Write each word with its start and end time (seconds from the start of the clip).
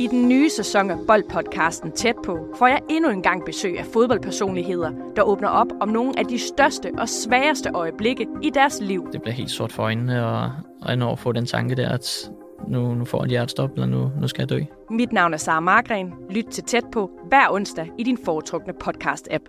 I 0.00 0.06
den 0.06 0.28
nye 0.28 0.50
sæson 0.50 0.90
af 0.90 0.96
Boldpodcasten 1.06 1.92
Tæt 1.92 2.16
på 2.24 2.54
får 2.58 2.66
jeg 2.66 2.80
endnu 2.90 3.10
en 3.10 3.22
gang 3.22 3.44
besøg 3.44 3.78
af 3.78 3.86
fodboldpersonligheder, 3.86 5.12
der 5.16 5.22
åbner 5.22 5.48
op 5.48 5.66
om 5.80 5.88
nogle 5.88 6.18
af 6.18 6.24
de 6.24 6.38
største 6.38 6.92
og 6.98 7.08
sværeste 7.08 7.70
øjeblikke 7.70 8.26
i 8.42 8.50
deres 8.54 8.80
liv. 8.80 9.08
Det 9.12 9.22
bliver 9.22 9.34
helt 9.34 9.50
sort 9.50 9.72
for 9.72 9.82
øjnene, 9.82 10.26
og, 10.26 10.52
og 10.82 10.98
når 10.98 11.16
få 11.16 11.32
den 11.32 11.46
tanke 11.46 11.74
der, 11.74 11.88
at 11.88 12.30
nu, 12.68 12.94
nu 12.94 13.04
får 13.04 13.18
jeg 13.18 13.24
et 13.24 13.30
hjertestop, 13.30 13.70
eller 13.72 13.86
nu, 13.86 14.12
nu 14.20 14.28
skal 14.28 14.42
jeg 14.42 14.48
dø. 14.48 14.60
Mit 14.90 15.12
navn 15.12 15.34
er 15.34 15.38
Sara 15.38 15.60
Margren. 15.60 16.12
Lyt 16.30 16.46
til 16.46 16.64
Tæt 16.64 16.84
på 16.92 17.10
hver 17.28 17.50
onsdag 17.50 17.90
i 17.98 18.02
din 18.02 18.18
foretrukne 18.24 18.72
podcast-app. 18.84 19.44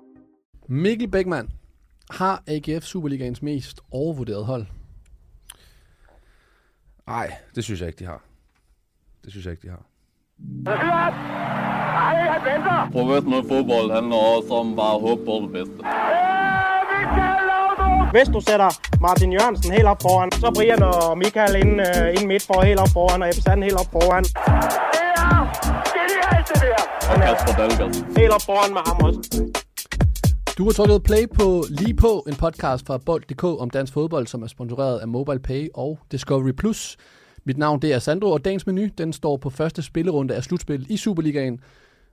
Mikkel 0.68 1.08
Beckmann 1.08 1.50
har 2.10 2.44
AGF 2.48 2.84
Superligaens 2.84 3.42
mest 3.42 3.82
overvurderede 3.92 4.46
hold. 4.46 4.66
Nej, 7.08 7.34
det 7.56 7.64
synes 7.64 7.80
jeg 7.80 7.88
ikke, 7.88 8.00
de 8.00 8.06
har. 8.06 8.24
Det 9.24 9.32
synes 9.32 9.46
jeg 9.46 9.52
ikke, 9.52 9.68
de 9.68 9.70
har. 9.70 9.91
Professionel 12.92 13.44
fodbold 13.50 13.92
handler 13.92 14.16
også 14.36 14.54
om 14.54 14.76
bare 14.76 14.96
at 14.96 15.02
håbe 15.02 15.26
på 15.26 15.34
det 15.44 15.52
bedste. 15.52 15.80
Hvis 18.12 18.28
du 18.36 18.40
sætter 18.50 18.70
Martin 19.02 19.32
Jørgensen 19.34 19.72
helt 19.74 19.86
op 19.86 20.02
foran, 20.02 20.32
så 20.32 20.52
Brian 20.56 20.84
og 20.84 21.18
Michael 21.18 21.56
ind, 21.56 21.74
uh, 21.82 22.08
ind 22.16 22.28
midt 22.28 22.44
for 22.48 22.62
helt 22.62 22.80
op 22.80 22.92
foran, 22.94 23.22
og 23.22 23.30
Ebbe 23.30 23.42
Sand 23.42 23.64
helt 23.64 23.80
op 23.82 23.92
foran. 23.92 24.26
Og 27.12 27.18
Kasper 27.22 27.54
Dahlgaard. 27.60 28.18
Helt 28.18 28.34
op 28.38 28.42
foran 28.42 28.74
med 28.74 28.82
ham 28.86 28.98
også. 29.08 29.20
Du 30.58 30.64
har 30.66 30.72
trykket 30.72 31.04
play 31.04 31.24
på 31.40 31.64
Lige 31.70 31.94
på, 31.94 32.26
en 32.28 32.36
podcast 32.36 32.88
fra 32.88 32.98
Bold.dk 33.06 33.44
om 33.44 33.70
dansk 33.70 33.94
fodbold, 33.94 34.28
som 34.28 34.44
er 34.44 34.48
sponsoreret 34.48 35.00
af 35.00 35.08
MobilePay 35.08 35.68
og 35.74 36.00
Discovery+. 36.12 36.52
Plus. 36.52 36.98
Mit 37.44 37.58
navn 37.58 37.82
det 37.82 37.94
er 37.94 38.00
Sandro, 38.00 38.32
og 38.32 38.46
dagens 38.46 38.68
menu 38.68 38.88
den 38.98 39.14
står 39.14 39.38
på 39.38 39.50
første 39.50 39.82
spillerunde 39.82 40.36
af 40.36 40.44
slutspillet 40.44 40.90
i 40.90 40.98
Superligaen, 40.98 41.60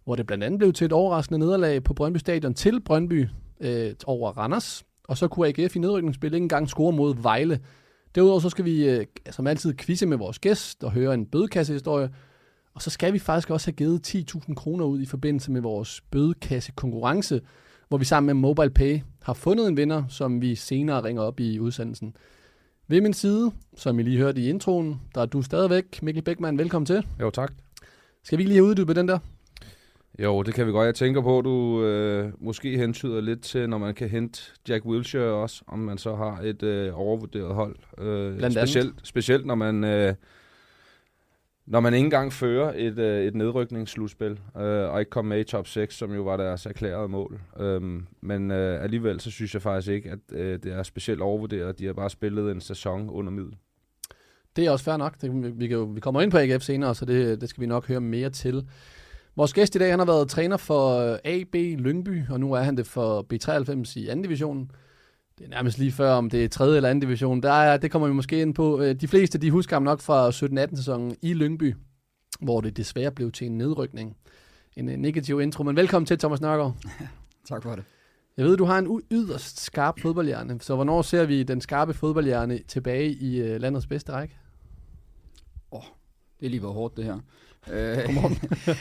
hvor 0.04 0.16
det 0.16 0.26
blandt 0.26 0.44
andet 0.44 0.58
blev 0.58 0.72
til 0.72 0.84
et 0.84 0.92
overraskende 0.92 1.38
nederlag 1.38 1.84
på 1.84 1.94
Brøndby 1.94 2.18
Stadion 2.18 2.54
til 2.54 2.80
Brøndby 2.80 3.28
øh, 3.60 3.94
over 4.06 4.30
Randers. 4.30 4.84
Og 5.08 5.18
så 5.18 5.28
kunne 5.28 5.48
AGF 5.48 5.76
i 5.76 5.78
nedrykningsspil 5.78 6.34
ikke 6.34 6.44
engang 6.44 6.68
score 6.68 6.92
mod 6.92 7.14
Vejle. 7.22 7.60
Derudover 8.14 8.40
så 8.40 8.50
skal 8.50 8.64
vi 8.64 8.88
øh, 8.88 9.06
som 9.30 9.46
altid 9.46 9.74
quizze 9.74 10.06
med 10.06 10.16
vores 10.16 10.38
gæst 10.38 10.84
og 10.84 10.92
høre 10.92 11.14
en 11.14 11.26
bødekassehistorie. 11.26 12.10
Og 12.74 12.82
så 12.82 12.90
skal 12.90 13.12
vi 13.12 13.18
faktisk 13.18 13.50
også 13.50 13.66
have 13.66 13.76
givet 13.76 14.14
10.000 14.14 14.54
kroner 14.54 14.84
ud 14.84 15.00
i 15.00 15.06
forbindelse 15.06 15.50
med 15.50 15.60
vores 15.60 16.00
bødekassekonkurrence, 16.10 17.40
hvor 17.88 17.98
vi 17.98 18.04
sammen 18.04 18.26
med 18.26 18.34
MobilePay 18.34 19.00
har 19.22 19.34
fundet 19.34 19.68
en 19.68 19.76
vinder, 19.76 20.04
som 20.08 20.40
vi 20.40 20.54
senere 20.54 21.04
ringer 21.04 21.22
op 21.22 21.40
i 21.40 21.58
udsendelsen. 21.58 22.16
Ved 22.90 23.00
min 23.00 23.12
side, 23.12 23.52
som 23.76 23.98
I 23.98 24.02
lige 24.02 24.18
hørte 24.18 24.40
i 24.40 24.48
introen, 24.48 25.00
der 25.14 25.20
er 25.20 25.26
du 25.26 25.42
stadigvæk, 25.42 26.02
Mikkel 26.02 26.22
Beckmann. 26.24 26.58
Velkommen 26.58 26.86
til. 26.86 27.06
Jo, 27.20 27.30
tak. 27.30 27.52
Skal 28.24 28.38
vi 28.38 28.42
ikke 28.42 28.48
lige 28.48 28.56
have 28.58 28.66
uddybet 28.70 28.96
den 28.96 29.08
der? 29.08 29.18
Jo, 30.18 30.42
det 30.42 30.54
kan 30.54 30.66
vi 30.66 30.72
godt. 30.72 30.86
Jeg 30.86 30.94
tænker 30.94 31.22
på, 31.22 31.38
at 31.38 31.44
du 31.44 31.82
øh, 31.84 32.32
måske 32.40 32.78
hentyder 32.78 33.20
lidt 33.20 33.42
til, 33.42 33.68
når 33.68 33.78
man 33.78 33.94
kan 33.94 34.08
hente 34.08 34.40
Jack 34.68 34.84
Wilshere 34.84 35.32
også, 35.32 35.62
om 35.66 35.78
man 35.78 35.98
så 35.98 36.14
har 36.14 36.40
et 36.42 36.62
øh, 36.62 37.00
overvurderet 37.00 37.54
hold. 37.54 37.76
Øh, 37.98 38.04
Blandt 38.36 38.44
andet. 38.44 38.68
specielt, 38.68 38.94
specielt 39.02 39.46
når 39.46 39.54
man... 39.54 39.84
Øh, 39.84 40.14
når 41.68 41.80
man 41.80 41.94
ikke 41.94 42.04
engang 42.04 42.32
fører 42.32 42.72
et, 42.76 42.98
øh, 42.98 43.24
et 43.24 43.34
nedrykningsslutspil, 43.34 44.40
øh, 44.56 44.62
og 44.62 45.00
ikke 45.00 45.10
kom 45.10 45.24
med 45.24 45.40
i 45.40 45.44
top 45.44 45.66
6, 45.66 45.94
som 45.94 46.14
jo 46.14 46.22
var 46.22 46.36
deres 46.36 46.66
erklærede 46.66 47.08
mål. 47.08 47.40
Øhm, 47.60 48.06
men 48.20 48.50
øh, 48.50 48.82
alligevel 48.82 49.20
så 49.20 49.30
synes 49.30 49.54
jeg 49.54 49.62
faktisk 49.62 49.88
ikke, 49.88 50.10
at 50.10 50.18
øh, 50.32 50.58
det 50.62 50.72
er 50.72 50.82
specielt 50.82 51.20
overvurderet. 51.20 51.78
De 51.78 51.86
har 51.86 51.92
bare 51.92 52.10
spillet 52.10 52.50
en 52.50 52.60
sæson 52.60 53.10
under 53.10 53.32
middel. 53.32 53.56
Det 54.56 54.66
er 54.66 54.70
også 54.70 54.84
fair 54.84 54.96
nok. 54.96 55.20
Det, 55.20 55.58
vi, 55.60 55.66
kan 55.66 55.76
jo, 55.76 55.84
vi 55.84 56.00
kommer 56.00 56.20
ind 56.20 56.30
på 56.30 56.38
AGF 56.38 56.62
senere, 56.62 56.94
så 56.94 57.04
det, 57.04 57.40
det 57.40 57.48
skal 57.48 57.60
vi 57.60 57.66
nok 57.66 57.88
høre 57.88 58.00
mere 58.00 58.30
til. 58.30 58.68
Vores 59.36 59.54
gæst 59.54 59.74
i 59.74 59.78
dag, 59.78 59.90
han 59.90 59.98
har 59.98 60.06
været 60.06 60.28
træner 60.28 60.56
for 60.56 61.18
AB 61.24 61.54
Lyngby, 61.54 62.22
og 62.30 62.40
nu 62.40 62.52
er 62.52 62.60
han 62.60 62.76
det 62.76 62.86
for 62.86 63.26
B93 63.32 64.00
i 64.00 64.08
anden 64.08 64.22
division. 64.22 64.70
Det 65.38 65.44
er 65.44 65.48
nærmest 65.48 65.78
lige 65.78 65.92
før, 65.92 66.12
om 66.12 66.30
det 66.30 66.44
er 66.44 66.48
tredje 66.48 66.76
eller 66.76 66.88
anden 66.88 67.00
division. 67.00 67.42
Der 67.42 67.52
er, 67.52 67.76
det 67.76 67.90
kommer 67.90 68.08
vi 68.08 68.14
måske 68.14 68.42
ind 68.42 68.54
på. 68.54 68.80
Øh, 68.80 68.94
De 68.94 69.08
fleste, 69.08 69.38
de 69.38 69.50
husker 69.50 69.76
ham 69.76 69.82
nok 69.82 70.00
fra 70.00 70.30
17-18 70.30 70.76
sæsonen 70.76 71.16
i 71.22 71.34
Lyngby, 71.34 71.74
hvor 72.40 72.60
det 72.60 72.76
desværre 72.76 73.10
blev 73.10 73.32
til 73.32 73.46
en 73.46 73.58
nedrykning. 73.58 74.16
En 74.76 74.88
øh, 74.88 74.96
negativ 74.96 75.40
intro, 75.40 75.62
men 75.62 75.76
velkommen 75.76 76.06
til, 76.06 76.18
Thomas 76.18 76.40
Nørgaard. 76.40 76.76
Tak 77.48 77.62
for 77.62 77.74
det. 77.74 77.84
Jeg 78.36 78.46
ved, 78.46 78.56
du 78.56 78.64
har 78.64 78.78
en 78.78 79.02
yderst 79.10 79.60
skarp 79.60 80.00
fodboldhjerne, 80.00 80.60
så 80.60 80.74
hvornår 80.74 81.02
ser 81.02 81.24
vi 81.24 81.42
den 81.42 81.60
skarpe 81.60 81.94
fodboldhjerne 81.94 82.58
tilbage 82.58 83.12
i 83.12 83.40
øh, 83.40 83.60
landets 83.60 83.86
bedste 83.86 84.12
række? 84.12 84.36
Det 86.40 86.46
er 86.46 86.50
lige 86.50 86.60
hvor 86.60 86.72
hårdt, 86.72 86.96
det 86.96 87.04
her. 87.04 87.18
Øh, 87.72 87.98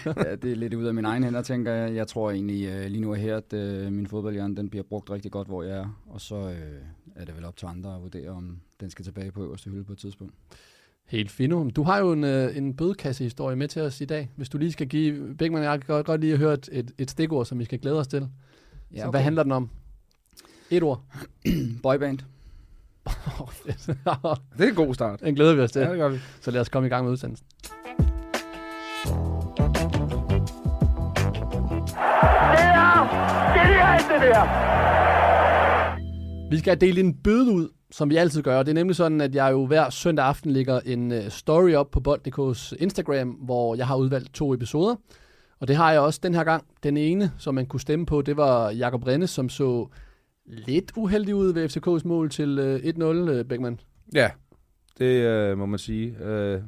ja, 0.25 0.35
det 0.35 0.51
er 0.51 0.55
lidt 0.55 0.73
ud 0.73 0.85
af 0.85 0.93
min 0.93 1.05
egen 1.05 1.23
hænder, 1.23 1.41
tænker 1.41 1.71
jeg. 1.71 1.95
Jeg 1.95 2.07
tror 2.07 2.31
egentlig 2.31 2.67
øh, 2.67 2.85
lige 2.85 3.01
nu 3.01 3.11
er 3.11 3.15
her, 3.15 3.37
at 3.37 3.53
øh, 3.53 3.91
min 3.91 4.07
fodboldhjerne 4.07 4.55
den 4.55 4.69
bliver 4.69 4.83
brugt 4.83 5.09
rigtig 5.09 5.31
godt, 5.31 5.47
hvor 5.47 5.63
jeg 5.63 5.77
er. 5.77 6.01
Og 6.07 6.21
så 6.21 6.35
er 7.15 7.25
det 7.25 7.35
vel 7.35 7.45
op 7.45 7.57
til 7.57 7.65
andre 7.65 7.95
at 7.95 8.01
vurdere, 8.01 8.29
om 8.29 8.59
den 8.79 8.89
skal 8.89 9.05
tilbage 9.05 9.31
på 9.31 9.43
øverste 9.43 9.69
hylde 9.69 9.83
på 9.83 9.91
et 9.91 9.97
tidspunkt. 9.97 10.33
Helt 11.05 11.31
fino. 11.31 11.69
Du 11.69 11.83
har 11.83 11.99
jo 11.99 12.11
en, 12.11 12.23
en 12.23 12.73
bødekassehistorie 12.73 13.55
med 13.55 13.67
til 13.67 13.81
os 13.81 14.01
i 14.01 14.05
dag. 14.05 14.29
Hvis 14.35 14.49
du 14.49 14.57
lige 14.57 14.71
skal 14.71 14.87
give... 14.87 15.35
Bækman 15.35 15.61
og 15.61 15.65
jeg 15.65 15.79
kan 15.79 15.95
godt, 15.95 16.05
godt 16.05 16.21
lige 16.21 16.37
høre 16.37 16.53
et, 16.53 16.69
et, 16.71 16.91
et 16.97 17.11
stikord, 17.11 17.45
som 17.45 17.59
vi 17.59 17.65
skal 17.65 17.79
glæde 17.79 17.99
os 17.99 18.07
til. 18.07 18.27
Ja, 18.93 19.01
så 19.01 19.09
hvad 19.09 19.21
handler 19.21 19.43
den 19.43 19.51
om? 19.51 19.69
Et 20.71 20.83
ord. 20.83 21.03
Boyband. 21.83 22.19
Det 24.57 24.65
er 24.65 24.69
en 24.69 24.75
god 24.75 24.93
start. 24.93 25.19
Den 25.19 25.35
glæder 25.35 25.55
vi 25.55 25.61
os 25.61 25.71
til. 25.71 25.81
Ja, 25.81 25.89
det 25.89 25.97
gør 25.97 26.09
vi. 26.09 26.17
Så 26.41 26.51
lad 26.51 26.61
os 26.61 26.69
komme 26.69 26.87
i 26.87 26.89
gang 26.89 27.03
med 27.03 27.11
udsendelsen. 27.11 27.47
Vi 36.50 36.57
skal 36.57 36.81
dele 36.81 37.00
en 37.00 37.13
bøde 37.13 37.51
ud, 37.51 37.69
som 37.91 38.09
vi 38.09 38.16
altid 38.16 38.41
gør. 38.41 38.63
Det 38.63 38.69
er 38.69 38.73
nemlig 38.73 38.95
sådan, 38.95 39.22
at 39.22 39.35
jeg 39.35 39.51
jo 39.51 39.66
hver 39.66 39.89
søndag 39.89 40.25
aften 40.25 40.51
lægger 40.51 40.79
en 40.79 41.11
øh, 41.11 41.29
story 41.29 41.73
op 41.73 41.91
på 41.91 42.00
Bold.dk's 42.00 42.73
Instagram, 42.79 43.29
hvor 43.29 43.75
jeg 43.75 43.88
har 43.88 43.95
udvalgt 43.95 44.33
to 44.33 44.53
episoder. 44.53 44.95
Og 45.59 45.67
det 45.67 45.75
har 45.75 45.91
jeg 45.91 46.01
også 46.01 46.19
den 46.23 46.33
her 46.33 46.44
gang. 46.44 46.63
Den 46.83 46.97
ene, 46.97 47.31
som 47.38 47.55
man 47.55 47.66
kunne 47.66 47.79
stemme 47.79 48.05
på, 48.05 48.22
det 48.22 48.38
var 48.38 48.72
Jakob 48.72 49.07
Rennes, 49.07 49.29
som 49.29 49.50
så 49.50 49.88
lidt 50.45 50.91
uheldig 50.95 51.35
ud 51.35 51.53
ved 51.53 51.78
FCK's 51.78 52.07
mål 52.07 52.29
til 52.29 52.59
øh, 52.59 52.79
1-0, 52.79 53.03
øh, 53.03 53.45
Beckmann. 53.45 53.79
Ja, 54.13 54.29
det 54.97 55.05
øh, 55.05 55.57
må 55.57 55.66
man 55.66 55.79
sige. 55.79 56.17
Øh, 56.23 56.61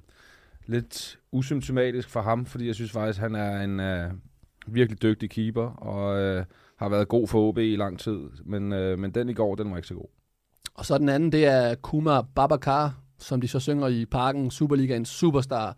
lidt 0.66 1.20
usymptomatisk 1.32 2.10
for 2.10 2.22
ham, 2.22 2.46
fordi 2.46 2.68
jeg 2.68 2.76
synes 2.76 2.92
faktisk, 2.92 3.20
han 3.20 3.36
er 3.36 3.62
en 3.62 3.80
øh, 3.80 4.12
virkelig 4.68 5.02
dygtig 5.02 5.30
keeper, 5.30 5.66
og 5.68 6.20
øh, 6.20 6.46
har 6.80 6.90
været 6.90 7.08
god 7.08 7.28
for 7.28 7.48
OB 7.48 7.58
i 7.58 7.76
lang 7.76 8.00
tid. 8.00 8.20
Men, 8.46 8.74
øh, 8.74 9.00
men 9.00 9.12
den 9.12 9.30
i 9.30 9.34
går, 9.34 9.56
den 9.56 9.72
var 9.72 9.78
ikke 9.78 9.88
så 9.88 9.94
god. 9.94 10.10
Og 10.74 10.86
så 10.86 10.98
den 10.98 11.10
anden, 11.10 11.32
det 11.32 11.46
er 11.46 11.76
Kuma 11.76 12.22
Babakar, 12.22 13.00
som 13.18 13.42
de 13.42 13.48
så 13.48 13.60
synger 13.60 13.88
i 13.88 14.06
parken, 14.06 14.52
Superligaens 14.52 15.10
superstar. 15.10 15.78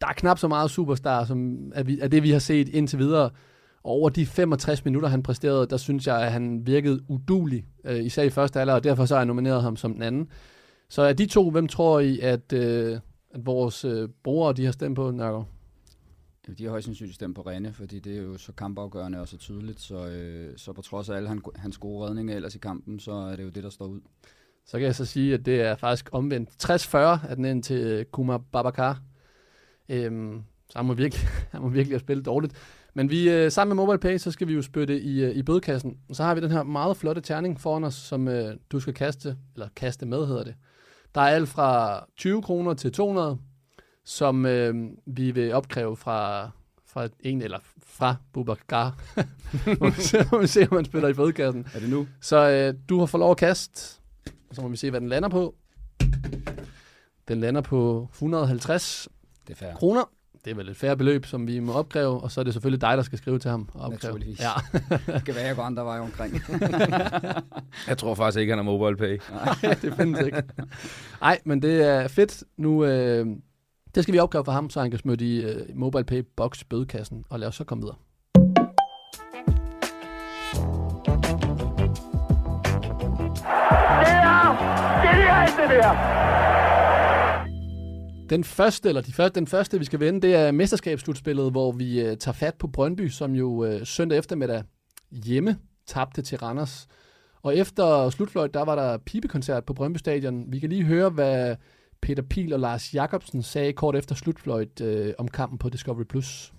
Der 0.00 0.06
er 0.06 0.12
knap 0.12 0.38
så 0.38 0.48
meget 0.48 0.70
superstar, 0.70 1.24
som 1.24 1.58
er, 1.74 1.82
vi, 1.82 1.98
er 2.00 2.08
det, 2.08 2.22
vi 2.22 2.30
har 2.30 2.38
set 2.38 2.68
indtil 2.68 2.98
videre. 2.98 3.30
Og 3.82 3.90
over 3.90 4.08
de 4.08 4.26
65 4.26 4.84
minutter, 4.84 5.08
han 5.08 5.22
præsterede, 5.22 5.66
der 5.66 5.76
synes 5.76 6.06
jeg, 6.06 6.22
at 6.22 6.32
han 6.32 6.66
virkede 6.66 7.00
udulig, 7.08 7.64
øh, 7.84 8.04
især 8.04 8.22
i 8.22 8.30
første 8.30 8.60
alder, 8.60 8.74
og 8.74 8.84
derfor 8.84 9.04
så 9.04 9.14
har 9.14 9.20
jeg 9.20 9.26
nomineret 9.26 9.62
ham 9.62 9.76
som 9.76 9.92
den 9.92 10.02
anden. 10.02 10.28
Så 10.88 11.02
af 11.02 11.16
de 11.16 11.26
to, 11.26 11.50
hvem 11.50 11.68
tror 11.68 12.00
I, 12.00 12.20
at, 12.20 12.52
øh, 12.52 12.98
at 13.34 13.46
vores 13.46 13.84
øh, 13.84 14.08
brugere, 14.24 14.52
de 14.52 14.64
har 14.64 14.72
stemt 14.72 14.96
på, 14.96 15.10
Nørgaard? 15.10 15.46
De 16.54 16.64
har 16.64 16.70
højst 16.70 16.84
sandsynligt 16.84 17.14
stemt 17.14 17.36
på 17.36 17.42
Rene, 17.42 17.72
fordi 17.72 17.98
det 17.98 18.16
er 18.16 18.22
jo 18.22 18.38
så 18.38 18.52
kampafgørende 18.52 19.20
og 19.20 19.28
så 19.28 19.36
tydeligt. 19.36 19.80
Så, 19.80 20.06
øh, 20.06 20.58
så 20.58 20.72
på 20.72 20.82
trods 20.82 21.08
af 21.08 21.16
alle 21.16 21.28
han, 21.28 21.42
hans 21.56 21.78
gode 21.78 22.06
redninger 22.06 22.36
ellers 22.36 22.54
i 22.54 22.58
kampen, 22.58 23.00
så 23.00 23.12
er 23.12 23.36
det 23.36 23.44
jo 23.44 23.48
det, 23.48 23.62
der 23.62 23.70
står 23.70 23.86
ud. 23.86 24.00
Så 24.66 24.78
kan 24.78 24.86
jeg 24.86 24.94
så 24.94 25.04
sige, 25.04 25.34
at 25.34 25.46
det 25.46 25.60
er 25.60 25.76
faktisk 25.76 26.08
omvendt. 26.12 26.50
60-40 26.64 26.96
er 26.98 27.34
den 27.34 27.44
ind 27.44 27.62
til 27.62 27.76
øh, 27.76 28.04
Kuma 28.04 28.38
Babakar. 28.38 29.02
Øhm, 29.88 30.42
så 30.70 30.78
han 30.78 30.86
må, 30.86 30.94
virkelig, 30.94 31.28
han 31.52 31.60
må 31.60 31.68
virkelig 31.68 31.94
have 31.94 32.00
spillet 32.00 32.26
dårligt. 32.26 32.54
Men 32.94 33.10
vi, 33.10 33.30
øh, 33.30 33.52
sammen 33.52 33.76
med 33.76 33.84
MobilePay, 33.84 34.18
så 34.18 34.30
skal 34.30 34.48
vi 34.48 34.54
jo 34.54 34.62
spytte 34.62 35.00
i, 35.00 35.24
øh, 35.24 35.36
i 35.36 35.42
bødekassen. 35.42 35.98
Og 36.08 36.16
så 36.16 36.22
har 36.22 36.34
vi 36.34 36.40
den 36.40 36.50
her 36.50 36.62
meget 36.62 36.96
flotte 36.96 37.20
terning 37.20 37.60
foran 37.60 37.84
os, 37.84 37.94
som 37.94 38.28
øh, 38.28 38.56
du 38.72 38.80
skal 38.80 38.94
kaste, 38.94 39.36
eller 39.54 39.68
kaste 39.76 40.06
med 40.06 40.26
hedder 40.26 40.44
det. 40.44 40.54
Der 41.14 41.20
er 41.20 41.28
alt 41.28 41.48
fra 41.48 42.04
20 42.16 42.42
kroner 42.42 42.74
til 42.74 42.92
200, 42.92 43.38
som 44.08 44.46
øh, 44.46 44.74
vi 45.06 45.30
vil 45.30 45.52
opkræve 45.52 45.96
fra, 45.96 46.50
fra 46.86 47.08
en 47.20 47.42
eller 47.42 47.58
fra 47.86 48.16
Bubakar. 48.32 48.98
må, 49.80 49.90
vi 49.90 50.00
se, 50.02 50.18
må 50.32 50.38
vi 50.38 50.46
se, 50.46 50.66
om 50.70 50.74
man 50.74 50.84
spiller 50.84 51.08
i 51.08 51.12
bødekassen. 51.12 51.66
Er 51.74 51.80
det 51.80 51.90
nu? 51.90 52.06
Så 52.20 52.50
øh, 52.50 52.74
du 52.88 52.98
har 52.98 53.06
fået 53.06 53.18
lov 53.20 53.30
at 53.30 53.36
kaste, 53.36 54.00
og 54.50 54.54
så 54.54 54.62
må 54.62 54.68
vi 54.68 54.76
se, 54.76 54.90
hvad 54.90 55.00
den 55.00 55.08
lander 55.08 55.28
på. 55.28 55.54
Den 57.28 57.40
lander 57.40 57.60
på 57.60 58.08
150 58.14 59.08
Det 59.48 59.52
er 59.52 59.56
fair. 59.56 59.74
kroner. 59.74 60.02
Det 60.44 60.50
er 60.50 60.54
vel 60.54 60.68
et 60.68 60.76
færre 60.76 60.96
beløb, 60.96 61.26
som 61.26 61.46
vi 61.46 61.60
må 61.60 61.72
opkræve, 61.72 62.20
og 62.20 62.30
så 62.30 62.40
er 62.40 62.44
det 62.44 62.52
selvfølgelig 62.52 62.80
dig, 62.80 62.96
der 62.96 63.02
skal 63.02 63.18
skrive 63.18 63.38
til 63.38 63.50
ham. 63.50 63.68
Og 63.74 63.80
opkræve. 63.80 63.92
Naturligvis. 64.12 64.40
Ja, 64.40 64.50
Det 65.14 65.24
kan 65.24 65.34
være, 65.34 65.44
jeg 65.46 65.56
går 65.56 65.62
andre 65.62 65.84
veje 65.84 66.00
omkring. 66.00 66.34
Jeg 67.88 67.98
tror 67.98 68.14
faktisk 68.14 68.40
ikke, 68.40 68.50
han 68.50 68.58
har 68.58 68.72
mobile 68.72 68.96
pay. 68.96 69.18
det 69.82 69.94
findes 69.94 70.26
ikke. 70.26 70.42
Nej, 71.20 71.40
men 71.44 71.62
det 71.62 71.82
er 71.82 72.08
fedt. 72.08 72.44
Nu, 72.56 72.84
øh, 72.84 73.26
det 73.98 74.02
Det 74.02 74.04
skal 74.04 74.12
vi 74.14 74.18
opkræve 74.18 74.44
for 74.44 74.52
ham, 74.52 74.70
så 74.70 74.80
han 74.80 74.90
kan 74.90 74.98
smide 74.98 75.36
i 75.36 75.44
uh, 75.44 75.50
MobilePay 75.74 76.22
box 76.36 76.64
bødekassen, 76.64 77.24
og 77.30 77.40
lad 77.40 77.48
os 77.48 77.54
så 77.54 77.64
komme 77.64 77.82
videre. 77.82 77.96
Det 84.00 84.14
er 84.14 84.56
genialt, 85.02 85.56
det 85.60 85.70
der! 85.70 85.94
Den 88.30 88.44
første, 88.44 88.88
eller 88.88 89.02
de 89.02 89.12
første, 89.12 89.40
den 89.40 89.46
første, 89.46 89.78
vi 89.78 89.84
skal 89.84 90.00
vende, 90.00 90.20
det 90.20 90.34
er 90.34 90.52
mesterskabsslutspillet, 90.52 91.50
hvor 91.50 91.72
vi 91.72 92.10
uh, 92.10 92.16
tager 92.16 92.34
fat 92.34 92.54
på 92.54 92.66
Brøndby, 92.66 93.08
som 93.08 93.32
jo 93.32 93.48
uh, 93.48 93.74
søndag 93.84 94.18
eftermiddag 94.18 94.62
hjemme 95.24 95.58
tabte 95.86 96.22
til 96.22 96.38
Randers. 96.38 96.86
Og 97.42 97.56
efter 97.56 98.10
slutfløjt, 98.10 98.54
der 98.54 98.64
var 98.64 98.74
der 98.74 98.98
pibekoncert 98.98 99.64
på 99.64 99.74
Brøndby 99.74 99.96
Stadion. 99.96 100.44
Vi 100.52 100.58
kan 100.58 100.68
lige 100.68 100.84
høre, 100.84 101.10
hvad 101.10 101.56
Peter 102.02 102.22
Pil 102.22 102.52
og 102.52 102.60
Lars 102.60 102.94
Jakobsen 102.94 103.42
sagde 103.42 103.72
kort 103.72 103.96
efter 103.96 104.14
slutfløjt 104.14 104.80
øh, 104.80 105.14
om 105.18 105.28
kampen 105.28 105.58
på 105.58 105.68
Discovery+. 105.68 106.04
Plus. 106.04 106.52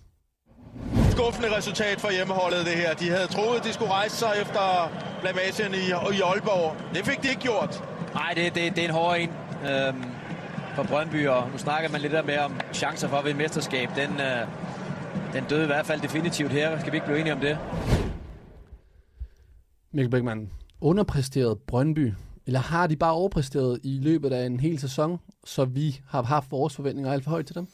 Skuffende 1.12 1.58
resultat 1.58 2.02
for 2.02 2.12
hjemmeholdet, 2.12 2.66
det 2.66 2.76
her. 2.76 2.94
De 2.94 3.10
havde 3.10 3.28
troet, 3.28 3.64
de 3.64 3.74
skulle 3.74 3.92
rejse 3.92 4.16
sig 4.16 4.32
efter 4.42 4.92
blamagen 5.22 5.74
i, 5.74 5.86
i 6.18 6.22
Aalborg. 6.22 6.96
Det 6.96 7.06
fik 7.06 7.24
de 7.24 7.30
ikke 7.30 7.42
gjort. 7.42 7.84
Nej, 8.14 8.34
det, 8.36 8.56
det, 8.56 8.76
det 8.76 8.84
er 8.84 8.88
en 8.88 8.94
hård 8.94 9.18
en 9.18 9.30
øhm, 9.70 10.04
for 10.76 10.84
Brøndby, 10.84 11.28
og 11.28 11.50
nu 11.52 11.58
snakker 11.58 11.90
man 11.90 12.02
lidt 12.02 12.14
der 12.14 12.24
med 12.24 12.38
om 12.38 12.54
chancer 12.74 13.08
for 13.08 13.18
at 13.18 13.26
vinde 13.26 13.38
mesterskab. 13.38 13.90
Den, 13.96 14.12
øh, 14.22 14.48
den 15.34 15.44
døde 15.50 15.64
i 15.64 15.66
hvert 15.66 15.86
fald 15.86 16.02
definitivt 16.02 16.52
her. 16.52 16.80
Skal 16.80 16.92
vi 16.92 16.98
ikke 16.98 17.08
blive 17.08 17.20
enige 17.20 17.34
om 17.34 17.40
det? 17.40 17.58
Mikkel 19.94 20.12
Beckmann, 20.12 20.52
underpræsteret 20.82 21.58
Brøndby, 21.68 22.14
eller 22.50 22.60
har 22.60 22.88
de 22.88 22.96
bare 22.96 23.14
overpræsteret 23.14 23.80
i 23.84 24.00
løbet 24.02 24.32
af 24.34 24.46
en 24.46 24.60
hel 24.60 24.80
sæson, 24.80 25.20
så 25.46 25.66
vi 25.66 26.00
har 26.08 26.22
haft 26.24 26.52
vores 26.52 26.76
forventninger 26.76 27.12
alt 27.12 27.24
for 27.24 27.32
højt 27.32 27.46
til 27.46 27.56
dem? 27.56 27.68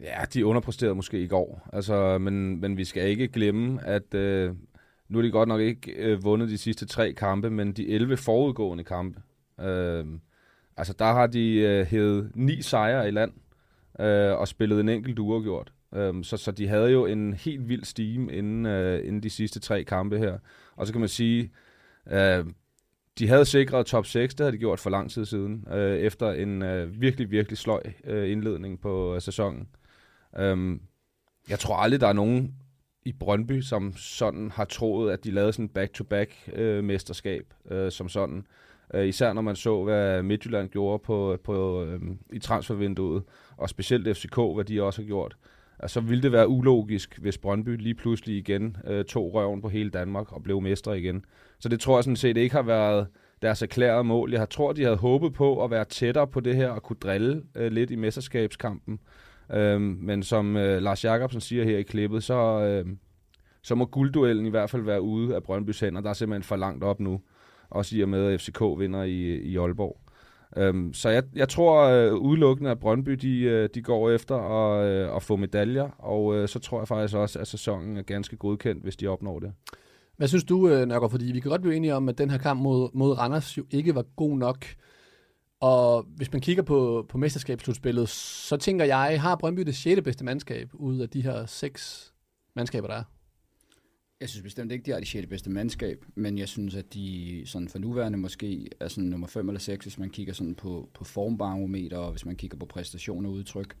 Ja, 0.00 0.24
de 0.34 0.46
underpræsterede 0.46 0.94
måske 0.94 1.22
i 1.22 1.26
går, 1.26 1.68
altså, 1.72 2.18
men, 2.18 2.60
men 2.60 2.76
vi 2.76 2.84
skal 2.84 3.08
ikke 3.08 3.28
glemme, 3.28 3.86
at 3.86 4.14
øh, 4.14 4.54
nu 5.08 5.18
er 5.18 5.22
de 5.22 5.30
godt 5.30 5.48
nok 5.48 5.60
ikke 5.60 5.92
øh, 5.92 6.24
vundet 6.24 6.48
de 6.48 6.58
sidste 6.58 6.86
tre 6.86 7.12
kampe, 7.12 7.50
men 7.50 7.72
de 7.72 7.88
11 7.88 8.16
forudgående 8.16 8.84
kampe. 8.84 9.22
Øh, 9.60 10.04
altså, 10.76 10.94
der 10.98 11.12
har 11.12 11.26
de 11.26 11.54
øh, 11.54 11.86
hævet 11.86 12.30
ni 12.34 12.62
sejre 12.62 13.08
i 13.08 13.10
land 13.10 13.32
øh, 14.00 14.38
og 14.38 14.48
spillet 14.48 14.80
en 14.80 14.88
enkelt 14.88 15.18
uafgjort. 15.18 15.72
Um, 15.92 16.24
så, 16.24 16.36
så 16.36 16.50
de 16.50 16.68
havde 16.68 16.90
jo 16.90 17.06
en 17.06 17.34
helt 17.34 17.68
vild 17.68 17.84
steam 17.84 18.28
inden, 18.32 18.66
øh, 18.66 19.06
inden 19.06 19.22
de 19.22 19.30
sidste 19.30 19.60
tre 19.60 19.84
kampe 19.84 20.18
her. 20.18 20.38
Og 20.76 20.86
så 20.86 20.92
kan 20.92 21.00
man 21.00 21.08
sige, 21.08 21.50
øh, 22.10 22.44
de 23.20 23.28
havde 23.28 23.44
sikret 23.44 23.86
top 23.86 24.06
6, 24.06 24.34
det 24.34 24.44
havde 24.44 24.52
de 24.52 24.58
gjort 24.58 24.80
for 24.80 24.90
lang 24.90 25.10
tid 25.10 25.24
siden, 25.24 25.64
øh, 25.72 25.98
efter 25.98 26.32
en 26.32 26.62
øh, 26.62 27.00
virkelig, 27.00 27.30
virkelig 27.30 27.58
sløj 27.58 27.82
øh, 28.04 28.30
indledning 28.30 28.80
på 28.80 29.14
øh, 29.14 29.20
sæsonen. 29.20 29.68
Øhm, 30.38 30.80
jeg 31.48 31.58
tror 31.58 31.76
aldrig, 31.76 32.00
der 32.00 32.06
er 32.06 32.12
nogen 32.12 32.54
i 33.04 33.12
Brøndby, 33.12 33.60
som 33.60 33.96
sådan 33.96 34.50
har 34.50 34.64
troet, 34.64 35.12
at 35.12 35.24
de 35.24 35.30
lavede 35.30 35.52
sådan 35.52 35.68
back-to-back 35.68 36.50
øh, 36.52 36.84
mesterskab 36.84 37.54
øh, 37.70 37.90
som 37.92 38.08
sådan. 38.08 38.46
Øh, 38.94 39.06
især 39.06 39.32
når 39.32 39.42
man 39.42 39.56
så, 39.56 39.84
hvad 39.84 40.22
Midtjylland 40.22 40.68
gjorde 40.68 41.02
på, 41.04 41.38
på, 41.44 41.84
øh, 41.84 42.00
i 42.32 42.38
transfervinduet, 42.38 43.22
og 43.56 43.68
specielt 43.68 44.16
FCK, 44.16 44.36
hvad 44.54 44.64
de 44.64 44.82
også 44.82 45.02
har 45.02 45.06
gjort 45.06 45.36
Altså, 45.82 45.94
så 45.94 46.00
ville 46.00 46.22
det 46.22 46.32
være 46.32 46.48
ulogisk, 46.48 47.18
hvis 47.18 47.38
Brøndby 47.38 47.76
lige 47.76 47.94
pludselig 47.94 48.36
igen 48.36 48.76
øh, 48.86 49.04
tog 49.04 49.34
røven 49.34 49.60
på 49.60 49.68
hele 49.68 49.90
Danmark 49.90 50.32
og 50.32 50.42
blev 50.42 50.60
mestre 50.60 50.98
igen. 50.98 51.24
Så 51.58 51.68
det 51.68 51.80
tror 51.80 51.96
jeg 51.96 52.04
sådan 52.04 52.16
set 52.16 52.36
ikke 52.36 52.54
har 52.54 52.62
været 52.62 53.06
deres 53.42 53.62
erklærede 53.62 54.04
mål. 54.04 54.32
Jeg 54.32 54.50
tror, 54.50 54.72
de 54.72 54.82
havde 54.82 54.96
håbet 54.96 55.32
på 55.32 55.64
at 55.64 55.70
være 55.70 55.84
tættere 55.84 56.26
på 56.26 56.40
det 56.40 56.56
her 56.56 56.68
og 56.68 56.82
kunne 56.82 56.96
drille 57.02 57.42
øh, 57.54 57.72
lidt 57.72 57.90
i 57.90 57.96
mesterskabskampen. 57.96 59.00
Øh, 59.52 59.80
men 59.80 60.22
som 60.22 60.56
øh, 60.56 60.82
Lars 60.82 61.04
Jakobsen 61.04 61.40
siger 61.40 61.64
her 61.64 61.78
i 61.78 61.82
klippet, 61.82 62.24
så, 62.24 62.60
øh, 62.60 62.86
så 63.62 63.74
må 63.74 63.84
guldduellen 63.84 64.46
i 64.46 64.50
hvert 64.50 64.70
fald 64.70 64.82
være 64.82 65.02
ude 65.02 65.34
af 65.34 65.42
Brøndbys 65.42 65.80
hænder. 65.80 66.00
Der 66.00 66.10
er 66.10 66.14
simpelthen 66.14 66.42
for 66.42 66.56
langt 66.56 66.84
op 66.84 67.00
nu. 67.00 67.20
Også 67.70 67.96
i 67.96 68.00
og 68.00 68.08
med, 68.08 68.26
at 68.26 68.40
FCK 68.40 68.60
vinder 68.78 69.02
i, 69.02 69.36
i 69.36 69.56
Aalborg. 69.56 70.00
Øhm, 70.56 70.92
så 70.92 71.08
jeg, 71.08 71.22
jeg 71.34 71.48
tror 71.48 71.82
øh, 71.82 72.14
udelukkende, 72.14 72.70
at 72.70 72.80
Brøndby 72.80 73.12
de, 73.12 73.40
øh, 73.40 73.68
de 73.74 73.82
går 73.82 74.10
efter 74.10 74.36
at, 74.36 74.86
øh, 74.86 75.16
at 75.16 75.22
få 75.22 75.36
medaljer, 75.36 75.88
og 75.98 76.36
øh, 76.36 76.48
så 76.48 76.58
tror 76.58 76.80
jeg 76.80 76.88
faktisk 76.88 77.16
også, 77.16 77.38
at 77.38 77.46
sæsonen 77.46 77.96
er 77.96 78.02
ganske 78.02 78.36
godkendt, 78.36 78.82
hvis 78.82 78.96
de 78.96 79.06
opnår 79.06 79.38
det. 79.38 79.52
Hvad 80.16 80.28
synes 80.28 80.44
du, 80.44 80.68
øh, 80.68 80.86
Nørgaard? 80.88 81.10
Fordi 81.10 81.32
vi 81.32 81.40
kan 81.40 81.50
godt 81.50 81.62
blive 81.62 81.76
enige 81.76 81.94
om, 81.94 82.08
at 82.08 82.18
den 82.18 82.30
her 82.30 82.38
kamp 82.38 82.60
mod, 82.60 82.90
mod 82.94 83.18
Randers 83.18 83.58
jo 83.58 83.64
ikke 83.70 83.94
var 83.94 84.04
god 84.16 84.38
nok. 84.38 84.64
Og 85.60 86.06
hvis 86.16 86.32
man 86.32 86.40
kigger 86.40 86.62
på, 86.62 87.06
på 87.08 87.18
mesterskabsslutspillet, 87.18 88.08
så 88.08 88.56
tænker 88.56 88.84
jeg, 88.84 89.20
har 89.20 89.36
Brøndby 89.36 89.60
det 89.62 89.76
6. 89.76 90.00
bedste 90.04 90.24
mandskab 90.24 90.70
ud 90.72 90.98
af 90.98 91.08
de 91.08 91.22
her 91.22 91.46
seks 91.46 92.12
mandskaber, 92.56 92.88
der 92.88 92.94
er? 92.94 93.02
Jeg 94.20 94.28
synes 94.28 94.42
bestemt 94.42 94.72
ikke, 94.72 94.86
de 94.86 94.90
har 94.90 94.98
det 94.98 95.08
6. 95.08 95.26
bedste 95.26 95.50
mandskab, 95.50 96.04
men 96.14 96.38
jeg 96.38 96.48
synes, 96.48 96.74
at 96.74 96.94
de 96.94 97.42
sådan 97.46 97.68
for 97.68 97.78
nuværende 97.78 98.18
måske 98.18 98.68
er 98.80 98.88
sådan 98.88 99.10
nummer 99.10 99.26
5 99.26 99.48
eller 99.48 99.60
6, 99.60 99.84
hvis 99.84 99.98
man 99.98 100.10
kigger 100.10 100.32
sådan 100.32 100.54
på, 100.54 100.88
på 100.94 101.04
formbarometer, 101.04 101.96
og 101.96 102.10
hvis 102.10 102.26
man 102.26 102.36
kigger 102.36 102.58
på 102.58 102.66
præstation 102.66 103.26
og 103.26 103.32
udtryk. 103.32 103.76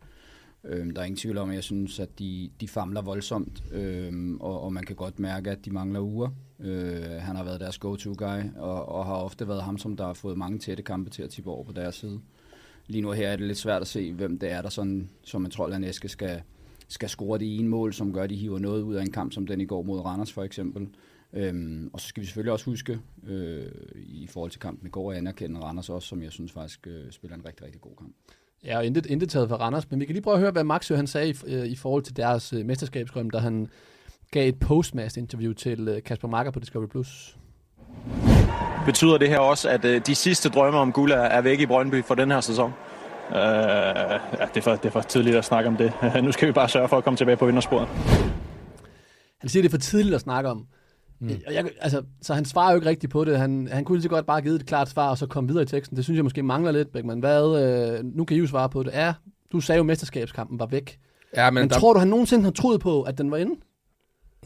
Øhm, 0.64 0.90
der 0.90 1.00
er 1.00 1.04
ingen 1.04 1.16
tvivl 1.16 1.38
om, 1.38 1.48
at 1.50 1.54
jeg 1.54 1.64
synes, 1.64 2.00
at 2.00 2.18
de, 2.18 2.50
de 2.60 2.68
famler 2.68 3.02
voldsomt, 3.02 3.62
øhm, 3.72 4.40
og, 4.40 4.60
og 4.60 4.72
man 4.72 4.84
kan 4.84 4.96
godt 4.96 5.18
mærke, 5.18 5.50
at 5.50 5.64
de 5.64 5.70
mangler 5.70 6.00
uger. 6.00 6.28
Øh, 6.60 7.02
han 7.02 7.36
har 7.36 7.44
været 7.44 7.60
deres 7.60 7.78
go-to-guy, 7.78 8.56
og, 8.56 8.88
og 8.88 9.06
har 9.06 9.14
ofte 9.14 9.48
været 9.48 9.62
ham, 9.62 9.78
som 9.78 9.96
der 9.96 10.06
har 10.06 10.14
fået 10.14 10.38
mange 10.38 10.58
tætte 10.58 10.82
kampe 10.82 11.10
til 11.10 11.22
at 11.22 11.30
tippe 11.30 11.50
over 11.50 11.64
på 11.64 11.72
deres 11.72 11.94
side. 11.94 12.20
Lige 12.86 13.02
nu 13.02 13.10
her 13.10 13.28
er 13.28 13.36
det 13.36 13.46
lidt 13.46 13.58
svært 13.58 13.82
at 13.82 13.88
se, 13.88 14.12
hvem 14.12 14.38
det 14.38 14.50
er, 14.50 14.62
der 14.62 14.68
sådan, 14.68 15.10
som 15.22 15.42
man 15.42 15.50
tror, 15.50 15.66
at 15.66 15.84
Eske 15.84 16.08
skal, 16.08 16.42
skal 16.90 17.08
score 17.08 17.38
det 17.38 17.58
ene 17.58 17.68
mål, 17.68 17.92
som 17.92 18.12
gør, 18.12 18.22
at 18.22 18.30
de 18.30 18.36
hiver 18.36 18.58
noget 18.58 18.82
ud 18.82 18.94
af 18.94 19.02
en 19.02 19.12
kamp, 19.12 19.32
som 19.32 19.46
den 19.46 19.60
i 19.60 19.64
går 19.64 19.82
mod 19.82 20.00
Randers 20.00 20.32
for 20.32 20.42
eksempel. 20.42 20.88
Øhm, 21.32 21.90
og 21.92 22.00
så 22.00 22.06
skal 22.06 22.20
vi 22.20 22.26
selvfølgelig 22.26 22.52
også 22.52 22.64
huske, 22.64 22.98
øh, 23.26 23.66
i 23.96 24.26
forhold 24.26 24.50
til 24.50 24.60
kampen 24.60 24.86
i 24.86 24.90
går, 24.90 25.12
at 25.12 25.18
anerkende 25.18 25.60
Randers 25.60 25.88
også, 25.88 26.08
som 26.08 26.22
jeg 26.22 26.32
synes 26.32 26.52
faktisk 26.52 26.86
øh, 26.86 27.10
spiller 27.10 27.36
en 27.36 27.44
rigtig, 27.46 27.66
rigtig 27.66 27.80
god 27.80 27.92
kamp. 27.98 28.14
Ja, 28.64 28.78
og 28.78 28.86
intet, 28.86 29.06
intet 29.06 29.28
taget 29.28 29.48
for 29.48 29.56
Randers, 29.56 29.90
men 29.90 30.00
vi 30.00 30.04
kan 30.04 30.12
lige 30.12 30.22
prøve 30.22 30.34
at 30.34 30.40
høre, 30.40 30.50
hvad 30.50 30.64
Maxø 30.64 30.96
han 30.96 31.06
sagde 31.06 31.30
i, 31.30 31.34
øh, 31.46 31.66
i 31.66 31.76
forhold 31.76 32.02
til 32.02 32.16
deres 32.16 32.52
øh, 32.52 32.66
mesterskabsgrøm, 32.66 33.30
da 33.30 33.38
han 33.38 33.68
gav 34.30 34.48
et 34.48 34.58
postmatch-interview 34.58 35.52
til 35.52 35.88
øh, 35.88 36.02
Kasper 36.02 36.28
Marker 36.28 36.50
på 36.50 36.60
Discovery+. 36.60 36.88
Plus. 36.88 37.36
Betyder 38.86 39.18
det 39.18 39.28
her 39.28 39.38
også, 39.38 39.68
at 39.68 39.84
øh, 39.84 40.00
de 40.06 40.14
sidste 40.14 40.48
drømme 40.48 40.78
om 40.78 40.92
guld 40.92 41.12
er, 41.12 41.16
er 41.16 41.40
væk 41.40 41.60
i 41.60 41.66
Brøndby 41.66 42.04
for 42.04 42.14
den 42.14 42.30
her 42.30 42.40
sæson? 42.40 42.72
Uh, 43.30 43.36
ja, 43.36 44.46
det, 44.54 44.56
er 44.56 44.60
for, 44.60 44.70
det 44.70 44.84
er 44.84 44.90
for 44.90 45.00
tidligt 45.00 45.36
at 45.36 45.44
snakke 45.44 45.68
om 45.68 45.76
det. 45.76 45.92
nu 46.24 46.32
skal 46.32 46.48
vi 46.48 46.52
bare 46.52 46.68
sørge 46.68 46.88
for 46.88 46.96
at 46.96 47.04
komme 47.04 47.16
tilbage 47.16 47.36
på 47.36 47.46
vindersporet. 47.46 47.88
Han 49.38 49.48
siger, 49.48 49.62
det 49.62 49.68
er 49.68 49.70
for 49.70 49.78
tidligt 49.78 50.14
at 50.14 50.20
snakke 50.20 50.50
om. 50.50 50.66
Mm. 51.20 51.30
Jeg, 51.50 51.70
altså, 51.80 52.02
så 52.22 52.34
han 52.34 52.44
svarer 52.44 52.70
jo 52.70 52.76
ikke 52.76 52.88
rigtigt 52.88 53.12
på 53.12 53.24
det. 53.24 53.38
Han, 53.38 53.68
han 53.72 53.84
kunne 53.84 53.96
lige 53.96 54.02
så 54.02 54.08
godt 54.08 54.26
bare 54.26 54.40
give 54.40 54.54
et 54.54 54.66
klart 54.66 54.88
svar, 54.88 55.10
og 55.10 55.18
så 55.18 55.26
komme 55.26 55.48
videre 55.48 55.62
i 55.62 55.66
teksten. 55.66 55.96
Det 55.96 56.04
synes 56.04 56.16
jeg 56.16 56.24
måske 56.24 56.42
mangler 56.42 56.72
lidt, 56.72 56.92
Beckmann. 56.92 57.20
Hvad, 57.20 57.62
øh, 57.62 58.04
nu 58.04 58.24
kan 58.24 58.36
I 58.36 58.40
jo 58.40 58.46
svare 58.46 58.68
på 58.68 58.82
det. 58.82 58.92
Ja, 58.92 59.14
du 59.52 59.60
sagde 59.60 59.76
jo, 59.76 59.82
at 59.82 59.86
mesterskabskampen 59.86 60.58
var 60.58 60.66
væk. 60.66 60.98
Ja, 61.36 61.50
men 61.50 61.62
men 61.62 61.70
der... 61.70 61.78
tror 61.78 61.92
du, 61.92 61.98
han 61.98 62.08
nogensinde 62.08 62.44
har 62.44 62.50
troet 62.50 62.80
på, 62.80 63.02
at 63.02 63.18
den 63.18 63.30
var 63.30 63.36
inde? 63.36 63.54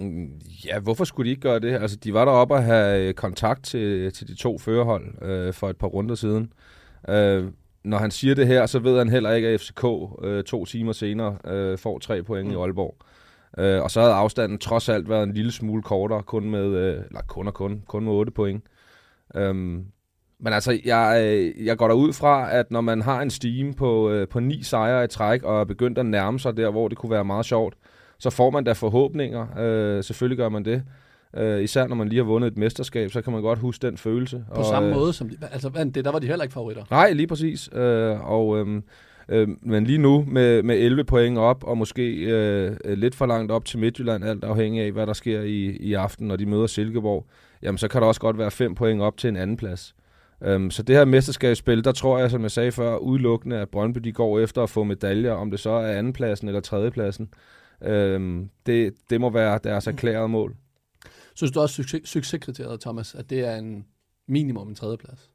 Mm, 0.01 0.41
ja, 0.67 0.79
hvorfor 0.79 1.05
skulle 1.05 1.27
de 1.27 1.31
ikke 1.31 1.43
gøre 1.43 1.61
det? 1.61 1.73
Altså, 1.73 1.97
de 1.97 2.15
var 2.15 2.25
deroppe 2.25 2.57
at 2.57 2.65
have 2.65 3.13
kontakt 3.13 3.65
til, 3.65 4.13
til 4.13 4.29
de 4.29 4.35
to 4.35 4.59
førerhold 4.59 5.23
øh, 5.23 5.53
for 5.53 5.71
et 5.71 5.77
par 5.77 5.87
runder 5.87 6.15
siden. 6.15 6.53
Øh, 7.09 7.45
når 7.85 7.99
han 7.99 8.11
siger 8.11 8.35
det 8.35 8.47
her, 8.47 8.67
så 8.67 8.79
ved 8.79 8.99
han 8.99 9.09
heller 9.09 9.33
ikke, 9.33 9.49
at 9.49 9.61
FCK 9.61 9.85
øh, 10.23 10.45
to 10.45 10.65
timer 10.65 10.93
senere 10.93 11.37
øh, 11.47 11.79
får 11.79 11.99
tre 11.99 12.23
point 12.23 12.47
mm. 12.47 12.53
i 12.53 12.57
Aalborg. 12.57 12.97
Øh, 13.59 13.83
og 13.83 13.91
så 13.91 14.01
havde 14.01 14.13
afstanden 14.13 14.59
trods 14.59 14.89
alt 14.89 15.09
været 15.09 15.23
en 15.23 15.35
lille 15.35 15.53
smule 15.53 15.83
kortere, 15.83 16.23
kun 16.23 16.51
med, 16.51 16.67
øh, 16.67 17.03
eller 17.07 17.21
kun 17.29 17.47
og 17.47 17.55
kun, 17.55 17.83
kun 17.87 18.05
med 18.05 18.13
8 18.13 18.33
point. 18.33 18.65
Øhm, 19.35 19.85
men 20.41 20.53
altså, 20.53 20.81
jeg, 20.85 21.25
øh, 21.25 21.67
jeg 21.67 21.79
går 21.79 21.89
der 21.89 21.95
ud 21.95 22.13
fra, 22.13 22.53
at 22.53 22.71
når 22.71 22.81
man 22.81 23.03
har 23.03 23.23
en 23.23 23.31
steam 23.31 23.75
på, 23.75 24.11
øh, 24.11 24.29
på 24.29 24.41
ni 24.41 24.63
sejre 24.63 25.05
i 25.05 25.09
træk, 25.09 25.43
og 25.43 25.61
er 25.61 25.65
begyndt 25.65 25.99
at 25.99 26.07
nærme 26.07 26.41
sig 26.41 26.57
der, 26.57 26.71
hvor 26.71 26.89
det 26.89 26.99
kunne 26.99 27.11
være 27.11 27.25
meget 27.25 27.47
sjovt, 27.47 27.75
så 28.19 28.31
får 28.31 28.51
man 28.51 28.65
da 28.65 28.73
forhåbninger. 28.73 29.59
Øh, 29.59 30.05
selvfølgelig 30.05 30.39
gør 30.39 30.49
man 30.49 30.65
det. 30.65 30.83
Øh, 31.37 31.63
især 31.63 31.87
når 31.87 31.97
man 31.97 32.09
lige 32.09 32.19
har 32.19 32.25
vundet 32.25 32.49
et 32.49 32.57
mesterskab, 32.57 33.11
så 33.11 33.23
kan 33.23 33.33
man 33.33 33.43
godt 33.43 33.59
huske 33.59 33.87
den 33.87 33.97
følelse. 33.97 34.45
På 34.55 34.61
og, 34.61 34.67
samme 34.67 34.89
øh, 34.89 34.95
måde 34.95 35.13
som... 35.13 35.29
De, 35.29 35.37
altså, 35.53 35.91
det, 35.95 36.05
der 36.05 36.13
var 36.13 36.19
de 36.19 36.27
heller 36.27 36.43
ikke 36.43 36.53
favoritter. 36.53 36.85
Nej, 36.91 37.13
lige 37.13 37.27
præcis. 37.27 37.71
Øh, 37.73 38.31
og... 38.31 38.59
Øh, 38.59 38.83
Øh, 39.29 39.49
men 39.63 39.85
lige 39.85 39.99
nu 39.99 40.25
med, 40.29 40.63
med 40.63 40.77
11 40.77 41.05
point 41.05 41.39
op, 41.39 41.65
og 41.65 41.79
måske 41.79 42.13
øh, 42.13 42.77
lidt 42.87 43.15
for 43.15 43.27
langt 43.27 43.53
op 43.53 43.65
til 43.65 43.79
Midtjylland, 43.79 44.25
alt 44.25 44.45
afhængig 44.45 44.83
af, 44.83 44.93
hvad 44.93 45.07
der 45.07 45.13
sker 45.13 45.41
i, 45.41 45.77
i 45.77 45.95
aften, 45.95 46.29
når 46.29 46.37
de 46.37 46.47
møder 46.47 46.67
Silkeborg, 46.67 47.27
jamen 47.63 47.79
så 47.79 47.89
kan 47.89 48.01
der 48.01 48.09
også 48.09 48.21
godt 48.21 48.39
være 48.39 48.51
5 48.51 48.75
point 48.75 49.03
op 49.03 49.17
til 49.17 49.29
en 49.29 49.37
anden 49.37 49.57
plads. 49.57 49.95
Um, 50.55 50.71
så 50.71 50.83
det 50.83 50.97
her 50.97 51.05
mesterskabsspil, 51.05 51.85
der 51.85 51.93
tror 51.93 52.19
jeg, 52.19 52.31
som 52.31 52.43
jeg 52.43 52.51
sagde 52.51 52.73
før, 52.73 52.97
udelukkende, 52.97 53.57
at 53.57 53.69
Brøndby 53.69 53.99
de 53.99 54.13
går 54.13 54.41
efter 54.41 54.63
at 54.63 54.71
få 54.71 54.85
medaljer, 54.85 55.33
om 55.33 55.51
det 55.51 55.61
så 55.61 55.71
er 55.71 55.99
andenpladsen 55.99 56.49
eller 56.49 56.61
tredjepladsen. 56.61 57.29
Um, 57.81 58.51
det, 58.67 58.95
det 59.11 59.21
må 59.21 59.31
være 59.31 59.59
deres 59.65 59.87
erklærede 59.87 60.29
mål. 60.29 60.55
Synes 61.35 61.51
du 61.53 61.61
også 61.61 61.75
succes, 61.75 62.09
succeskriteriet, 62.09 62.81
Thomas, 62.81 63.15
at 63.15 63.31
det 63.31 63.41
er 63.41 63.57
en 63.57 63.87
minimum 64.27 64.69
en 64.69 64.75
tredjeplads? 64.75 65.31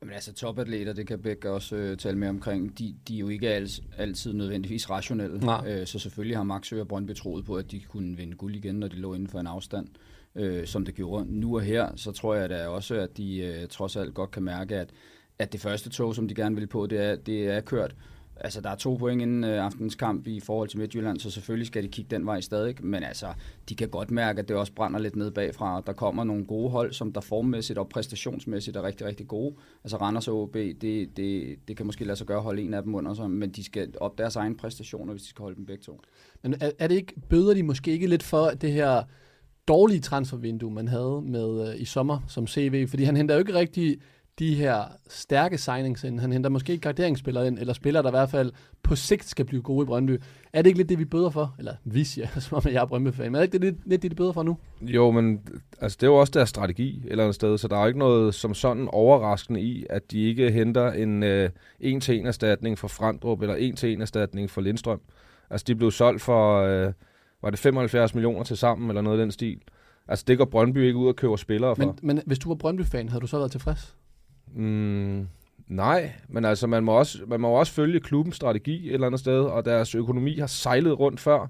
Men 0.00 0.10
altså 0.10 0.32
topatleter, 0.32 0.92
det 0.92 1.06
kan 1.06 1.18
Bæk 1.18 1.44
også 1.44 1.76
øh, 1.76 1.96
tale 1.96 2.18
med 2.18 2.28
omkring, 2.28 2.78
de, 2.78 2.96
de 3.08 3.14
er 3.14 3.18
jo 3.18 3.28
ikke 3.28 3.48
al, 3.48 3.70
altid 3.96 4.32
nødvendigvis 4.32 4.90
rationelle. 4.90 5.40
Øh, 5.68 5.86
så 5.86 5.98
selvfølgelig 5.98 6.36
har 6.36 6.44
Max 6.44 6.72
og 6.72 6.88
Brøndby 6.88 7.14
troet 7.14 7.44
på, 7.44 7.56
at 7.56 7.70
de 7.70 7.80
kunne 7.80 8.16
vinde 8.16 8.36
guld 8.36 8.54
igen, 8.54 8.74
når 8.74 8.88
de 8.88 8.96
lå 8.96 9.14
inden 9.14 9.28
for 9.28 9.40
en 9.40 9.46
afstand, 9.46 9.88
øh, 10.34 10.66
som 10.66 10.84
det 10.84 10.94
gjorde. 10.94 11.40
Nu 11.40 11.56
og 11.56 11.62
her, 11.62 11.96
så 11.96 12.12
tror 12.12 12.34
jeg 12.34 12.50
da 12.50 12.68
også, 12.68 12.94
at 12.94 13.16
de 13.16 13.38
øh, 13.38 13.68
trods 13.68 13.96
alt 13.96 14.14
godt 14.14 14.30
kan 14.30 14.42
mærke, 14.42 14.76
at, 14.76 14.90
at 15.38 15.52
det 15.52 15.60
første 15.60 15.90
tog, 15.90 16.14
som 16.14 16.28
de 16.28 16.34
gerne 16.34 16.56
vil 16.56 16.66
på, 16.66 16.86
det 16.86 17.00
er, 17.00 17.16
det 17.16 17.46
er 17.46 17.60
kørt. 17.60 17.96
Altså, 18.36 18.60
der 18.60 18.70
er 18.70 18.74
to 18.74 18.94
point 18.94 19.22
inden 19.22 19.44
øh, 19.44 19.64
aftenens 19.64 19.94
kamp 19.94 20.26
i 20.26 20.40
forhold 20.40 20.68
til 20.68 20.78
Midtjylland, 20.78 21.18
så 21.18 21.30
selvfølgelig 21.30 21.66
skal 21.66 21.82
de 21.82 21.88
kigge 21.88 22.16
den 22.16 22.26
vej 22.26 22.40
stadig. 22.40 22.74
Men 22.80 23.02
altså, 23.02 23.26
de 23.68 23.74
kan 23.74 23.88
godt 23.88 24.10
mærke, 24.10 24.40
at 24.40 24.48
det 24.48 24.56
også 24.56 24.72
brænder 24.72 25.00
lidt 25.00 25.16
ned 25.16 25.30
bagfra. 25.30 25.82
Der 25.86 25.92
kommer 25.92 26.24
nogle 26.24 26.44
gode 26.44 26.70
hold, 26.70 26.92
som 26.92 27.12
der 27.12 27.20
formmæssigt 27.20 27.78
og 27.78 27.88
præstationsmæssigt 27.88 28.76
er 28.76 28.82
rigtig, 28.82 29.06
rigtig 29.06 29.28
gode. 29.28 29.54
Altså, 29.84 29.96
Randers 29.96 30.28
og 30.28 30.42
OB, 30.42 30.54
det, 30.54 31.16
det, 31.16 31.56
det 31.68 31.76
kan 31.76 31.86
måske 31.86 32.04
lade 32.04 32.16
sig 32.16 32.26
gøre 32.26 32.36
at 32.36 32.42
holde 32.42 32.62
en 32.62 32.74
af 32.74 32.82
dem 32.82 32.94
under 32.94 33.14
sig, 33.14 33.30
men 33.30 33.50
de 33.50 33.64
skal 33.64 33.94
op 34.00 34.18
deres 34.18 34.36
egen 34.36 34.56
præstationer, 34.56 35.12
hvis 35.12 35.22
de 35.22 35.28
skal 35.28 35.42
holde 35.42 35.56
dem 35.56 35.66
begge 35.66 35.82
to. 35.82 36.00
Men 36.42 36.54
er, 36.60 36.70
er 36.78 36.86
det 36.86 36.94
ikke, 36.94 37.14
bøder 37.28 37.54
de 37.54 37.62
måske 37.62 37.92
ikke 37.92 38.06
lidt 38.06 38.22
for 38.22 38.50
det 38.50 38.72
her 38.72 39.02
dårlige 39.68 40.00
transfervindue, 40.00 40.70
man 40.70 40.88
havde 40.88 41.22
med 41.24 41.68
øh, 41.68 41.80
i 41.80 41.84
sommer 41.84 42.20
som 42.28 42.46
CV? 42.46 42.88
Fordi 42.88 43.04
han 43.04 43.16
henter 43.16 43.34
jo 43.34 43.38
ikke 43.38 43.54
rigtig 43.54 43.98
de 44.38 44.54
her 44.54 44.84
stærke 45.08 45.58
signings 45.58 46.04
ind. 46.04 46.20
Han 46.20 46.32
henter 46.32 46.50
måske 46.50 46.72
ikke 46.72 46.82
graderingsspillere 46.82 47.46
ind, 47.46 47.58
eller 47.58 47.72
spillere, 47.72 48.02
der 48.02 48.08
i 48.08 48.10
hvert 48.10 48.30
fald 48.30 48.52
på 48.82 48.96
sigt 48.96 49.28
skal 49.28 49.44
blive 49.44 49.62
gode 49.62 49.84
i 49.84 49.86
Brøndby. 49.86 50.20
Er 50.52 50.62
det 50.62 50.66
ikke 50.66 50.78
lidt 50.78 50.88
det, 50.88 50.98
vi 50.98 51.04
bøder 51.04 51.30
for? 51.30 51.54
Eller 51.58 51.74
vi 51.84 52.04
siger, 52.04 52.26
som 52.40 52.56
om 52.56 52.72
jeg 52.72 52.82
er 52.82 52.86
Brøndby-fan. 52.86 53.32
Men 53.32 53.34
er 53.34 53.40
det 53.40 53.54
ikke 53.54 53.66
lidt, 53.66 53.76
lidt 53.86 54.02
det, 54.02 54.10
de 54.10 54.16
bøder 54.16 54.32
for 54.32 54.42
nu? 54.42 54.56
Jo, 54.80 55.10
men 55.10 55.40
altså, 55.80 55.98
det 56.00 56.06
er 56.06 56.10
jo 56.10 56.16
også 56.16 56.30
deres 56.30 56.48
strategi 56.48 56.96
et 56.96 57.10
eller 57.10 57.24
andet 57.24 57.34
sted, 57.34 57.58
så 57.58 57.68
der 57.68 57.76
er 57.76 57.80
jo 57.80 57.86
ikke 57.86 57.98
noget 57.98 58.34
som 58.34 58.54
sådan 58.54 58.88
overraskende 58.88 59.60
i, 59.60 59.86
at 59.90 60.10
de 60.10 60.24
ikke 60.24 60.50
henter 60.50 60.92
en 60.92 61.22
øh, 61.22 61.50
en-til-en 61.80 62.26
erstatning 62.26 62.78
for 62.78 62.88
Frandrup, 62.88 63.42
eller 63.42 63.54
en-til-en 63.54 64.00
erstatning 64.00 64.50
for 64.50 64.60
Lindstrøm. 64.60 65.00
Altså, 65.50 65.64
de 65.68 65.74
blev 65.74 65.90
solgt 65.90 66.22
for, 66.22 66.62
øh, 66.62 66.92
var 67.42 67.50
det 67.50 67.58
75 67.58 68.14
millioner 68.14 68.42
til 68.42 68.56
sammen, 68.56 68.90
eller 68.90 69.02
noget 69.02 69.18
af 69.18 69.24
den 69.24 69.30
stil. 69.30 69.60
Altså, 70.08 70.24
det 70.28 70.38
går 70.38 70.44
Brøndby 70.44 70.78
ikke 70.78 70.98
ud 70.98 71.08
og 71.08 71.16
køber 71.16 71.36
spillere 71.36 71.76
for. 71.76 71.84
Men, 71.84 71.98
men 72.02 72.20
hvis 72.26 72.38
du 72.38 72.48
var 72.48 72.54
Brøndby-fan, 72.54 73.08
havde 73.08 73.20
du 73.20 73.26
så 73.26 73.38
været 73.38 73.50
tilfreds? 73.50 73.96
Mm, 74.54 75.28
nej, 75.68 76.12
men 76.28 76.44
altså 76.44 76.66
man 76.66 76.84
må, 76.84 76.92
også, 76.92 77.18
man 77.26 77.40
må 77.40 77.48
også 77.48 77.72
følge 77.72 78.00
klubbens 78.00 78.36
strategi 78.36 78.88
et 78.88 78.94
eller 78.94 79.06
andet 79.06 79.20
sted, 79.20 79.40
og 79.40 79.64
deres 79.64 79.94
økonomi 79.94 80.38
har 80.38 80.46
sejlet 80.46 80.98
rundt 80.98 81.20
før. 81.20 81.46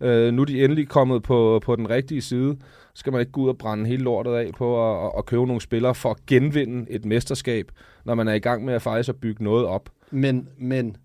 Øh, 0.00 0.34
nu 0.34 0.42
er 0.42 0.46
de 0.46 0.64
endelig 0.64 0.88
kommet 0.88 1.22
på, 1.22 1.60
på 1.64 1.76
den 1.76 1.90
rigtige 1.90 2.22
side. 2.22 2.56
Så 2.94 3.00
skal 3.00 3.12
man 3.12 3.20
ikke 3.20 3.32
gå 3.32 3.40
ud 3.40 3.48
og 3.48 3.58
brænde 3.58 3.86
hele 3.86 4.02
lortet 4.02 4.34
af 4.34 4.50
på 4.56 4.92
at, 5.06 5.12
at 5.18 5.26
købe 5.26 5.46
nogle 5.46 5.60
spillere 5.60 5.94
for 5.94 6.10
at 6.10 6.26
genvinde 6.26 6.90
et 6.90 7.04
mesterskab, 7.04 7.72
når 8.04 8.14
man 8.14 8.28
er 8.28 8.34
i 8.34 8.38
gang 8.38 8.64
med 8.64 8.74
at 8.74 8.82
faktisk 8.82 9.08
at 9.08 9.20
bygge 9.20 9.44
noget 9.44 9.66
op. 9.66 9.90
Men, 10.10 10.48
men 10.58 10.96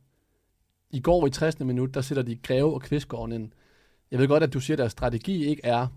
i 0.92 1.00
går 1.00 1.28
i 1.28 1.30
60. 1.30 1.60
minut, 1.60 1.94
der 1.94 2.02
sætter 2.02 2.24
de 2.24 2.36
Greve 2.36 2.74
og 2.74 2.82
Kvistgården 2.82 3.32
ind. 3.32 3.52
Jeg 4.12 4.20
ved 4.20 4.28
godt, 4.28 4.44
at 4.44 4.54
du 4.54 4.60
siger, 4.60 4.76
at 4.76 4.80
deres 4.80 4.92
strategi 4.92 5.46
ikke 5.46 5.62
er, 5.66 5.88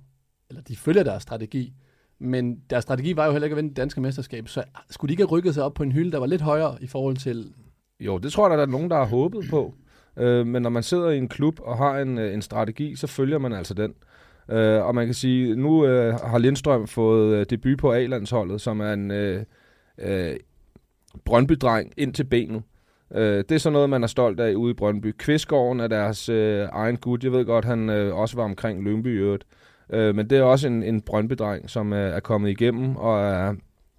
eller 0.49 0.63
de 0.63 0.77
følger 0.77 1.03
deres 1.03 1.23
strategi, 1.23 1.75
men 2.21 2.61
deres 2.71 2.83
strategi 2.83 3.17
var 3.17 3.27
jo 3.27 3.33
heller 3.33 3.47
ikke 3.47 3.55
at 3.55 3.57
vinde 3.57 3.69
det 3.69 3.77
danske 3.77 4.01
mesterskab, 4.01 4.49
så 4.49 4.65
skulle 4.91 5.09
de 5.09 5.13
ikke 5.13 5.23
have 5.23 5.31
rykket 5.31 5.55
sig 5.55 5.65
op 5.65 5.75
på 5.75 5.83
en 5.83 5.93
hylde, 5.93 6.13
der 6.13 6.19
var 6.19 6.27
lidt 6.27 6.43
højere 6.43 6.77
i 6.81 6.87
forhold 6.87 7.17
til... 7.17 7.53
Jo, 8.01 8.19
det 8.19 8.33
tror 8.33 8.49
jeg, 8.49 8.59
der 8.59 8.65
er 8.65 8.71
nogen, 8.71 8.91
der 8.91 8.97
har 8.97 9.05
håbet 9.05 9.47
på. 9.51 9.75
Øh, 10.17 10.47
men 10.47 10.63
når 10.63 10.71
man 10.71 10.83
sidder 10.83 11.11
i 11.11 11.19
en 11.19 11.29
klub 11.29 11.61
og 11.61 11.77
har 11.77 11.99
en, 11.99 12.19
øh, 12.19 12.35
en 12.35 12.43
strategi, 12.43 12.97
så 12.97 13.07
følger 13.07 13.39
man 13.39 13.53
altså 13.53 13.75
den. 13.75 13.95
Øh, 14.51 14.87
og 14.87 14.95
man 14.95 15.07
kan 15.07 15.15
sige, 15.15 15.57
nu 15.57 15.87
øh, 15.87 16.15
har 16.15 16.39
Lindstrøm 16.39 16.87
fået 16.87 17.35
øh, 17.35 17.47
debut 17.51 17.79
på 17.79 17.93
A-landsholdet, 17.93 18.61
som 18.61 18.81
er 18.81 18.93
en 18.93 19.11
øh, 19.11 19.45
øh, 19.99 20.37
Brøndby-dreng 21.25 21.93
ind 21.97 22.15
til 22.15 22.25
benet. 22.25 22.63
Øh, 23.15 23.45
det 23.49 23.53
er 23.53 23.59
så 23.59 23.71
noget, 23.71 23.91
man 23.91 24.03
er 24.03 24.07
stolt 24.07 24.41
af 24.41 24.55
ude 24.55 24.71
i 24.71 24.75
Brøndby. 24.75 25.15
Kvistgården 25.19 25.81
er 25.81 25.87
deres 25.87 26.29
øh, 26.29 26.69
egen 26.73 26.97
gut. 26.97 27.25
Jeg 27.25 27.33
ved 27.33 27.45
godt, 27.45 27.65
han 27.65 27.91
øh, 27.91 28.17
også 28.17 28.37
var 28.37 28.45
omkring 28.45 28.85
Lønby 28.85 29.17
i 29.17 29.19
øvrigt. 29.19 29.45
Øh, 29.91 30.15
men 30.15 30.31
det 30.31 30.39
er 30.39 30.43
også 30.43 30.67
en, 30.67 30.83
en 30.83 31.01
Brøndby-dreng, 31.01 31.71
som 31.71 31.93
er, 31.93 31.97
er 31.97 32.21
kommet 32.21 32.51
igennem 32.51 32.97
og 32.97 33.21
er 33.21 33.55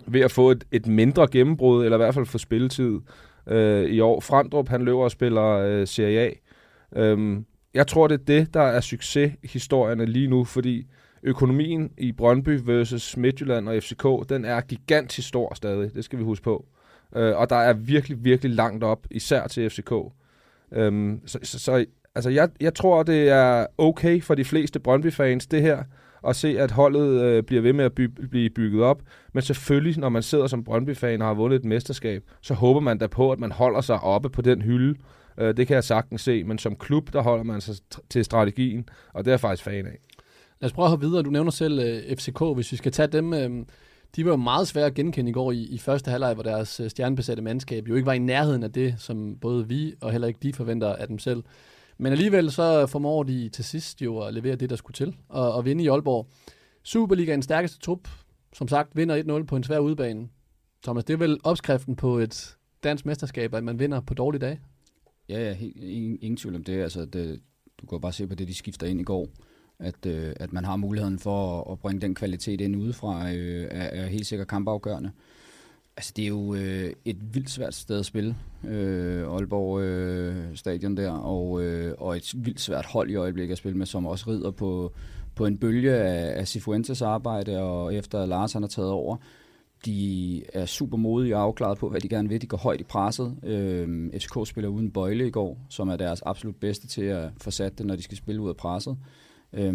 ved 0.07 0.21
at 0.21 0.31
få 0.31 0.51
et, 0.51 0.63
et 0.71 0.87
mindre 0.87 1.27
gennembrud, 1.31 1.85
eller 1.85 1.97
i 1.97 2.03
hvert 2.03 2.13
fald 2.13 2.25
få 2.25 2.37
spilletid 2.37 2.99
øh, 3.47 3.89
i 3.89 3.99
år. 3.99 4.19
Frandrup, 4.19 4.69
han 4.69 4.81
løber 4.81 5.03
og 5.03 5.11
spiller 5.11 5.45
øh, 5.45 5.87
Serie 5.87 6.19
A. 6.19 6.31
Øhm, 6.95 7.45
jeg 7.73 7.87
tror, 7.87 8.07
det 8.07 8.19
er 8.19 8.25
det, 8.25 8.53
der 8.53 8.61
er 8.61 8.81
succeshistorierne 8.81 10.05
lige 10.05 10.27
nu, 10.27 10.43
fordi 10.43 10.87
økonomien 11.23 11.91
i 11.97 12.11
Brøndby 12.11 12.59
versus 12.63 13.17
Midtjylland 13.17 13.69
og 13.69 13.83
FCK, 13.83 14.29
den 14.29 14.45
er 14.45 14.61
gigantisk 14.61 15.27
stor 15.27 15.53
stadig, 15.53 15.93
det 15.93 16.03
skal 16.03 16.19
vi 16.19 16.23
huske 16.23 16.43
på. 16.43 16.65
Øh, 17.15 17.37
og 17.37 17.49
der 17.49 17.55
er 17.55 17.73
virkelig, 17.73 18.23
virkelig 18.23 18.51
langt 18.51 18.83
op, 18.83 19.07
især 19.11 19.47
til 19.47 19.69
FCK. 19.69 19.91
Øhm, 20.71 21.21
så, 21.25 21.39
så, 21.43 21.59
så 21.59 21.85
altså 22.15 22.29
jeg, 22.29 22.49
jeg 22.61 22.73
tror, 22.73 23.03
det 23.03 23.29
er 23.29 23.65
okay 23.77 24.21
for 24.21 24.35
de 24.35 24.45
fleste 24.45 24.79
Brøndby-fans, 24.79 25.47
det 25.47 25.61
her, 25.61 25.83
at 26.27 26.35
se, 26.35 26.59
at 26.59 26.71
holdet 26.71 27.21
øh, 27.21 27.43
bliver 27.43 27.61
ved 27.61 27.73
med 27.73 27.85
at 27.85 27.93
by, 27.93 28.05
blive 28.29 28.49
bygget 28.49 28.83
op. 28.83 29.01
Men 29.33 29.43
selvfølgelig, 29.43 29.97
når 29.97 30.09
man 30.09 30.23
sidder 30.23 30.47
som 30.47 30.63
Brøndby-fan 30.63 31.21
og 31.21 31.27
har 31.27 31.33
vundet 31.33 31.59
et 31.59 31.65
mesterskab, 31.65 32.23
så 32.41 32.53
håber 32.53 32.79
man 32.79 32.97
da 32.97 33.07
på, 33.07 33.31
at 33.31 33.39
man 33.39 33.51
holder 33.51 33.81
sig 33.81 33.99
oppe 33.99 34.29
på 34.29 34.41
den 34.41 34.61
hylde. 34.61 34.99
Øh, 35.37 35.57
det 35.57 35.67
kan 35.67 35.75
jeg 35.75 35.83
sagtens 35.83 36.21
se, 36.21 36.43
men 36.43 36.57
som 36.57 36.75
klub, 36.75 37.13
der 37.13 37.21
holder 37.21 37.43
man 37.43 37.61
sig 37.61 37.75
til 38.09 38.25
strategien, 38.25 38.89
og 39.13 39.25
det 39.25 39.31
er 39.31 39.33
jeg 39.33 39.39
faktisk 39.39 39.63
fan 39.63 39.85
af. 39.85 39.99
Lad 40.61 40.69
os 40.69 40.73
prøve 40.73 40.85
at 40.85 40.89
hoppe 40.89 41.05
videre. 41.05 41.23
Du 41.23 41.29
nævner 41.29 41.51
selv 41.51 41.79
øh, 41.79 42.17
FCK, 42.17 42.41
hvis 42.55 42.71
vi 42.71 42.77
skal 42.77 42.91
tage 42.91 43.07
dem. 43.07 43.33
Øh, 43.33 43.65
de 44.15 44.25
var 44.25 44.31
jo 44.31 44.37
meget 44.37 44.67
svære 44.67 44.85
at 44.85 44.93
genkende 44.93 45.29
i 45.29 45.33
går 45.33 45.51
i, 45.51 45.63
i 45.63 45.77
første 45.77 46.11
halvleg, 46.11 46.33
hvor 46.33 46.43
deres 46.43 46.79
øh, 46.79 46.89
stjernebesatte 46.89 47.43
mandskab 47.43 47.87
jo 47.87 47.95
ikke 47.95 48.05
var 48.05 48.13
i 48.13 48.19
nærheden 48.19 48.63
af 48.63 48.71
det, 48.71 48.95
som 48.97 49.37
både 49.41 49.67
vi 49.67 49.93
og 50.01 50.11
heller 50.11 50.27
ikke 50.27 50.39
de 50.43 50.53
forventer 50.53 50.95
af 50.95 51.07
dem 51.07 51.19
selv. 51.19 51.43
Men 52.01 52.11
alligevel 52.11 52.51
så 52.51 52.87
formår 52.87 53.23
de 53.23 53.49
til 53.49 53.65
sidst 53.65 54.01
jo 54.01 54.19
at 54.19 54.33
levere 54.33 54.55
det, 54.55 54.69
der 54.69 54.75
skulle 54.75 54.95
til, 54.95 55.15
og, 55.29 55.53
og 55.53 55.65
vinde 55.65 55.83
i 55.83 55.87
Aalborg. 55.87 56.27
Superligaens 56.83 57.45
stærkeste 57.45 57.79
trup, 57.79 58.07
som 58.53 58.67
sagt, 58.67 58.95
vinder 58.95 59.39
1-0 59.41 59.45
på 59.45 59.55
en 59.55 59.63
svær 59.63 59.79
udebane. 59.79 60.27
Thomas, 60.83 61.03
det 61.03 61.13
er 61.13 61.17
vel 61.17 61.39
opskriften 61.43 61.95
på 61.95 62.17
et 62.17 62.57
dansk 62.83 63.05
mesterskab, 63.05 63.53
at 63.53 63.63
man 63.63 63.79
vinder 63.79 64.01
på 64.01 64.13
dårlige 64.13 64.39
dage? 64.39 64.59
Ja, 65.29 65.39
ja, 65.39 65.55
ingen, 65.75 66.17
ingen 66.21 66.37
tvivl 66.37 66.55
om 66.55 66.63
det. 66.63 66.81
Altså, 66.81 67.05
det, 67.05 67.41
du 67.81 67.85
kan 67.85 68.01
bare 68.01 68.13
se 68.13 68.27
på 68.27 68.35
det, 68.35 68.47
de 68.47 68.53
skifter 68.53 68.87
ind 68.87 69.01
i 69.01 69.03
går. 69.03 69.27
At, 69.79 70.05
øh, 70.05 70.33
at 70.35 70.53
man 70.53 70.65
har 70.65 70.75
muligheden 70.75 71.19
for 71.19 71.61
at, 71.61 71.71
at 71.71 71.79
bringe 71.79 72.01
den 72.01 72.15
kvalitet 72.15 72.61
ind 72.61 72.75
udefra, 72.75 73.31
øh, 73.31 73.67
er, 73.71 73.83
er 73.83 74.07
helt 74.07 74.25
sikkert 74.25 74.47
kampafgørende. 74.47 75.11
Altså, 75.99 76.13
det 76.15 76.23
er 76.23 76.27
jo 76.27 76.53
øh, 76.53 76.93
et 77.05 77.17
vildt 77.35 77.49
svært 77.49 77.75
sted 77.75 77.99
at 77.99 78.05
spille, 78.05 78.35
øh, 78.67 79.33
Aalborg 79.33 79.81
øh, 79.81 80.55
stadion 80.55 80.97
der, 80.97 81.11
og, 81.11 81.63
øh, 81.63 81.95
og 81.97 82.17
et 82.17 82.33
vildt 82.37 82.59
svært 82.59 82.85
hold 82.85 83.09
i 83.09 83.15
øjeblikket 83.15 83.51
at 83.51 83.57
spille 83.57 83.77
med, 83.77 83.85
som 83.85 84.05
også 84.05 84.29
rider 84.29 84.51
på, 84.51 84.91
på 85.35 85.45
en 85.45 85.57
bølge 85.57 85.93
af, 85.93 86.39
af 86.39 86.47
Cifuentes 86.47 87.01
arbejde, 87.01 87.59
og 87.61 87.95
efter 87.95 88.25
Lars 88.25 88.53
han 88.53 88.61
har 88.61 88.67
taget 88.67 88.89
over, 88.89 89.17
de 89.85 90.41
er 90.53 90.65
super 90.65 90.97
modige 90.97 91.35
og 91.35 91.41
afklaret 91.41 91.77
på, 91.77 91.89
hvad 91.89 92.01
de 92.01 92.09
gerne 92.09 92.29
vil. 92.29 92.41
De 92.41 92.47
går 92.47 92.57
højt 92.57 92.81
i 92.81 92.83
presset. 92.83 93.37
Øh, 93.43 94.09
FCK 94.19 94.47
spiller 94.47 94.69
uden 94.69 94.91
bøjle 94.91 95.27
i 95.27 95.31
går, 95.31 95.57
som 95.69 95.89
er 95.89 95.95
deres 95.95 96.21
absolut 96.21 96.55
bedste 96.55 96.87
til 96.87 97.03
at 97.03 97.29
få 97.37 97.51
sat 97.51 97.77
det, 97.77 97.85
når 97.85 97.95
de 97.95 98.01
skal 98.01 98.17
spille 98.17 98.41
ud 98.41 98.49
af 98.49 98.57
presset. 98.57 98.97
Øh, 99.53 99.73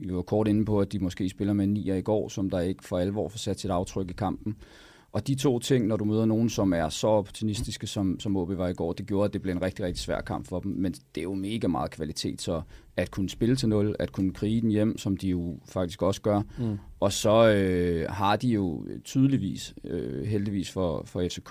vi 0.00 0.14
var 0.14 0.22
kort 0.22 0.48
inde 0.48 0.64
på, 0.64 0.80
at 0.80 0.92
de 0.92 0.98
måske 0.98 1.28
spiller 1.28 1.52
med 1.52 1.64
en 1.64 1.72
nier 1.72 1.94
i 1.94 2.02
går, 2.02 2.28
som 2.28 2.50
der 2.50 2.60
ikke 2.60 2.84
for 2.84 2.98
alvor 2.98 3.28
får 3.28 3.38
sat 3.38 3.60
sit 3.60 3.70
aftryk 3.70 4.10
i 4.10 4.12
kampen. 4.12 4.56
Og 5.14 5.26
de 5.26 5.34
to 5.34 5.58
ting, 5.58 5.86
når 5.86 5.96
du 5.96 6.04
møder 6.04 6.24
nogen, 6.24 6.48
som 6.48 6.72
er 6.72 6.88
så 6.88 7.06
opportunistiske, 7.06 7.86
som, 7.86 8.20
som 8.20 8.36
OB 8.36 8.58
var 8.58 8.68
i 8.68 8.72
går, 8.72 8.92
det 8.92 9.06
gjorde, 9.06 9.24
at 9.24 9.32
det 9.32 9.42
blev 9.42 9.52
en 9.52 9.62
rigtig, 9.62 9.84
rigtig 9.84 10.00
svær 10.00 10.20
kamp 10.20 10.46
for 10.46 10.60
dem. 10.60 10.72
Men 10.72 10.92
det 10.92 11.20
er 11.20 11.22
jo 11.22 11.34
mega 11.34 11.68
meget 11.68 11.90
kvalitet, 11.90 12.42
så 12.42 12.62
at 12.96 13.10
kunne 13.10 13.28
spille 13.28 13.56
til 13.56 13.68
nul, 13.68 13.96
at 13.98 14.12
kunne 14.12 14.32
krige 14.32 14.60
den 14.60 14.70
hjem, 14.70 14.98
som 14.98 15.16
de 15.16 15.28
jo 15.28 15.58
faktisk 15.68 16.02
også 16.02 16.20
gør. 16.20 16.42
Mm. 16.58 16.78
Og 17.00 17.12
så 17.12 17.48
øh, 17.48 18.10
har 18.10 18.36
de 18.36 18.48
jo 18.48 18.86
tydeligvis, 19.04 19.74
øh, 19.84 20.24
heldigvis 20.24 20.70
for, 20.70 21.02
for 21.06 21.28
FCK, 21.28 21.50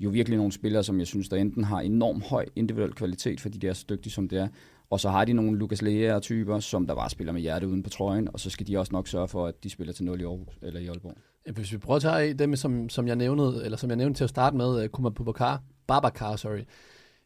jo 0.00 0.10
virkelig 0.10 0.36
nogle 0.36 0.52
spillere, 0.52 0.82
som 0.82 0.98
jeg 0.98 1.06
synes, 1.06 1.28
der 1.28 1.36
enten 1.36 1.64
har 1.64 1.80
enormt 1.80 2.24
høj 2.24 2.46
individuel 2.56 2.92
kvalitet, 2.92 3.40
fordi 3.40 3.58
de 3.58 3.68
er 3.68 3.72
så 3.72 3.84
dygtige, 3.90 4.12
som 4.12 4.28
det 4.28 4.38
er, 4.38 4.48
og 4.90 5.00
så 5.00 5.10
har 5.10 5.24
de 5.24 5.32
nogle 5.32 5.58
Lukas 5.58 5.82
Lea-typer, 5.82 6.60
som 6.60 6.86
der 6.86 6.94
bare 6.94 7.10
spiller 7.10 7.32
med 7.32 7.40
hjerte 7.40 7.68
uden 7.68 7.82
på 7.82 7.90
trøjen, 7.90 8.28
og 8.32 8.40
så 8.40 8.50
skal 8.50 8.66
de 8.66 8.78
også 8.78 8.92
nok 8.92 9.08
sørge 9.08 9.28
for, 9.28 9.46
at 9.46 9.64
de 9.64 9.70
spiller 9.70 9.92
til 9.92 10.04
0 10.04 10.20
i, 10.20 10.24
Aarhus, 10.24 10.58
eller 10.62 10.80
i 10.80 10.86
Aalborg. 10.86 11.16
Hvis 11.50 11.72
vi 11.72 11.78
prøver 11.78 11.96
at 11.96 12.02
tage 12.02 12.34
dem, 12.34 12.56
som, 12.56 12.88
som 12.88 13.08
jeg 13.08 13.16
nævnede, 13.16 13.64
eller 13.64 13.78
som 13.78 13.90
jeg 13.90 13.96
nævnte 13.96 14.18
til 14.18 14.24
at 14.24 14.30
starte 14.30 14.56
med, 14.56 14.82
øh, 14.82 14.88
Kuma 14.88 15.10
Bubakar, 15.10 15.62
Babakar, 15.86 16.36
sorry. 16.36 16.64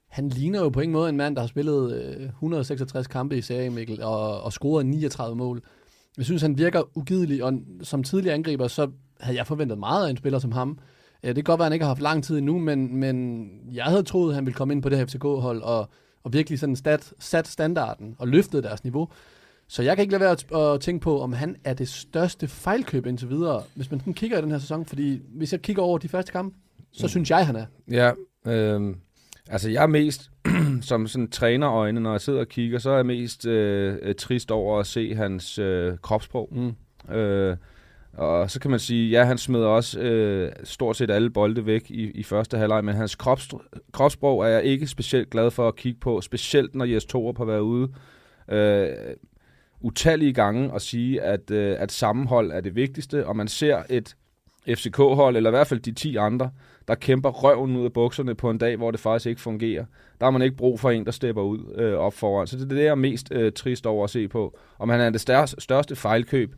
Han 0.09 0.29
ligner 0.29 0.61
jo 0.61 0.69
på 0.69 0.81
ingen 0.81 0.93
måde 0.93 1.09
en 1.09 1.17
mand, 1.17 1.37
der 1.37 1.43
har 1.43 1.49
spillet 1.49 1.93
øh, 1.93 2.27
166 2.27 3.07
kampe 3.07 3.39
i 3.39 3.43
serien, 3.43 3.75
Mikkel, 3.75 4.03
og, 4.03 4.43
og 4.43 4.53
scoret 4.53 4.87
39 4.87 5.37
mål. 5.37 5.63
Jeg 6.17 6.25
synes, 6.25 6.43
han 6.43 6.59
virker 6.59 6.97
ugidelig, 6.97 7.45
og 7.45 7.53
som 7.83 8.03
tidligere 8.03 8.35
angriber, 8.35 8.69
så 8.69 8.91
havde 9.21 9.39
jeg 9.39 9.47
forventet 9.47 9.79
meget 9.79 10.07
af 10.07 10.11
en 10.11 10.17
spiller 10.17 10.39
som 10.39 10.53
ham. 10.53 10.79
Øh, 11.23 11.29
det 11.29 11.35
kan 11.35 11.45
godt 11.45 11.59
være, 11.59 11.67
at 11.67 11.71
han 11.71 11.75
ikke 11.75 11.85
har 11.85 11.91
haft 11.91 12.03
lang 12.03 12.25
tid 12.25 12.39
endnu, 12.39 12.59
men, 12.59 12.97
men 12.97 13.49
jeg 13.73 13.85
havde 13.85 14.03
troet, 14.03 14.31
at 14.31 14.35
han 14.35 14.47
ville 14.47 14.57
komme 14.57 14.75
ind 14.75 14.83
på 14.83 14.89
det 14.89 14.99
her 14.99 15.07
FCK-hold, 15.07 15.63
og, 15.63 15.89
og 16.25 16.33
virkelig 16.33 16.59
sådan 16.59 16.77
stat, 16.77 17.13
sat 17.19 17.49
standarden 17.49 18.17
og 18.19 18.29
løftet 18.29 18.65
deres 18.65 18.85
niveau. 18.85 19.09
Så 19.69 19.83
jeg 19.83 19.97
kan 19.97 20.03
ikke 20.03 20.19
lade 20.19 20.37
være 20.51 20.75
at, 20.75 20.81
tænke 20.81 21.03
på, 21.03 21.21
om 21.21 21.33
han 21.33 21.57
er 21.65 21.75
det 21.75 21.89
største 21.89 22.49
fejlkøb 22.49 23.07
indtil 23.07 23.31
videre, 23.31 23.63
hvis 23.75 23.91
man 23.91 24.01
kigger 24.01 24.39
i 24.39 24.43
den 24.43 24.51
her 24.51 24.59
sæson. 24.59 24.87
Fordi 24.87 25.21
hvis 25.29 25.53
jeg 25.53 25.63
kigger 25.63 25.83
over 25.83 25.99
de 25.99 26.09
første 26.09 26.33
kampe, 26.33 26.57
Så 26.93 27.05
mm. 27.07 27.09
synes 27.09 27.31
jeg, 27.31 27.47
han 27.47 27.57
er. 27.57 27.67
Ja, 27.91 28.11
øh, 28.47 28.95
altså 29.49 29.71
jeg 29.71 29.83
er 29.83 29.87
mest, 29.87 30.31
som 30.81 31.07
sådan 31.07 31.31
trænerøjne, 31.31 32.01
når 32.01 32.11
jeg 32.11 32.21
sidder 32.21 32.41
og 32.41 32.49
kigger, 32.49 32.79
så 32.79 32.91
er 32.91 32.97
jeg 32.97 33.07
mest 33.07 33.47
øh, 33.47 34.15
trist 34.15 34.51
over 34.51 34.81
at 34.81 34.87
se 34.87 35.15
hans 35.15 35.59
øh, 35.59 35.99
kropsprog. 35.99 36.49
Mm. 36.53 37.15
Øh, 37.15 37.57
og 38.17 38.51
så 38.51 38.61
kan 38.61 38.71
man 38.71 38.81
sige, 38.81 39.11
ja, 39.11 39.25
han 39.25 39.39
smed 39.39 39.61
også 39.61 40.01
øh, 40.01 40.53
stort 40.65 40.97
set 40.97 41.11
alle 41.11 41.31
bolde 41.31 41.67
væk 41.67 41.91
i, 41.91 42.11
i 42.11 42.23
første 42.23 42.59
halvleg, 42.59 42.85
men 42.85 42.95
hans 42.95 43.15
krops, 43.15 43.49
kropsprog 43.93 44.45
er 44.45 44.49
jeg 44.49 44.65
ikke 44.65 44.87
specielt 44.87 45.31
glad 45.31 45.51
for 45.51 45.69
at 45.69 45.77
kigge 45.77 46.01
på, 46.01 46.21
specielt 46.21 46.75
når 46.75 46.85
Jes 46.85 47.05
Torup 47.05 47.39
har 47.39 47.45
været 47.45 47.61
ude 47.61 47.89
øh, 48.49 48.89
utallige 49.81 50.33
gange 50.33 50.73
og 50.73 50.81
sige, 50.81 51.23
at, 51.23 51.51
øh, 51.51 51.77
at 51.79 51.93
sammenhold 51.93 52.51
er 52.51 52.61
det 52.61 52.77
vigtigste, 52.77 53.27
og 53.27 53.37
man 53.37 53.49
ser 53.49 53.83
et 53.91 54.17
FCK-hold, 54.69 55.37
eller 55.37 55.51
i 55.51 55.53
hvert 55.53 55.67
fald 55.67 55.81
de 55.81 55.93
10 55.93 56.17
andre, 56.17 56.51
der 56.89 56.95
kæmper 56.95 57.31
røven 57.31 57.77
ud 57.77 57.85
af 57.85 57.93
bukserne 57.93 58.35
på 58.35 58.51
en 58.51 58.59
dag, 58.59 58.77
hvor 58.77 58.91
det 58.91 59.01
faktisk 59.01 59.27
ikke 59.27 59.41
fungerer. 59.41 59.85
Der 60.21 60.27
har 60.27 60.31
man 60.31 60.43
ikke 60.43 60.57
brug 60.57 60.81
for 60.81 60.91
en, 60.91 61.05
der 61.05 61.11
stepper 61.11 61.43
ud 61.43 61.75
øh, 61.79 61.95
op 61.95 62.15
foran. 62.15 62.47
Så 62.47 62.57
det 62.57 62.65
er 62.65 62.69
det, 62.69 62.79
jeg 62.79 62.87
er 62.87 62.95
mest 62.95 63.29
øh, 63.33 63.53
trist 63.53 63.87
over 63.87 64.05
at 64.05 64.11
se 64.11 64.29
på. 64.29 64.59
Om 64.79 64.89
han 64.89 65.01
er 65.01 65.11
det 65.11 65.21
største, 65.21 65.61
største 65.61 65.97
fejlkøb, 65.97 66.55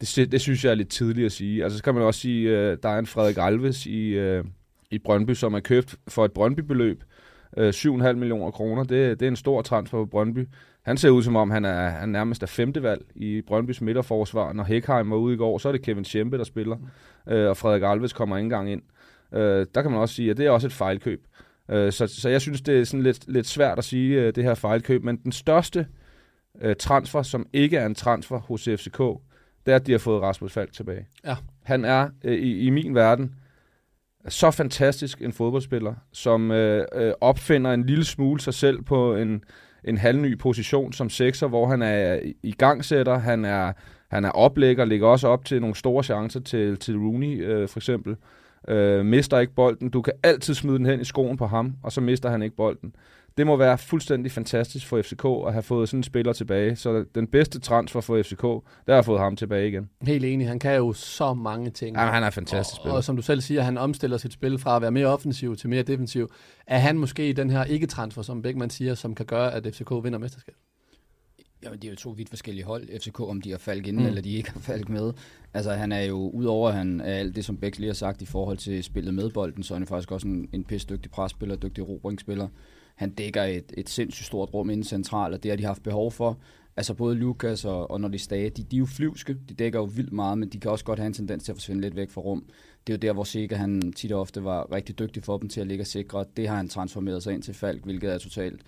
det, 0.00 0.32
det 0.32 0.40
synes 0.40 0.64
jeg 0.64 0.70
er 0.70 0.74
lidt 0.74 0.88
tidligt 0.88 1.26
at 1.26 1.32
sige. 1.32 1.62
Altså, 1.64 1.78
så 1.78 1.84
kan 1.84 1.94
man 1.94 2.02
også 2.02 2.20
sige, 2.20 2.48
øh, 2.48 2.78
der 2.82 2.88
er 2.88 2.98
en 2.98 3.06
Frederik 3.06 3.36
Alves 3.38 3.86
i, 3.86 4.08
øh, 4.08 4.44
i 4.90 4.98
Brøndby, 4.98 5.34
som 5.34 5.54
er 5.54 5.60
købt 5.60 5.94
for 6.08 6.24
et 6.24 6.32
Brøndby-beløb. 6.32 7.02
Øh, 7.56 7.68
7,5 7.68 8.12
millioner 8.12 8.50
kroner, 8.50 8.84
det, 8.84 9.20
det 9.20 9.26
er 9.26 9.30
en 9.30 9.36
stor 9.36 9.62
transfer 9.62 9.98
på 9.98 10.06
Brøndby. 10.06 10.48
Han 10.82 10.96
ser 10.96 11.10
ud 11.10 11.22
som 11.22 11.36
om, 11.36 11.50
han 11.50 11.64
er, 11.64 11.88
han 11.88 12.08
nærmest 12.08 12.42
er 12.42 12.46
femte 12.46 12.82
valg 12.82 13.04
i 13.14 13.42
Brøndbys 13.46 13.80
midterforsvar. 13.80 14.52
Når 14.52 14.64
Hækheim 14.64 15.10
var 15.10 15.16
ude 15.16 15.34
i 15.34 15.36
går, 15.36 15.58
så 15.58 15.68
er 15.68 15.72
det 15.72 15.82
Kevin 15.82 16.04
Schempe, 16.04 16.38
der 16.38 16.44
spiller, 16.44 16.76
øh, 17.28 17.48
og 17.48 17.56
Frederik 17.56 17.82
Alves 17.82 18.12
kommer 18.12 18.36
ikke 18.36 18.44
engang 18.44 18.72
ind. 18.72 18.82
Øh, 19.32 19.66
der 19.74 19.82
kan 19.82 19.90
man 19.90 20.00
også 20.00 20.14
sige, 20.14 20.30
at 20.30 20.36
det 20.36 20.46
er 20.46 20.50
også 20.50 20.66
et 20.66 20.72
fejlkøb. 20.72 21.26
Øh, 21.70 21.92
så, 21.92 22.06
så 22.06 22.28
jeg 22.28 22.40
synes, 22.40 22.60
det 22.60 22.80
er 22.80 22.84
sådan 22.84 23.02
lidt, 23.02 23.32
lidt 23.32 23.46
svært 23.46 23.78
at 23.78 23.84
sige, 23.84 24.20
øh, 24.20 24.34
det 24.34 24.44
her 24.44 24.54
fejlkøb. 24.54 25.04
Men 25.04 25.16
den 25.16 25.32
største 25.32 25.86
øh, 26.60 26.76
transfer, 26.76 27.22
som 27.22 27.46
ikke 27.52 27.76
er 27.76 27.86
en 27.86 27.94
transfer 27.94 28.38
hos 28.38 28.68
FCK, 28.76 28.98
det 29.66 29.72
er, 29.72 29.76
at 29.76 29.86
de 29.86 29.92
har 29.92 29.98
fået 29.98 30.22
Rasmus 30.22 30.52
Falk 30.52 30.72
tilbage. 30.72 31.06
Ja. 31.24 31.36
Han 31.62 31.84
er 31.84 32.08
øh, 32.24 32.34
i, 32.34 32.58
i 32.58 32.70
min 32.70 32.94
verden 32.94 33.34
så 34.28 34.50
fantastisk 34.50 35.22
en 35.22 35.32
fodboldspiller, 35.32 35.94
som 36.12 36.50
øh, 36.50 36.86
øh, 36.94 37.12
opfinder 37.20 37.72
en 37.72 37.86
lille 37.86 38.04
smule 38.04 38.40
sig 38.40 38.54
selv 38.54 38.82
på 38.82 39.16
en, 39.16 39.44
en 39.84 39.98
halvny 39.98 40.38
position 40.38 40.92
som 40.92 41.10
sekser, 41.10 41.48
hvor 41.48 41.66
han 41.66 41.82
er 41.82 42.20
i 42.42 42.52
gangsætter, 42.52 43.18
han 43.18 43.44
er, 43.44 43.72
han 44.10 44.24
er 44.24 44.30
oplægger, 44.30 44.84
ligger 44.84 45.06
også 45.06 45.28
op 45.28 45.44
til 45.44 45.60
nogle 45.60 45.76
store 45.76 46.02
chancer 46.02 46.40
til, 46.40 46.76
til 46.76 46.98
Rooney 46.98 47.44
øh, 47.44 47.68
for 47.68 47.78
eksempel. 47.78 48.16
Øh, 48.68 49.06
mister 49.06 49.38
ikke 49.38 49.54
bolden. 49.54 49.90
Du 49.90 50.02
kan 50.02 50.12
altid 50.22 50.54
smide 50.54 50.78
den 50.78 50.86
hen 50.86 51.00
i 51.00 51.04
skoen 51.04 51.36
på 51.36 51.46
ham, 51.46 51.74
og 51.82 51.92
så 51.92 52.00
mister 52.00 52.30
han 52.30 52.42
ikke 52.42 52.56
bolden 52.56 52.94
det 53.36 53.46
må 53.46 53.56
være 53.56 53.78
fuldstændig 53.78 54.32
fantastisk 54.32 54.86
for 54.86 55.02
FCK 55.02 55.24
at 55.46 55.52
have 55.52 55.62
fået 55.62 55.88
sådan 55.88 55.98
en 55.98 56.04
spiller 56.04 56.32
tilbage. 56.32 56.76
Så 56.76 57.04
den 57.14 57.26
bedste 57.26 57.60
transfer 57.60 58.00
for 58.00 58.22
FCK, 58.22 58.42
der 58.86 58.94
har 58.94 59.02
fået 59.02 59.20
ham 59.20 59.36
tilbage 59.36 59.68
igen. 59.68 59.90
Helt 60.02 60.24
enig. 60.24 60.48
Han 60.48 60.58
kan 60.58 60.76
jo 60.76 60.92
så 60.92 61.34
mange 61.34 61.70
ting. 61.70 61.96
Ja, 61.96 62.02
han 62.02 62.22
er 62.22 62.26
en 62.26 62.32
fantastisk 62.32 62.74
og, 62.74 62.82
spiller. 62.82 62.96
Og 62.96 63.04
som 63.04 63.16
du 63.16 63.22
selv 63.22 63.40
siger, 63.40 63.62
han 63.62 63.78
omstiller 63.78 64.16
sit 64.16 64.32
spil 64.32 64.58
fra 64.58 64.76
at 64.76 64.82
være 64.82 64.90
mere 64.90 65.06
offensiv 65.06 65.56
til 65.56 65.68
mere 65.68 65.82
defensiv. 65.82 66.28
Er 66.66 66.78
han 66.78 66.98
måske 66.98 67.32
den 67.32 67.50
her 67.50 67.64
ikke-transfer, 67.64 68.22
som 68.22 68.42
Beckmann 68.42 68.70
siger, 68.70 68.94
som 68.94 69.14
kan 69.14 69.26
gøre, 69.26 69.54
at 69.54 69.74
FCK 69.74 69.90
vinder 69.90 70.18
mesterskab? 70.18 70.54
Jamen, 71.64 71.78
det 71.78 71.88
er 71.88 71.90
jo 71.90 71.96
to 71.96 72.10
vidt 72.10 72.28
forskellige 72.28 72.64
hold, 72.64 73.00
FCK, 73.00 73.20
om 73.20 73.40
de 73.40 73.50
har 73.50 73.58
faldet 73.58 73.86
ind, 73.86 73.98
mm. 73.98 74.06
eller 74.06 74.22
de 74.22 74.30
ikke 74.30 74.50
har 74.50 74.60
faldet 74.60 74.88
med. 74.88 75.12
Altså, 75.54 75.72
han 75.72 75.92
er 75.92 76.02
jo, 76.02 76.30
udover 76.30 76.70
han 76.70 77.00
er 77.00 77.14
alt 77.14 77.36
det, 77.36 77.44
som 77.44 77.56
Bæk 77.56 77.78
lige 77.78 77.88
har 77.88 77.94
sagt 77.94 78.22
i 78.22 78.26
forhold 78.26 78.56
til 78.58 78.84
spillet 78.84 79.14
med 79.14 79.30
bolden, 79.30 79.62
så 79.62 79.74
er 79.74 79.78
han 79.78 79.86
faktisk 79.86 80.12
også 80.12 80.26
en, 80.26 80.48
en 80.52 80.64
pisse 80.64 80.86
dygtig 80.88 81.10
presspiller, 81.10 81.56
dygtig 81.56 81.88
robringsspiller 81.88 82.48
han 83.02 83.10
dækker 83.10 83.42
et, 83.42 83.72
et 83.76 83.88
sindssygt 83.88 84.26
stort 84.26 84.54
rum 84.54 84.70
inden 84.70 84.84
central, 84.84 85.32
og 85.32 85.42
det 85.42 85.50
har 85.50 85.56
de 85.56 85.64
haft 85.64 85.82
behov 85.82 86.12
for. 86.12 86.38
Altså 86.76 86.94
både 86.94 87.14
Lukas 87.14 87.64
og, 87.64 87.90
og 87.90 88.00
når 88.00 88.08
de 88.08 88.18
stager, 88.18 88.50
de, 88.50 88.62
de 88.62 88.76
er 88.76 88.78
jo 88.78 88.86
flyvske, 88.86 89.36
de 89.48 89.54
dækker 89.54 89.78
jo 89.78 89.84
vildt 89.84 90.12
meget, 90.12 90.38
men 90.38 90.48
de 90.48 90.60
kan 90.60 90.70
også 90.70 90.84
godt 90.84 90.98
have 90.98 91.06
en 91.06 91.12
tendens 91.12 91.44
til 91.44 91.52
at 91.52 91.56
forsvinde 91.56 91.82
lidt 91.82 91.96
væk 91.96 92.10
fra 92.10 92.20
rum. 92.20 92.44
Det 92.86 92.92
er 92.92 92.96
jo 92.96 92.98
der, 92.98 93.12
hvor 93.12 93.24
Sikker 93.24 93.56
han 93.56 93.92
tit 93.96 94.12
og 94.12 94.20
ofte 94.20 94.44
var 94.44 94.72
rigtig 94.72 94.98
dygtig 94.98 95.24
for 95.24 95.38
dem 95.38 95.48
til 95.48 95.60
at 95.60 95.66
ligge 95.66 95.82
og 95.82 95.86
sikre. 95.86 96.24
Det 96.36 96.48
har 96.48 96.56
han 96.56 96.68
transformeret 96.68 97.22
sig 97.22 97.34
ind 97.34 97.42
til 97.42 97.54
Falk, 97.54 97.84
hvilket 97.84 98.12
er 98.12 98.18
totalt 98.18 98.60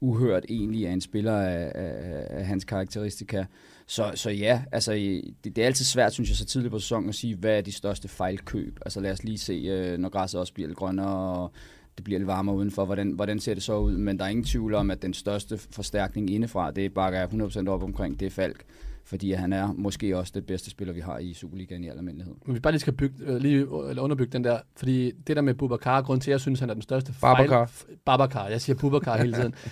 uhørt 0.00 0.44
egentlig 0.48 0.88
af 0.88 0.92
en 0.92 1.00
spiller 1.00 1.38
af, 1.38 1.72
af, 1.74 2.26
af 2.30 2.46
hans 2.46 2.64
karakteristika. 2.64 3.44
Så, 3.86 4.12
så 4.14 4.30
ja, 4.30 4.62
altså 4.72 4.92
det, 4.92 5.34
det 5.44 5.58
er 5.58 5.66
altid 5.66 5.84
svært, 5.84 6.12
synes 6.12 6.30
jeg, 6.30 6.36
så 6.36 6.44
tidligt 6.44 6.72
på 6.72 6.78
sæsonen 6.78 7.08
at 7.08 7.14
sige, 7.14 7.36
hvad 7.36 7.58
er 7.58 7.60
de 7.60 7.72
største 7.72 8.08
fejlkøb. 8.08 8.78
Altså 8.86 9.00
lad 9.00 9.12
os 9.12 9.24
lige 9.24 9.38
se, 9.38 9.52
øh, 9.52 9.98
når 9.98 10.08
græsset 10.08 10.40
også 10.40 10.54
bliver 10.54 10.68
lidt 10.68 10.78
grønnere, 10.78 11.42
og 11.42 11.52
det 11.96 12.04
bliver 12.04 12.18
lidt 12.18 12.26
varmere 12.26 12.56
udenfor. 12.56 12.84
Hvordan, 12.84 13.10
hvordan 13.10 13.40
ser 13.40 13.54
det 13.54 13.62
så 13.62 13.78
ud? 13.78 13.96
Men 13.96 14.18
der 14.18 14.24
er 14.24 14.28
ingen 14.28 14.44
tvivl 14.44 14.74
om, 14.74 14.90
at 14.90 15.02
den 15.02 15.14
største 15.14 15.58
forstærkning 15.58 16.30
indefra, 16.30 16.70
det 16.70 16.94
bakker 16.94 17.18
jeg 17.18 17.28
100% 17.32 17.68
op 17.68 17.82
omkring, 17.82 18.20
det 18.20 18.26
er 18.26 18.30
Falk. 18.30 18.64
Fordi 19.06 19.32
han 19.32 19.52
er 19.52 19.72
måske 19.72 20.18
også 20.18 20.32
det 20.34 20.46
bedste 20.46 20.70
spiller, 20.70 20.94
vi 20.94 21.00
har 21.00 21.18
i 21.18 21.34
Superligaen 21.34 21.84
i 21.84 21.88
almindelighed. 21.88 22.34
Men 22.46 22.54
vi 22.54 22.60
bare 22.60 22.72
lige 22.72 22.80
skal 22.80 22.92
bygge, 22.92 23.14
øh, 23.20 23.36
lige, 23.36 23.58
eller 23.88 24.02
underbygge 24.02 24.32
den 24.32 24.44
der, 24.44 24.58
fordi 24.76 25.10
det 25.10 25.36
der 25.36 25.42
med 25.42 25.54
Bubakar, 25.54 26.02
grund 26.02 26.20
til, 26.20 26.30
at 26.30 26.32
jeg 26.32 26.40
synes, 26.40 26.60
han 26.60 26.70
er 26.70 26.74
den 26.74 26.82
største 26.82 27.14
Babacar. 27.20 27.66
fejl... 27.66 27.98
Babacar. 28.04 28.48
Jeg 28.48 28.60
siger 28.60 28.76
Bubakar 28.76 29.16
hele 29.16 29.32
tiden. 29.32 29.54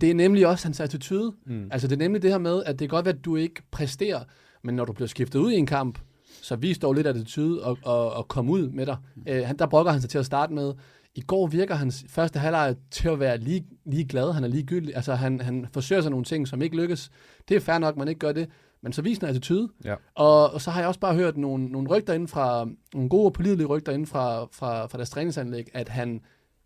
Det 0.00 0.10
er 0.10 0.14
nemlig 0.14 0.46
også 0.46 0.64
hans 0.64 0.80
attitude. 0.80 1.32
Mm. 1.46 1.68
Altså 1.70 1.88
det 1.88 1.94
er 1.94 1.98
nemlig 1.98 2.22
det 2.22 2.30
her 2.30 2.38
med, 2.38 2.62
at 2.66 2.78
det 2.78 2.78
kan 2.78 2.88
godt 2.88 3.04
være, 3.04 3.14
at 3.14 3.24
du 3.24 3.36
ikke 3.36 3.62
præsterer, 3.70 4.20
men 4.62 4.74
når 4.74 4.84
du 4.84 4.92
bliver 4.92 5.08
skiftet 5.08 5.38
ud 5.38 5.52
i 5.52 5.56
en 5.56 5.66
kamp, 5.66 5.98
så 6.42 6.56
vis 6.56 6.78
dog 6.78 6.94
lidt 6.94 7.06
attitude 7.06 7.64
og, 7.64 7.78
og, 7.82 8.12
og 8.12 8.28
komme 8.28 8.52
ud 8.52 8.68
med 8.68 8.86
dig. 8.86 8.96
Mm. 9.16 9.22
Øh, 9.28 9.46
han, 9.46 9.56
der 9.56 9.66
brokker 9.66 9.92
han 9.92 10.00
sig 10.00 10.10
til 10.10 10.18
at 10.18 10.26
starte 10.26 10.52
med. 10.52 10.72
I 11.18 11.20
går 11.20 11.46
virker 11.46 11.74
hans 11.74 12.04
første 12.08 12.38
halvleg 12.38 12.76
til 12.90 13.08
at 13.08 13.20
være 13.20 13.38
lige, 13.38 13.66
lige 13.84 14.04
glad. 14.04 14.32
Han 14.32 14.44
er 14.44 14.48
ligegyldig. 14.48 14.96
Altså, 14.96 15.14
han, 15.14 15.40
han 15.40 15.66
forsøger 15.72 16.02
sig 16.02 16.10
nogle 16.10 16.24
ting, 16.24 16.48
som 16.48 16.62
ikke 16.62 16.76
lykkes. 16.76 17.10
Det 17.48 17.56
er 17.56 17.60
fair 17.60 17.78
nok, 17.78 17.96
man 17.96 18.08
ikke 18.08 18.18
gør 18.18 18.32
det. 18.32 18.48
Men 18.80 18.92
så 18.92 19.02
viser 19.02 19.26
han 19.26 19.36
attitude. 19.36 19.68
Ja. 19.84 19.94
Og, 20.14 20.50
og, 20.50 20.60
så 20.60 20.70
har 20.70 20.80
jeg 20.80 20.88
også 20.88 21.00
bare 21.00 21.14
hørt 21.14 21.36
nogle, 21.36 21.64
nogle 21.66 21.88
rygter 21.88 22.12
inden 22.12 22.28
fra, 22.28 22.68
nogle 22.94 23.08
gode 23.08 23.24
og 23.24 23.32
pålidelige 23.32 23.66
rygter 23.66 23.92
inden 23.92 24.06
fra, 24.06 24.44
fra, 24.44 24.86
fra 24.86 24.98
deres 24.98 25.10
træningsanlæg, 25.10 25.68
at 25.74 25.88
han 25.88 26.20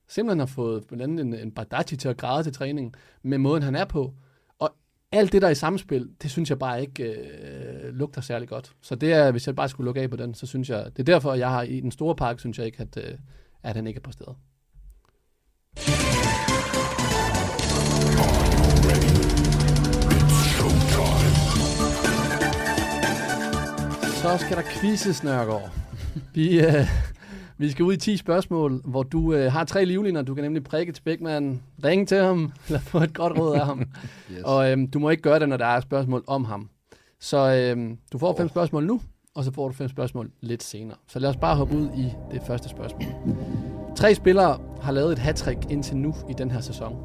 simpelthen 0.08 0.38
har 0.38 0.46
fået 0.46 0.84
blandt 0.86 1.02
andet 1.02 1.20
en, 1.20 1.34
en 1.34 1.52
Badachi 1.52 1.96
til 1.96 2.08
at 2.08 2.16
græde 2.16 2.44
til 2.44 2.52
træning 2.52 2.94
med 3.22 3.38
måden, 3.38 3.62
han 3.62 3.76
er 3.76 3.84
på. 3.84 4.14
Og 4.58 4.74
alt 5.12 5.32
det, 5.32 5.42
der 5.42 5.48
er 5.48 5.52
i 5.52 5.54
samspil, 5.54 6.08
det 6.22 6.30
synes 6.30 6.50
jeg 6.50 6.58
bare 6.58 6.80
ikke 6.80 7.04
øh, 7.04 7.94
lugter 7.94 8.20
særlig 8.20 8.48
godt. 8.48 8.72
Så 8.80 8.94
det 8.94 9.12
er, 9.12 9.30
hvis 9.30 9.46
jeg 9.46 9.56
bare 9.56 9.68
skulle 9.68 9.84
lukke 9.84 10.00
af 10.00 10.10
på 10.10 10.16
den, 10.16 10.34
så 10.34 10.46
synes 10.46 10.70
jeg, 10.70 10.84
det 10.84 10.98
er 10.98 11.12
derfor, 11.12 11.34
jeg 11.34 11.50
har 11.50 11.62
i 11.62 11.80
den 11.80 11.90
store 11.90 12.16
park, 12.16 12.40
synes 12.40 12.58
jeg 12.58 12.66
ikke, 12.66 12.80
at, 12.80 12.96
øh, 12.96 13.18
at 13.62 13.76
han 13.76 13.86
ikke 13.86 13.98
er 13.98 14.02
på 14.02 14.12
stedet. 14.12 14.36
Så 24.22 24.38
skal 24.38 24.56
der 24.56 24.62
quizzes, 24.62 25.24
Nørgaard. 25.24 25.70
Vi, 26.34 26.60
øh, 26.60 26.86
vi 27.58 27.70
skal 27.70 27.84
ud 27.84 27.92
i 27.92 27.96
10 27.96 28.16
spørgsmål, 28.16 28.80
hvor 28.84 29.02
du 29.02 29.34
øh, 29.34 29.52
har 29.52 29.64
tre 29.64 29.84
livliner. 29.84 30.22
Du 30.22 30.34
kan 30.34 30.44
nemlig 30.44 30.64
prikke 30.64 30.92
til 30.92 31.02
Bækman, 31.02 31.62
ringe 31.84 32.06
til 32.06 32.18
ham, 32.18 32.52
eller 32.66 32.80
få 32.80 32.98
et 32.98 33.14
godt 33.14 33.38
råd 33.38 33.54
af 33.54 33.66
ham. 33.66 33.80
yes. 34.32 34.42
Og 34.44 34.70
øh, 34.70 34.78
du 34.92 34.98
må 34.98 35.10
ikke 35.10 35.22
gøre 35.22 35.38
det, 35.38 35.48
når 35.48 35.56
der 35.56 35.66
er 35.66 35.80
spørgsmål 35.80 36.24
om 36.26 36.44
ham. 36.44 36.68
Så 37.20 37.38
øh, 37.38 37.96
du 38.12 38.18
får 38.18 38.36
fem 38.36 38.44
oh. 38.44 38.50
spørgsmål 38.50 38.84
nu, 38.84 39.00
og 39.34 39.44
så 39.44 39.52
får 39.52 39.68
du 39.68 39.74
fem 39.74 39.88
spørgsmål 39.88 40.30
lidt 40.40 40.62
senere. 40.62 40.96
Så 41.08 41.18
lad 41.18 41.30
os 41.30 41.36
bare 41.36 41.56
hoppe 41.56 41.76
ud 41.76 41.88
i 41.96 42.12
det 42.32 42.42
første 42.46 42.68
spørgsmål. 42.68 43.08
Tre 43.96 44.14
spillere 44.14 44.58
har 44.80 44.92
lavet 44.92 45.12
et 45.12 45.18
hat 45.18 45.48
indtil 45.70 45.96
nu 45.96 46.14
i 46.28 46.32
den 46.32 46.50
her 46.50 46.60
sæson. 46.60 46.96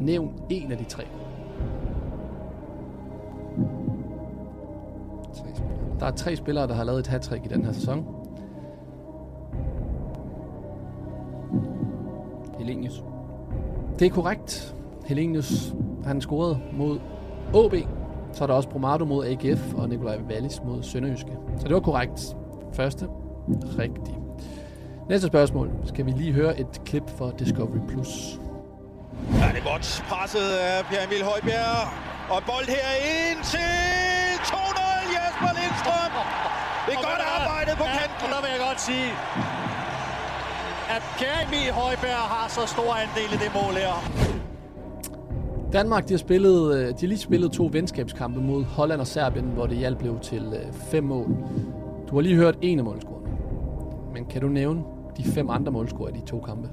Nævn 0.00 0.32
en 0.48 0.72
af 0.72 0.78
de 0.78 0.84
tre. 0.84 1.02
Der 6.00 6.06
er 6.06 6.10
tre 6.10 6.36
spillere, 6.36 6.66
der 6.66 6.74
har 6.74 6.84
lavet 6.84 6.98
et 6.98 7.06
hat 7.06 7.32
i 7.44 7.48
den 7.48 7.64
her 7.64 7.72
sæson. 7.72 8.06
Helenius. 12.58 13.04
Det 13.98 14.06
er 14.06 14.10
korrekt. 14.10 14.76
Helenius, 15.06 15.74
han 16.04 16.20
scorede 16.20 16.58
mod 16.72 16.98
OB. 17.54 17.74
Så 18.32 18.44
er 18.44 18.46
der 18.46 18.54
også 18.54 18.68
Bromado 18.68 19.04
mod 19.04 19.26
AGF 19.26 19.74
og 19.74 19.88
Nikolaj 19.88 20.20
Wallis 20.30 20.62
mod 20.64 20.82
Sønderjyske. 20.82 21.32
Så 21.56 21.64
det 21.66 21.74
var 21.74 21.80
korrekt. 21.80 22.36
Første. 22.72 23.08
Rigtig. 23.78 24.14
Næste 25.08 25.26
spørgsmål 25.26 25.70
skal 25.86 26.06
vi 26.06 26.10
lige 26.10 26.32
høre 26.32 26.60
et 26.60 26.84
klip 26.84 27.02
fra 27.18 27.30
Discovery+. 27.38 27.80
Plus. 27.88 28.10
Ja, 29.40 29.46
det 29.54 29.60
er 29.62 29.68
godt 29.72 29.86
presset 30.10 30.48
af 30.68 30.74
Pierre 30.88 31.04
Emil 31.08 31.24
Højbjerg. 31.30 31.80
Og 32.34 32.40
bold 32.50 32.66
her 32.76 32.88
ind 33.10 33.40
til 33.54 33.74
2-0 34.52 35.14
Jesper 35.16 35.50
Lindstrøm. 35.58 36.12
Det 36.86 36.94
er 36.94 36.98
og 36.98 37.04
godt 37.10 37.22
arbejdet 37.36 37.74
på 37.82 37.86
ja, 37.88 37.96
kanten. 37.98 38.26
Og 38.26 38.30
der 38.34 38.40
vil 38.44 38.50
jeg 38.56 38.62
godt 38.68 38.80
sige, 38.88 39.08
at 40.94 41.02
Pierre 41.18 41.40
Emil 41.46 41.70
Højbjerg 41.80 42.26
har 42.34 42.46
så 42.56 42.62
stor 42.74 42.90
andel 43.04 43.30
i 43.36 43.38
det 43.44 43.50
mål 43.58 43.74
her. 43.84 43.96
Danmark 45.72 46.08
de 46.08 46.12
har, 46.12 46.18
spillet, 46.18 46.74
øh, 46.76 46.88
de 46.88 47.00
har 47.00 47.06
lige 47.06 47.18
spillet 47.18 47.52
to 47.52 47.68
venskabskampe 47.72 48.40
mod 48.40 48.64
Holland 48.64 49.00
og 49.00 49.06
Serbien, 49.06 49.44
hvor 49.44 49.66
det 49.66 49.76
hjælp 49.76 49.98
blev 49.98 50.18
til 50.20 50.44
øh, 50.54 50.72
fem 50.72 51.04
mål. 51.04 51.28
Du 52.08 52.14
har 52.14 52.20
lige 52.20 52.36
hørt 52.36 52.56
en 52.62 52.78
af 52.78 52.84
målscorerne. 52.84 53.19
Men 54.12 54.24
kan 54.24 54.40
du 54.40 54.48
nævne 54.48 54.84
de 55.16 55.24
fem 55.24 55.50
andre 55.50 55.72
målscorer 55.72 56.08
i 56.08 56.12
de 56.12 56.20
to 56.20 56.40
kampe? 56.40 56.70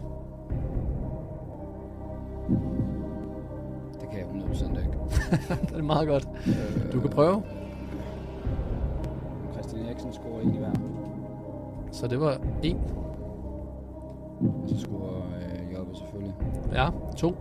Det 4.01 4.09
kan 4.09 4.19
jeg 4.19 4.27
100% 4.27 4.69
ikke. 4.69 4.97
det 5.69 5.77
er 5.77 5.83
meget 5.83 6.07
godt. 6.07 6.27
Du 6.93 6.99
kan 6.99 7.09
prøve. 7.09 7.43
Christian 9.53 9.85
Eriksen 9.85 10.13
scorer 10.13 10.41
en 10.41 10.55
i 10.55 10.57
hver. 10.57 10.71
Så 11.91 12.07
det 12.07 12.19
var 12.19 12.37
en. 12.63 12.77
Så 14.67 14.79
scorer 14.79 15.17
øh, 15.17 15.73
Jobbe 15.73 15.95
selvfølgelig. 15.95 16.35
Ja, 16.73 16.89
to. 17.17 17.35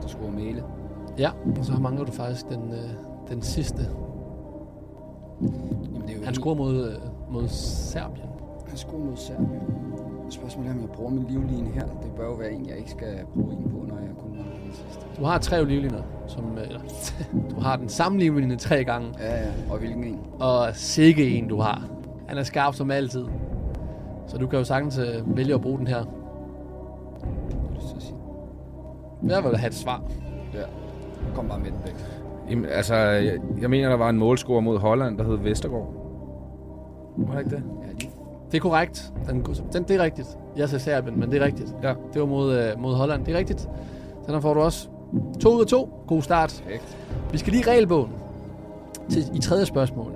Så 0.00 0.08
scorer 0.08 0.30
Mæle. 0.30 0.64
Ja, 1.18 1.30
og 1.58 1.64
så 1.64 1.72
mangler 1.72 2.04
du 2.04 2.12
faktisk 2.12 2.48
den, 2.48 2.72
øh, 2.72 2.90
den 3.30 3.42
sidste. 3.42 3.82
Jamen, 5.40 6.02
det 6.02 6.10
er 6.10 6.18
jo 6.18 6.24
Han 6.24 6.34
scorer 6.34 6.54
mod, 6.54 6.88
øh, 6.88 7.32
mod 7.32 7.48
Serbien. 7.48 8.28
Han 8.68 8.76
scorer 8.76 9.04
mod 9.04 9.16
Serbien. 9.16 9.62
Spørgsmålet 10.30 10.70
er, 10.70 10.74
om 10.74 10.80
jeg 10.80 10.88
bruger 10.88 11.10
min 11.10 11.26
livline 11.28 11.70
her. 11.70 11.86
Det 12.02 12.12
bør 12.16 12.24
jo 12.24 12.32
være 12.32 12.52
en, 12.52 12.68
jeg 12.68 12.76
ikke 12.78 12.90
skal 12.90 13.18
bruge 13.34 13.52
en 13.52 13.62
på, 13.62 13.76
når 13.88 13.98
jeg 13.98 14.10
kun 14.18 14.36
har 14.36 14.44
den 14.44 14.72
sidste. 14.72 15.06
Du 15.18 15.24
har 15.24 15.38
tre 15.38 15.64
livliner, 15.64 16.02
som, 16.26 16.58
øh, 16.58 16.66
eller, 16.66 16.80
du 17.50 17.60
har 17.60 17.76
den 17.76 17.88
samme 17.88 18.18
livline 18.18 18.56
tre 18.56 18.84
gange. 18.84 19.08
Ja, 19.18 19.34
ja. 19.34 19.50
Og 19.70 19.78
hvilken 19.78 20.04
en? 20.04 20.20
Og 20.40 20.68
sikke 20.74 21.38
en, 21.38 21.48
du 21.48 21.60
har. 21.60 21.88
Han 22.28 22.38
er 22.38 22.42
skarp 22.42 22.74
som 22.74 22.90
altid. 22.90 23.26
Så 24.26 24.38
du 24.38 24.46
kan 24.46 24.58
jo 24.58 24.64
sagtens 24.64 24.98
øh, 24.98 25.36
vælge 25.36 25.54
at 25.54 25.60
bruge 25.60 25.78
den 25.78 25.86
her. 25.86 26.04
Jeg 29.28 29.44
vil 29.44 29.56
have 29.56 29.68
et 29.68 29.74
svar. 29.74 30.02
Ja. 30.54 30.62
Kom 31.34 31.48
bare 31.48 31.58
med 31.58 31.70
den 31.70 31.78
væk. 31.84 31.94
Jamen, 32.50 32.64
altså, 32.64 32.94
jeg, 32.94 33.38
jeg 33.60 33.70
mener, 33.70 33.88
der 33.88 33.96
var 33.96 34.08
en 34.08 34.18
målscorer 34.18 34.60
mod 34.60 34.78
Holland, 34.78 35.18
der 35.18 35.24
hed 35.24 35.36
Vestergaard. 35.36 35.94
Var 37.16 37.32
det 37.32 37.40
ikke 37.40 37.50
det? 37.50 37.62
Ja, 37.82 37.92
lige. 37.92 38.10
Det 38.50 38.56
er 38.56 38.60
korrekt. 38.60 39.12
Den, 39.26 39.46
den, 39.72 39.82
det 39.82 39.96
er 39.96 40.02
rigtigt. 40.02 40.38
Jeg 40.56 40.68
sagde 40.68 40.84
Serbien, 40.84 41.20
men 41.20 41.30
det 41.30 41.42
er 41.42 41.46
rigtigt. 41.46 41.74
Ja. 41.82 41.94
Det 42.12 42.20
var 42.20 42.26
mod, 42.26 42.56
øh, 42.56 42.80
mod 42.80 42.94
Holland. 42.94 43.24
Det 43.24 43.34
er 43.34 43.38
rigtigt. 43.38 43.68
Den 44.26 44.34
her 44.34 44.40
får 44.40 44.54
du 44.54 44.60
også. 44.60 44.88
To 45.40 45.54
ud 45.54 45.60
af 45.60 45.66
to. 45.66 46.04
God 46.06 46.22
start. 46.22 46.62
Perfekt. 46.64 46.96
Vi 47.32 47.38
skal 47.38 47.52
lige 47.52 47.70
regelbogen 47.70 48.12
til, 49.10 49.24
i 49.34 49.38
tredje 49.38 49.66
spørgsmål. 49.66 50.12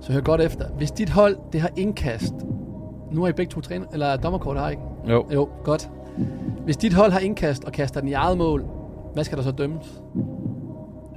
Så 0.00 0.12
hør 0.12 0.20
godt 0.20 0.40
efter. 0.40 0.68
Hvis 0.68 0.90
dit 0.90 1.10
hold, 1.10 1.36
det 1.52 1.60
har 1.60 1.70
indkast. 1.76 2.34
Nu 3.12 3.24
er 3.24 3.28
I 3.28 3.32
begge 3.32 3.50
to 3.50 3.60
træner, 3.60 3.86
eller 3.92 4.16
dommerkort 4.16 4.56
har 4.56 4.68
I 4.68 4.70
ikke? 4.70 4.82
Jo. 5.08 5.26
Jo, 5.34 5.48
godt. 5.64 5.90
Hvis 6.64 6.76
dit 6.76 6.92
hold 6.92 7.12
har 7.12 7.20
indkast 7.20 7.64
og 7.64 7.72
kaster 7.72 8.00
den 8.00 8.08
i 8.08 8.12
eget 8.12 8.38
mål, 8.38 8.64
hvad 9.12 9.24
skal 9.24 9.38
der 9.38 9.44
så 9.44 9.50
dømmes? 9.50 10.02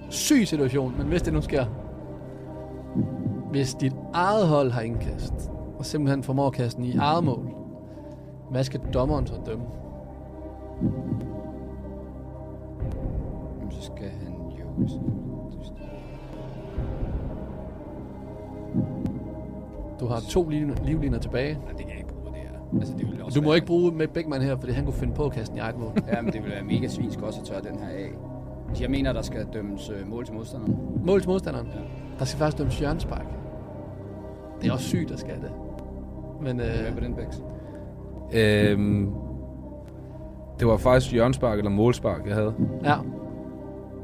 Syg 0.09 0.47
situation, 0.47 0.97
men 0.97 1.07
hvis 1.07 1.21
det 1.21 1.33
nu 1.33 1.41
sker. 1.41 1.65
Hvis 3.51 3.73
dit 3.73 3.95
eget 4.13 4.47
hold 4.47 4.71
har 4.71 4.81
indkast, 4.81 5.33
og 5.77 5.85
simpelthen 5.85 6.23
formår 6.23 6.47
at 6.47 6.53
kaste 6.53 6.77
den 6.77 6.85
i 6.85 6.97
eget 6.97 7.23
mål, 7.23 7.49
hvad 8.51 8.63
skal 8.63 8.81
dommeren 8.93 9.27
så 9.27 9.33
dømme? 9.45 9.65
Jamen, 13.59 13.71
så 13.71 13.81
skal 13.81 14.09
han 14.09 14.33
jo... 14.59 14.65
Du 19.99 20.07
har 20.07 20.19
to 20.19 20.49
livliner 20.83 21.19
tilbage. 21.19 21.53
Nej, 21.53 21.71
det 21.71 21.85
Altså, 22.79 22.93
det 22.97 23.07
vil 23.11 23.23
også 23.23 23.39
Du 23.39 23.43
må 23.43 23.49
være... 23.49 23.55
ikke 23.55 23.67
bruge 23.67 23.91
med 23.91 24.07
Beckmann 24.07 24.43
her, 24.43 24.57
fordi 24.59 24.71
han 24.71 24.83
kunne 24.85 24.93
finde 24.93 25.13
på 25.13 25.25
at 25.25 25.31
kaste 25.31 25.51
den 25.51 25.57
i 25.57 25.61
eget 25.61 25.77
mål. 25.79 25.91
Ja, 26.13 26.21
men 26.21 26.33
det 26.33 26.43
vil 26.43 26.51
være 26.51 26.63
mega 26.63 26.87
svinsk 26.87 27.21
også 27.21 27.39
at 27.41 27.45
tørre 27.47 27.61
den 27.61 27.79
her 27.79 27.87
af. 27.89 28.09
Jeg 28.81 28.89
mener, 28.89 29.13
der 29.13 29.21
skal 29.21 29.47
dømmes 29.53 29.89
øh, 29.89 30.09
mål 30.09 30.25
til 30.25 30.33
modstanderen. 30.33 30.77
Mål 31.05 31.21
til 31.21 31.29
modstanderen? 31.29 31.67
Ja. 31.67 31.79
Der 32.19 32.25
skal 32.25 32.39
faktisk 32.39 32.57
dømmes 32.57 32.79
hjørnspark. 32.79 33.25
Det 34.61 34.67
er 34.69 34.73
også 34.73 34.85
sygt, 34.85 35.09
der 35.09 35.17
skal 35.17 35.35
det. 35.41 35.51
Men 36.41 36.59
øh, 36.59 36.65
Hvad 36.65 36.91
på 36.93 36.99
den, 36.99 37.13
Bex? 37.15 37.37
Øhm, 38.33 39.09
det 40.59 40.67
var 40.67 40.77
faktisk 40.77 41.11
hjørnspark 41.13 41.57
eller 41.57 41.71
målspark, 41.71 42.21
jeg 42.27 42.35
havde. 42.35 42.53
ja, 42.83 42.95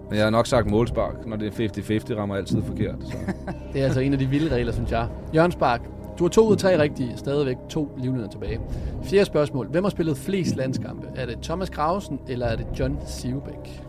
Men 0.10 0.17
jeg 0.17 0.23
har 0.25 0.29
nok 0.31 0.47
sagt 0.47 0.71
målspark. 0.71 1.27
Når 1.27 1.36
det 1.38 1.47
er 1.60 1.69
50-50, 2.10 2.17
rammer 2.19 2.36
altid 2.36 2.62
forkert. 2.62 2.95
Så. 3.01 3.17
det 3.73 3.81
er 3.81 3.86
altså 3.86 3.99
en 3.99 4.13
af 4.13 4.19
de 4.19 4.25
vilde 4.25 4.55
regler, 4.55 4.71
synes 4.71 4.91
jeg. 4.91 5.07
Jørgenspark, 5.36 5.81
du 6.19 6.24
har 6.24 6.30
to 6.30 6.47
ud 6.47 6.52
af 6.52 6.58
tre 6.58 6.80
rigtige, 6.82 7.17
stadigvæk 7.17 7.58
to 7.69 7.91
livliner 7.97 8.28
tilbage. 8.28 8.60
Fjerde 9.04 9.26
spørgsmål. 9.26 9.67
Hvem 9.67 9.84
har 9.84 9.91
spillet 9.91 10.17
flest 10.17 10.56
landskampe? 10.56 11.08
Er 11.15 11.26
det 11.26 11.38
Thomas 11.41 11.69
Grausen, 11.69 12.19
eller 12.28 12.45
er 12.45 12.56
det 12.56 12.65
John 12.80 12.97
Sivbæk? 13.06 13.84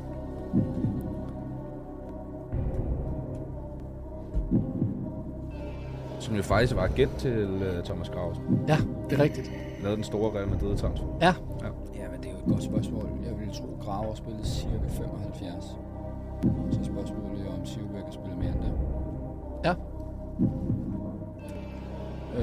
Som 6.18 6.34
jo 6.36 6.42
faktisk 6.42 6.76
var 6.76 6.82
agent 6.82 7.16
til 7.18 7.44
uh, 7.44 7.84
Thomas 7.84 8.08
Grausen. 8.08 8.42
Ja, 8.68 8.76
det 9.10 9.18
er 9.18 9.22
rigtigt. 9.22 9.50
Lavede 9.82 9.96
den 9.96 10.04
store 10.04 10.38
Real 10.38 10.48
Madrid 10.48 10.76
transfer. 10.76 11.06
Ja. 11.20 11.26
ja. 11.26 11.66
Ja, 11.94 12.08
men 12.10 12.20
det 12.20 12.26
er 12.26 12.32
jo 12.32 12.38
et 12.38 12.52
godt 12.52 12.62
spørgsmål. 12.62 13.08
Jeg 13.24 13.38
ville 13.38 13.54
tro, 13.54 13.76
Graver 13.80 14.14
spillede 14.14 14.46
cirka 14.46 14.88
75. 14.88 15.64
Så 16.70 16.80
er 16.80 16.84
spørgsmålet 16.84 17.44
jo, 17.44 17.50
om 17.60 17.66
Sivbæk 17.66 18.04
har 18.04 18.12
spillet 18.12 18.38
mere 18.38 18.48
end 18.48 18.60
det. 18.60 18.72
Ja. 19.64 19.74
Øh, 22.38 22.42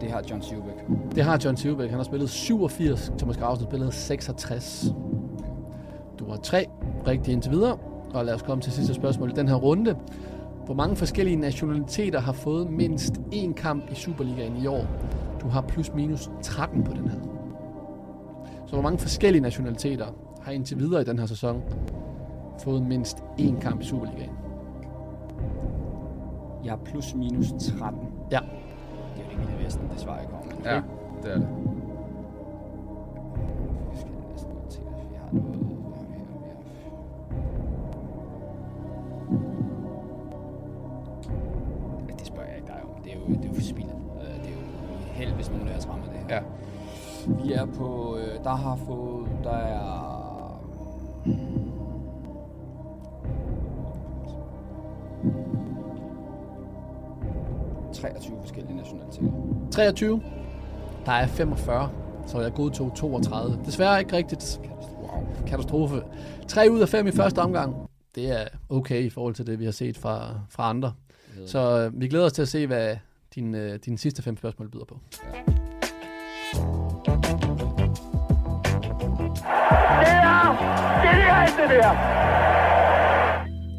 det 0.00 0.10
har 0.10 0.22
John 0.30 0.42
Sivbæk. 0.42 0.86
Det 1.14 1.24
har 1.24 1.40
John 1.44 1.56
Sivbæk. 1.56 1.90
Han 1.90 1.98
har 1.98 2.04
spillet 2.04 2.30
87. 2.30 3.12
Thomas 3.18 3.36
Grausen 3.36 3.64
har 3.64 3.70
spillet 3.70 3.94
66. 3.94 4.94
Du 6.18 6.30
har 6.30 6.36
tre 6.36 6.66
rigtige 7.06 7.32
indtil 7.32 7.52
videre. 7.52 7.78
Og 8.14 8.24
lad 8.24 8.34
os 8.34 8.42
komme 8.42 8.62
til 8.62 8.72
sidste 8.72 8.94
spørgsmål 8.94 9.30
i 9.30 9.32
den 9.32 9.48
her 9.48 9.54
runde. 9.54 9.96
Hvor 10.64 10.74
mange 10.74 10.96
forskellige 10.96 11.36
nationaliteter 11.36 12.20
har 12.20 12.32
fået 12.32 12.70
mindst 12.70 13.14
én 13.34 13.52
kamp 13.52 13.90
i 13.90 13.94
Superligaen 13.94 14.56
i 14.56 14.66
år? 14.66 14.86
Du 15.40 15.48
har 15.48 15.60
plus 15.60 15.92
minus 15.94 16.30
13 16.42 16.84
på 16.84 16.92
den 16.92 17.08
her. 17.08 17.18
Så 18.66 18.72
hvor 18.72 18.82
mange 18.82 18.98
forskellige 18.98 19.42
nationaliteter 19.42 20.06
har 20.42 20.52
indtil 20.52 20.78
videre 20.78 21.02
i 21.02 21.04
den 21.04 21.18
her 21.18 21.26
sæson 21.26 21.62
fået 22.64 22.82
mindst 22.82 23.16
én 23.40 23.60
kamp 23.60 23.80
i 23.80 23.84
Superligaen? 23.84 24.30
Jeg 26.64 26.72
har 26.72 26.80
plus 26.84 27.14
minus 27.14 27.52
13. 27.52 28.00
Ja. 28.30 28.38
Det 29.32 29.40
vilde 29.48 29.64
vesten, 29.64 29.88
det 29.92 30.00
svarer 30.00 30.18
jeg 30.18 30.28
kommer 30.28 30.44
med. 30.46 30.64
Ja, 30.64 30.82
det 31.22 31.32
er 31.32 31.38
det. 31.38 31.48
Vi 33.92 33.96
skal 33.98 34.12
næsten 34.32 34.52
at 34.96 35.10
vi 35.10 35.16
har 35.16 35.28
noget. 35.32 35.58
Det 42.18 42.26
spørger 42.26 42.48
jeg 42.48 42.56
ikke 42.56 42.68
dig 42.68 42.82
om. 42.82 43.02
Det 43.04 43.12
er 43.12 43.16
jo, 43.16 43.26
det 43.34 43.44
er 43.44 43.48
jo 43.48 43.54
for 43.54 43.60
spillet. 43.60 43.94
Øh, 44.20 44.34
Det 44.44 44.48
er 44.50 44.52
jo 44.52 44.62
held, 45.12 45.32
hvis 45.32 45.50
nogen 45.50 45.68
af 45.68 45.76
os 45.76 45.88
rammer 45.88 46.04
det 46.04 46.14
her. 46.28 46.36
Ja. 46.36 46.42
Vi 47.44 47.52
er 47.52 47.66
på, 47.66 48.16
øh, 48.16 48.44
der 48.44 48.54
har 48.54 48.76
fået, 48.76 49.28
der 49.44 49.50
er...– 49.56 50.11
23 58.02 58.36
forskellige 58.40 58.76
nationaliteter. 58.76 59.32
23. 59.72 60.22
Der 61.06 61.12
er 61.12 61.26
45, 61.26 61.90
så 62.26 62.40
jeg 62.40 62.52
godtog 62.52 62.92
32. 62.96 63.58
Desværre 63.66 64.00
ikke 64.00 64.16
rigtigt. 64.16 64.60
Wow. 65.02 65.26
Katastrofe. 65.46 66.02
3 66.48 66.70
ud 66.70 66.80
af 66.80 66.88
5 66.88 67.06
i 67.06 67.12
første 67.12 67.38
omgang. 67.38 67.74
Det 68.14 68.30
er 68.30 68.44
okay 68.68 69.02
i 69.02 69.10
forhold 69.10 69.34
til 69.34 69.46
det, 69.46 69.58
vi 69.58 69.64
har 69.64 69.72
set 69.72 69.98
fra, 69.98 70.40
fra 70.50 70.70
andre. 70.70 70.92
Så 71.46 71.80
øh, 71.80 72.00
vi 72.00 72.08
glæder 72.08 72.24
os 72.24 72.32
til 72.32 72.42
at 72.42 72.48
se, 72.48 72.66
hvad 72.66 72.96
din, 73.34 73.54
øh, 73.54 73.78
dine 73.84 73.98
sidste 73.98 74.22
fem 74.22 74.36
spørgsmål 74.36 74.70
byder 74.70 74.84
på. 74.84 75.00
Det 75.12 75.20
er 80.08 81.02
genialt, 81.10 81.54
det 81.60 81.70
der! 81.70 81.92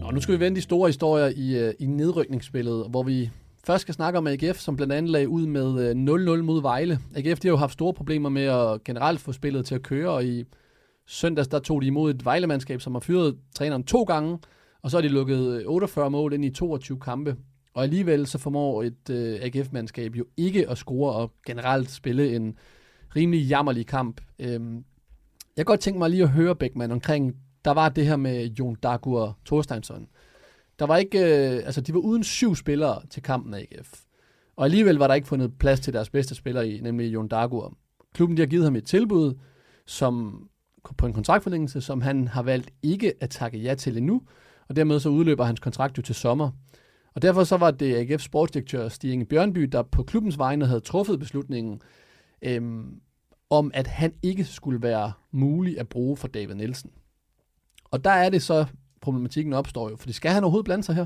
Nå, 0.02 0.12
nu 0.12 0.22
skal 0.22 0.34
vi 0.34 0.40
vende 0.40 0.56
de 0.56 0.62
store 0.62 0.90
historier 0.90 1.32
i, 1.36 1.58
øh, 1.58 1.74
i 1.80 1.86
nedrykningsspillet, 1.86 2.86
hvor 2.90 3.04
vi 3.04 3.30
først 3.66 3.82
skal 3.82 3.94
snakke 3.94 4.18
om 4.18 4.28
AGF, 4.28 4.58
som 4.58 4.76
blandt 4.76 4.94
andet 4.94 5.12
lagde 5.12 5.30
ud 5.30 5.48
med 5.48 5.80
øh, 5.80 6.40
0-0 6.40 6.42
mod 6.42 6.62
Vejle. 6.62 7.00
AGF 7.16 7.40
de 7.40 7.48
har 7.48 7.54
jo 7.54 7.58
haft 7.58 7.74
store 7.74 7.94
problemer 7.94 8.30
med 8.30 8.44
at 8.44 8.84
generelt 8.84 9.20
få 9.20 9.32
spillet 9.32 9.66
til 9.66 9.76
at 9.76 9.84
køre, 9.84 10.10
og 10.10 10.26
i 10.26 10.44
søndags 11.08 11.48
der 11.48 11.60
tog 11.60 11.82
de 11.82 11.88
imod 11.88 12.14
et 12.14 12.26
Vejle-mandskab, 12.26 12.82
som 12.82 12.94
har 12.94 13.00
fyret 13.00 13.38
træneren 13.56 13.84
to 13.84 14.04
gange, 14.04 14.40
og 14.82 14.92
så 14.92 14.98
har 14.98 15.02
de 15.02 15.08
lukket 15.08 15.60
øh, 15.60 15.64
48 15.66 16.10
mål 16.10 16.34
ind 16.34 16.46
i 16.46 16.50
22 16.50 17.00
kampe. 17.00 17.36
Og 17.74 17.84
alligevel 17.84 18.28
så 18.28 18.38
formår 18.38 18.84
et 18.84 19.10
øh, 19.10 19.40
AGF-mandskab 19.42 20.16
jo 20.16 20.26
ikke 20.38 20.70
at 20.70 20.78
score 20.78 21.14
og 21.14 21.32
generelt 21.46 21.92
spille 21.92 22.36
en 22.36 22.58
rimelig 23.16 23.48
jammerlig 23.50 23.88
kamp. 23.88 24.22
Øhm, 24.40 24.76
jeg 25.58 25.66
kan 25.66 25.66
godt 25.66 25.80
tænke 25.80 26.00
mig 26.00 26.10
lige 26.10 26.24
at 26.24 26.30
høre 26.30 26.56
Beckmann 26.56 26.92
omkring, 26.92 27.36
der 27.66 27.72
var 27.72 27.90
det 27.90 28.06
her 28.06 28.16
med 28.16 28.46
Jon 28.46 28.76
Dagur 28.76 29.38
Thorsteinsson. 29.46 30.02
Øh, 30.02 30.08
der 30.80 30.86
var 30.86 30.98
ikke, 30.98 31.20
øh, 31.20 31.66
altså 31.66 31.82
de 31.82 31.94
var 31.94 32.00
uden 32.00 32.24
syv 32.24 32.56
spillere 32.56 33.02
til 33.10 33.24
kampen 33.24 33.54
af 33.54 33.68
AGF. 33.72 34.02
Og 34.56 34.66
alligevel 34.66 34.96
var 34.96 35.08
der 35.08 35.14
ikke 35.14 35.28
fundet 35.28 35.58
plads 35.60 35.80
til 35.80 35.94
deres 35.94 36.10
bedste 36.10 36.36
spiller 36.36 36.62
i, 36.62 36.80
nemlig 36.80 37.14
Jon 37.14 37.28
Dagur. 37.28 37.78
Klubben 38.14 38.38
de 38.38 38.42
har 38.42 38.48
givet 38.48 38.64
ham 38.64 38.76
et 38.76 38.86
tilbud, 38.86 39.34
som 39.86 40.44
på 40.98 41.06
en 41.06 41.14
kontraktforlængelse, 41.14 41.82
som 41.82 42.02
han 42.02 42.28
har 42.28 42.44
valgt 42.44 42.72
ikke 42.82 43.14
at 43.20 43.30
takke 43.30 43.58
ja 43.58 43.76
til 43.76 43.98
endnu. 43.98 44.22
og 44.68 44.76
dermed 44.76 45.00
så 45.00 45.10
udløber 45.10 45.44
hans 45.44 45.60
kontrakt 45.60 45.98
jo 45.98 46.02
til 46.02 46.16
sommer. 46.16 46.52
Og 47.16 47.22
derfor 47.22 47.44
så 47.44 47.58
var 47.58 47.72
det 47.72 47.96
AGF 47.96 48.22
sportsdirektør 48.22 48.90
Stig 48.90 49.12
Inge 49.12 49.26
Bjørnby, 49.26 49.62
der 49.62 49.82
på 49.82 50.04
klubbens 50.04 50.38
vegne 50.38 50.66
havde 50.66 50.80
truffet 50.80 51.20
beslutningen 51.20 51.82
øhm, 52.42 53.02
om, 53.50 53.72
at 53.74 53.88
han 53.88 54.14
ikke 54.22 54.46
skulle 54.46 54.82
være 54.82 55.14
mulig 55.32 55.80
at 55.80 55.90
bruge 55.90 56.18
for 56.18 56.28
David 56.28 56.56
Nielsen. 56.56 56.92
Og 57.92 58.04
der 58.04 58.12
er 58.12 58.30
det 58.30 58.42
så, 58.42 58.66
problematikken 59.04 59.54
opstår 59.54 59.90
jo, 59.90 59.96
for 59.96 60.12
skal 60.12 60.32
han 60.32 60.44
overhovedet 60.44 60.66
blande 60.66 60.84
sig 60.84 60.96
her? 60.96 61.06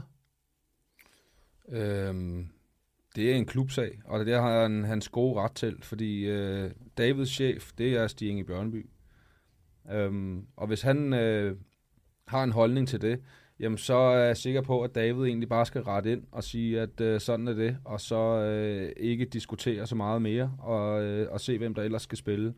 Øhm, 1.70 2.48
det 3.16 3.32
er 3.32 3.36
en 3.36 3.46
klubsag, 3.46 4.00
og 4.06 4.26
det 4.26 4.36
har 4.36 4.62
han 4.62 4.84
hans 4.84 5.10
gode 5.10 5.42
ret 5.42 5.52
til, 5.52 5.76
fordi 5.82 6.26
øh, 6.26 6.72
Davids 6.98 7.30
chef, 7.30 7.72
det 7.78 7.98
er 7.98 8.08
Stig 8.08 8.30
Inge 8.30 8.44
Bjørnby. 8.44 8.90
Øhm, 9.92 10.46
og 10.56 10.68
hvis 10.68 10.82
han 10.82 11.14
øh, 11.14 11.58
har 12.28 12.44
en 12.44 12.52
holdning 12.52 12.88
til 12.88 13.02
det, 13.02 13.22
jamen 13.60 13.78
så 13.78 13.96
er 13.96 14.26
jeg 14.26 14.38
sikker 14.38 14.62
på, 14.62 14.82
at 14.82 14.96
David 14.96 15.26
egentlig 15.26 15.50
bare 15.50 15.66
skal 15.66 15.82
rette 15.82 16.12
ind 16.12 16.24
og 16.32 16.44
sige, 16.44 16.82
at 16.82 17.02
øh, 17.02 17.22
sådan 17.22 17.48
er 17.48 17.54
det, 17.54 17.78
og 17.86 18.02
så 18.02 18.20
øh, 18.40 18.92
ikke 18.98 19.26
diskutere 19.26 19.88
så 19.88 19.96
meget 19.96 20.22
mere, 20.22 20.54
og, 20.60 21.04
øh, 21.04 21.32
og 21.32 21.42
se, 21.42 21.58
hvem 21.58 21.74
der 21.74 21.84
ellers 21.84 22.02
skal 22.02 22.18
spille. 22.18 22.54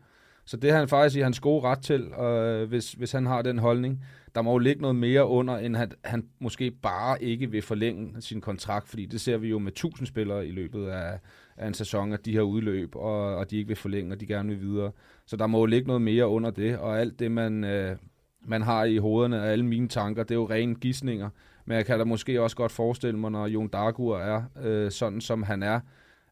Så 0.50 0.56
det 0.56 0.70
er 0.70 0.76
han 0.76 0.88
faktisk 0.88 1.16
i 1.16 1.20
hans 1.20 1.40
gode 1.40 1.62
ret 1.62 1.78
til, 1.82 2.02
øh, 2.02 2.68
hvis, 2.68 2.92
hvis 2.92 3.12
han 3.12 3.26
har 3.26 3.42
den 3.42 3.58
holdning. 3.58 4.04
Der 4.34 4.42
må 4.42 4.52
jo 4.52 4.58
ligge 4.58 4.80
noget 4.80 4.96
mere 4.96 5.26
under, 5.26 5.56
end 5.56 5.76
at 5.76 5.94
han 6.04 6.26
måske 6.38 6.70
bare 6.70 7.22
ikke 7.22 7.50
vil 7.50 7.62
forlænge 7.62 8.22
sin 8.22 8.40
kontrakt, 8.40 8.88
fordi 8.88 9.06
det 9.06 9.20
ser 9.20 9.36
vi 9.36 9.48
jo 9.48 9.58
med 9.58 9.72
tusind 9.72 10.06
spillere 10.06 10.46
i 10.46 10.50
løbet 10.50 10.86
af, 10.86 11.18
af 11.56 11.66
en 11.66 11.74
sæson, 11.74 12.12
at 12.12 12.24
de 12.24 12.34
har 12.34 12.42
udløb, 12.42 12.96
og, 12.96 13.36
og 13.36 13.50
de 13.50 13.56
ikke 13.56 13.68
vil 13.68 13.76
forlænge, 13.76 14.12
og 14.12 14.20
de 14.20 14.26
gerne 14.26 14.48
vil 14.48 14.60
videre. 14.60 14.92
Så 15.26 15.36
der 15.36 15.46
må 15.46 15.58
jo 15.58 15.66
ligge 15.66 15.86
noget 15.86 16.02
mere 16.02 16.28
under 16.28 16.50
det, 16.50 16.78
og 16.78 17.00
alt 17.00 17.18
det, 17.18 17.30
man, 17.30 17.64
øh, 17.64 17.96
man 18.44 18.62
har 18.62 18.84
i 18.84 18.96
hovederne, 18.96 19.40
og 19.40 19.48
alle 19.48 19.64
mine 19.64 19.88
tanker, 19.88 20.22
det 20.22 20.30
er 20.30 20.38
jo 20.38 20.50
rene 20.50 20.74
gissninger. 20.74 21.30
Men 21.64 21.76
jeg 21.76 21.86
kan 21.86 21.98
da 21.98 22.04
måske 22.04 22.42
også 22.42 22.56
godt 22.56 22.72
forestille 22.72 23.18
mig, 23.18 23.30
når 23.30 23.46
Jon 23.46 23.68
Dagur 23.68 24.18
er 24.18 24.42
øh, 24.62 24.90
sådan, 24.90 25.20
som 25.20 25.42
han 25.42 25.62
er, 25.62 25.80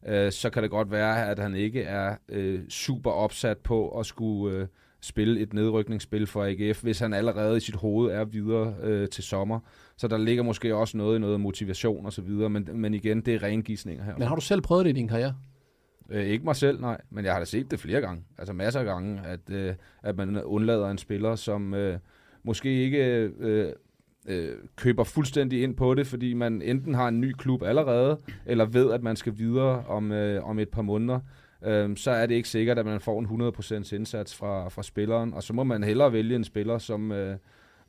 øh, 0.07 0.31
så 0.31 0.49
kan 0.49 0.63
det 0.63 0.71
godt 0.71 0.91
være, 0.91 1.29
at 1.29 1.39
han 1.39 1.55
ikke 1.55 1.81
er 1.81 2.15
øh, 2.29 2.69
super 2.69 3.11
opsat 3.11 3.57
på 3.57 3.99
at 3.99 4.05
skulle 4.05 4.57
øh, 4.57 4.67
spille 5.01 5.39
et 5.39 5.53
nedrykningsspil 5.53 6.27
for 6.27 6.45
AGF, 6.45 6.83
hvis 6.83 6.99
han 6.99 7.13
allerede 7.13 7.57
i 7.57 7.59
sit 7.59 7.75
hoved 7.75 8.11
er 8.11 8.25
videre 8.25 8.75
øh, 8.81 9.09
til 9.09 9.23
sommer. 9.23 9.59
Så 9.97 10.07
der 10.07 10.17
ligger 10.17 10.43
måske 10.43 10.75
også 10.75 10.97
noget 10.97 11.15
i 11.15 11.19
noget 11.19 11.41
motivation 11.41 12.05
og 12.05 12.13
så 12.13 12.21
videre, 12.21 12.49
men, 12.49 12.69
men 12.73 12.93
igen, 12.93 13.21
det 13.21 13.35
er 13.35 13.43
rene 13.43 13.63
gissninger 13.63 14.03
her. 14.03 14.13
Men 14.17 14.27
har 14.27 14.35
du 14.35 14.41
selv 14.41 14.61
prøvet 14.61 14.85
det 14.85 14.91
i 14.91 14.93
din 14.93 15.07
karriere? 15.07 15.35
Øh, 16.09 16.25
ikke 16.25 16.45
mig 16.45 16.55
selv, 16.55 16.81
nej, 16.81 17.01
men 17.09 17.25
jeg 17.25 17.33
har 17.33 17.39
da 17.39 17.45
set 17.45 17.71
det 17.71 17.79
flere 17.79 18.01
gange, 18.01 18.23
altså 18.37 18.53
masser 18.53 18.79
af 18.79 18.85
gange, 18.85 19.21
at, 19.25 19.49
øh, 19.49 19.75
at 20.03 20.17
man 20.17 20.43
undlader 20.43 20.89
en 20.89 20.97
spiller, 20.97 21.35
som 21.35 21.73
øh, 21.73 21.99
måske 22.43 22.83
ikke 22.83 23.31
øh, 23.39 23.73
øh, 24.29 24.55
køber 24.75 25.03
fuldstændig 25.03 25.63
ind 25.63 25.75
på 25.75 25.93
det, 25.93 26.07
fordi 26.07 26.33
man 26.33 26.61
enten 26.61 26.93
har 26.93 27.07
en 27.07 27.21
ny 27.21 27.31
klub 27.31 27.63
allerede, 27.63 28.19
eller 28.45 28.65
ved, 28.65 28.91
at 28.91 29.03
man 29.03 29.15
skal 29.15 29.37
videre 29.37 29.83
om, 29.87 30.11
øh, 30.11 30.49
om 30.49 30.59
et 30.59 30.69
par 30.69 30.81
måneder, 30.81 31.19
øh, 31.65 31.97
så 31.97 32.11
er 32.11 32.25
det 32.25 32.35
ikke 32.35 32.49
sikkert, 32.49 32.79
at 32.79 32.85
man 32.85 32.99
får 32.99 33.19
en 33.19 33.25
100% 33.25 33.95
indsats 33.95 34.35
fra, 34.35 34.69
fra 34.69 34.83
spilleren, 34.83 35.33
og 35.33 35.43
så 35.43 35.53
må 35.53 35.63
man 35.63 35.83
hellere 35.83 36.13
vælge 36.13 36.35
en 36.35 36.43
spiller, 36.43 36.77
som... 36.77 37.11
Øh, 37.11 37.37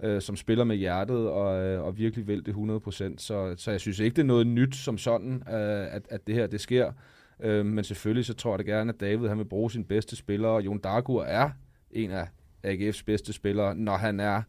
øh, 0.03 0.23
som 0.23 0.37
spiller 0.37 0.65
med 0.65 0.77
hjertet 0.77 1.29
og, 1.29 1.63
øh, 1.65 1.85
og 1.85 1.99
virkelig 1.99 2.27
vil 2.27 2.47
det 2.47 2.55
100%. 2.55 3.19
Så, 3.19 3.55
så 3.57 3.71
jeg 3.71 3.81
synes 3.81 3.99
ikke, 3.99 4.15
det 4.17 4.23
er 4.23 4.27
noget 4.27 4.47
nyt 4.47 4.77
som 4.77 4.99
sådan, 4.99 5.43
øh, 5.49 5.95
at, 5.95 6.03
at 6.11 6.27
det 6.27 6.35
her 6.35 6.47
det 6.47 6.61
sker. 6.61 6.93
Øh, 7.41 7.67
men 7.67 7.85
selvfølgelig 7.85 8.25
så 8.25 8.35
tror 8.35 8.53
jeg 8.53 8.59
da 8.59 8.73
gerne, 8.73 8.93
at 8.93 9.01
David 9.01 9.29
han 9.29 9.39
vil 9.39 9.45
bruge 9.45 9.71
sin 9.71 9.85
bedste 9.85 10.17
spiller, 10.17 10.49
og 10.49 10.65
Jon 10.65 10.79
Dagur 10.79 11.25
er 11.25 11.51
en 11.91 12.11
af 12.11 12.29
AGF's 12.67 13.03
bedste 13.07 13.33
spillere, 13.33 13.75
når 13.75 13.97
han 13.97 14.21
er 14.21 14.43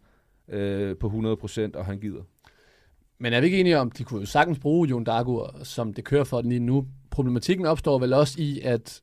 øh, 0.47 0.97
på 0.97 1.07
100%, 1.07 1.77
og 1.77 1.85
han 1.85 1.99
gider. 1.99 2.21
Men 3.19 3.33
er 3.33 3.39
vi 3.39 3.45
ikke 3.45 3.59
enige 3.59 3.79
om, 3.79 3.91
de 3.91 4.03
kunne 4.03 4.19
jo 4.19 4.25
sagtens 4.25 4.59
bruge 4.59 4.89
Jon 4.89 5.03
Dagur, 5.03 5.55
som 5.63 5.93
det 5.93 6.03
kører 6.03 6.23
for 6.23 6.41
den 6.41 6.49
lige 6.49 6.59
nu? 6.59 6.87
Problematikken 7.09 7.65
opstår 7.65 7.99
vel 7.99 8.13
også 8.13 8.41
i, 8.41 8.59
at 8.59 9.01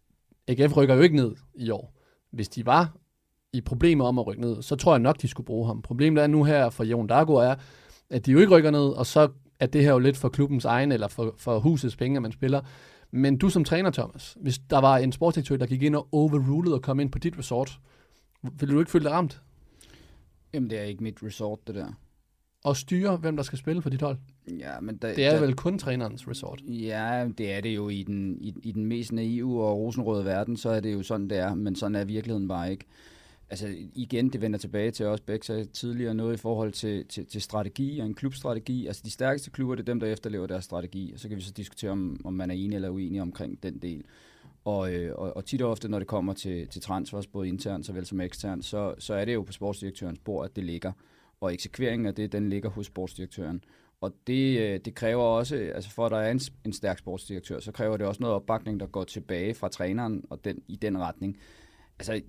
AGF 0.48 0.76
rykker 0.76 0.94
jo 0.94 1.00
ikke 1.00 1.16
ned 1.16 1.34
i 1.54 1.70
år. 1.70 1.94
Hvis 2.30 2.48
de 2.48 2.66
var 2.66 2.96
i 3.52 3.60
problemer 3.60 4.04
om 4.04 4.18
at 4.18 4.26
rykke 4.26 4.40
ned, 4.40 4.62
så 4.62 4.76
tror 4.76 4.92
jeg 4.92 5.00
nok, 5.00 5.22
de 5.22 5.28
skulle 5.28 5.44
bruge 5.44 5.66
ham. 5.66 5.82
Problemet 5.82 6.22
er 6.22 6.26
nu 6.26 6.44
her 6.44 6.70
for 6.70 6.84
Jon 6.84 7.06
Dagur 7.06 7.42
er, 7.42 7.54
at 8.10 8.26
de 8.26 8.32
jo 8.32 8.38
ikke 8.38 8.56
rykker 8.56 8.70
ned, 8.70 8.88
og 8.88 9.06
så 9.06 9.28
er 9.60 9.66
det 9.66 9.82
her 9.82 9.92
jo 9.92 9.98
lidt 9.98 10.16
for 10.16 10.28
klubbens 10.28 10.64
egen, 10.64 10.92
eller 10.92 11.08
for, 11.08 11.34
for 11.36 11.58
husets 11.58 11.96
penge, 11.96 12.16
at 12.16 12.22
man 12.22 12.32
spiller. 12.32 12.60
Men 13.10 13.38
du 13.38 13.48
som 13.48 13.64
træner, 13.64 13.90
Thomas, 13.90 14.36
hvis 14.40 14.58
der 14.70 14.78
var 14.78 14.98
en 14.98 15.12
sportsdirektør, 15.12 15.56
der 15.56 15.66
gik 15.66 15.82
ind 15.82 15.96
og 15.96 16.08
overruled 16.12 16.72
og 16.72 16.82
kom 16.82 17.00
ind 17.00 17.10
på 17.10 17.18
dit 17.18 17.38
resort, 17.38 17.78
ville 18.42 18.74
du 18.74 18.78
ikke 18.78 18.90
føle 18.90 19.04
dig 19.04 19.12
ramt? 19.12 19.42
Jamen, 20.52 20.70
det 20.70 20.78
er 20.78 20.82
ikke 20.82 21.02
mit 21.02 21.22
resort, 21.22 21.66
det 21.66 21.74
der. 21.74 21.92
Og 22.64 22.76
styre, 22.76 23.16
hvem 23.16 23.36
der 23.36 23.42
skal 23.42 23.58
spille 23.58 23.82
for 23.82 23.90
dit 23.90 24.02
hold? 24.02 24.18
Ja, 24.58 24.80
men 24.80 24.96
der, 24.96 25.14
det 25.14 25.26
er 25.26 25.32
der, 25.32 25.40
vel 25.40 25.54
kun 25.54 25.78
trænerens 25.78 26.28
resort? 26.28 26.62
Ja, 26.66 27.28
det 27.38 27.52
er 27.52 27.60
det 27.60 27.76
jo 27.76 27.88
i 27.88 28.02
den, 28.02 28.38
i, 28.40 28.54
i 28.62 28.72
den 28.72 28.86
mest 28.86 29.12
naive 29.12 29.64
og 29.64 29.78
rosenrøde 29.78 30.24
verden, 30.24 30.56
så 30.56 30.70
er 30.70 30.80
det 30.80 30.92
jo 30.92 31.02
sådan, 31.02 31.30
det 31.30 31.38
er, 31.38 31.54
men 31.54 31.76
sådan 31.76 31.94
er 31.94 32.04
virkeligheden 32.04 32.48
bare 32.48 32.70
ikke. 32.70 32.84
Altså 33.50 33.74
igen, 33.94 34.28
det 34.32 34.40
vender 34.40 34.58
tilbage 34.58 34.90
til 34.90 35.06
også 35.06 35.24
Bæk 35.24 35.42
sagde 35.42 35.64
tidligere, 35.64 36.14
noget 36.14 36.34
i 36.34 36.40
forhold 36.40 36.72
til, 36.72 37.06
til, 37.06 37.26
til 37.26 37.42
strategi 37.42 37.98
og 37.98 38.06
en 38.06 38.14
klubstrategi. 38.14 38.86
Altså 38.86 39.02
de 39.04 39.10
stærkeste 39.10 39.50
klubber, 39.50 39.74
det 39.74 39.82
er 39.82 39.92
dem, 39.92 40.00
der 40.00 40.06
efterlever 40.06 40.46
deres 40.46 40.64
strategi, 40.64 41.12
og 41.14 41.20
så 41.20 41.28
kan 41.28 41.36
vi 41.36 41.42
så 41.42 41.52
diskutere, 41.52 41.90
om, 41.90 42.20
om 42.24 42.34
man 42.34 42.50
er 42.50 42.54
enig 42.54 42.76
eller 42.76 42.90
uenig 42.90 43.22
omkring 43.22 43.62
den 43.62 43.78
del. 43.78 44.04
Og, 44.68 44.94
øh, 44.94 45.14
og, 45.14 45.36
og 45.36 45.44
tit 45.44 45.62
og 45.62 45.70
ofte, 45.70 45.88
når 45.88 45.98
det 45.98 46.08
kommer 46.08 46.32
til, 46.32 46.68
til 46.68 46.82
transfers, 46.82 47.26
både 47.26 47.48
internt 47.48 47.86
såvel 47.86 48.06
som 48.06 48.20
eksternt, 48.20 48.64
så, 48.64 48.94
så 48.98 49.14
er 49.14 49.24
det 49.24 49.34
jo 49.34 49.42
på 49.42 49.52
sportsdirektørens 49.52 50.18
bord, 50.18 50.44
at 50.44 50.56
det 50.56 50.64
ligger. 50.64 50.92
Og 51.40 51.52
eksekveringen 51.52 52.06
af 52.06 52.14
det, 52.14 52.32
den 52.32 52.48
ligger 52.48 52.70
hos 52.70 52.86
sportsdirektøren. 52.86 53.64
Og 54.00 54.12
det, 54.26 54.60
øh, 54.60 54.80
det 54.84 54.94
kræver 54.94 55.22
også, 55.22 55.56
altså 55.56 55.90
for 55.90 56.06
at 56.06 56.12
der 56.12 56.18
er 56.18 56.30
en, 56.30 56.40
en 56.64 56.72
stærk 56.72 56.98
sportsdirektør, 56.98 57.60
så 57.60 57.72
kræver 57.72 57.96
det 57.96 58.06
også 58.06 58.22
noget 58.22 58.36
opbakning, 58.36 58.80
der 58.80 58.86
går 58.86 59.04
tilbage 59.04 59.54
fra 59.54 59.68
træneren 59.68 60.24
og 60.30 60.44
den, 60.44 60.62
i 60.68 60.76
den 60.76 60.98
retning. 60.98 61.38
Altså, 61.98 62.20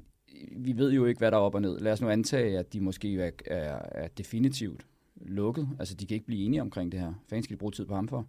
vi 0.57 0.77
ved 0.77 0.91
jo 0.91 1.05
ikke, 1.05 1.17
hvad 1.17 1.31
der 1.31 1.37
er 1.37 1.41
op 1.41 1.55
og 1.55 1.61
ned. 1.61 1.79
Lad 1.79 1.91
os 1.91 2.01
nu 2.01 2.09
antage, 2.09 2.59
at 2.59 2.73
de 2.73 2.81
måske 2.81 3.21
er, 3.21 3.31
er, 3.45 3.79
er 3.91 4.07
definitivt 4.07 4.85
lukket. 5.15 5.69
Altså, 5.79 5.95
de 5.95 6.05
kan 6.05 6.15
ikke 6.15 6.27
blive 6.27 6.45
enige 6.45 6.61
omkring 6.61 6.91
det 6.91 6.99
her. 6.99 7.13
Fanden 7.29 7.43
skal 7.43 7.53
de 7.53 7.59
bruge 7.59 7.71
tid 7.71 7.85
på 7.85 7.95
ham 7.95 8.07
for? 8.07 8.25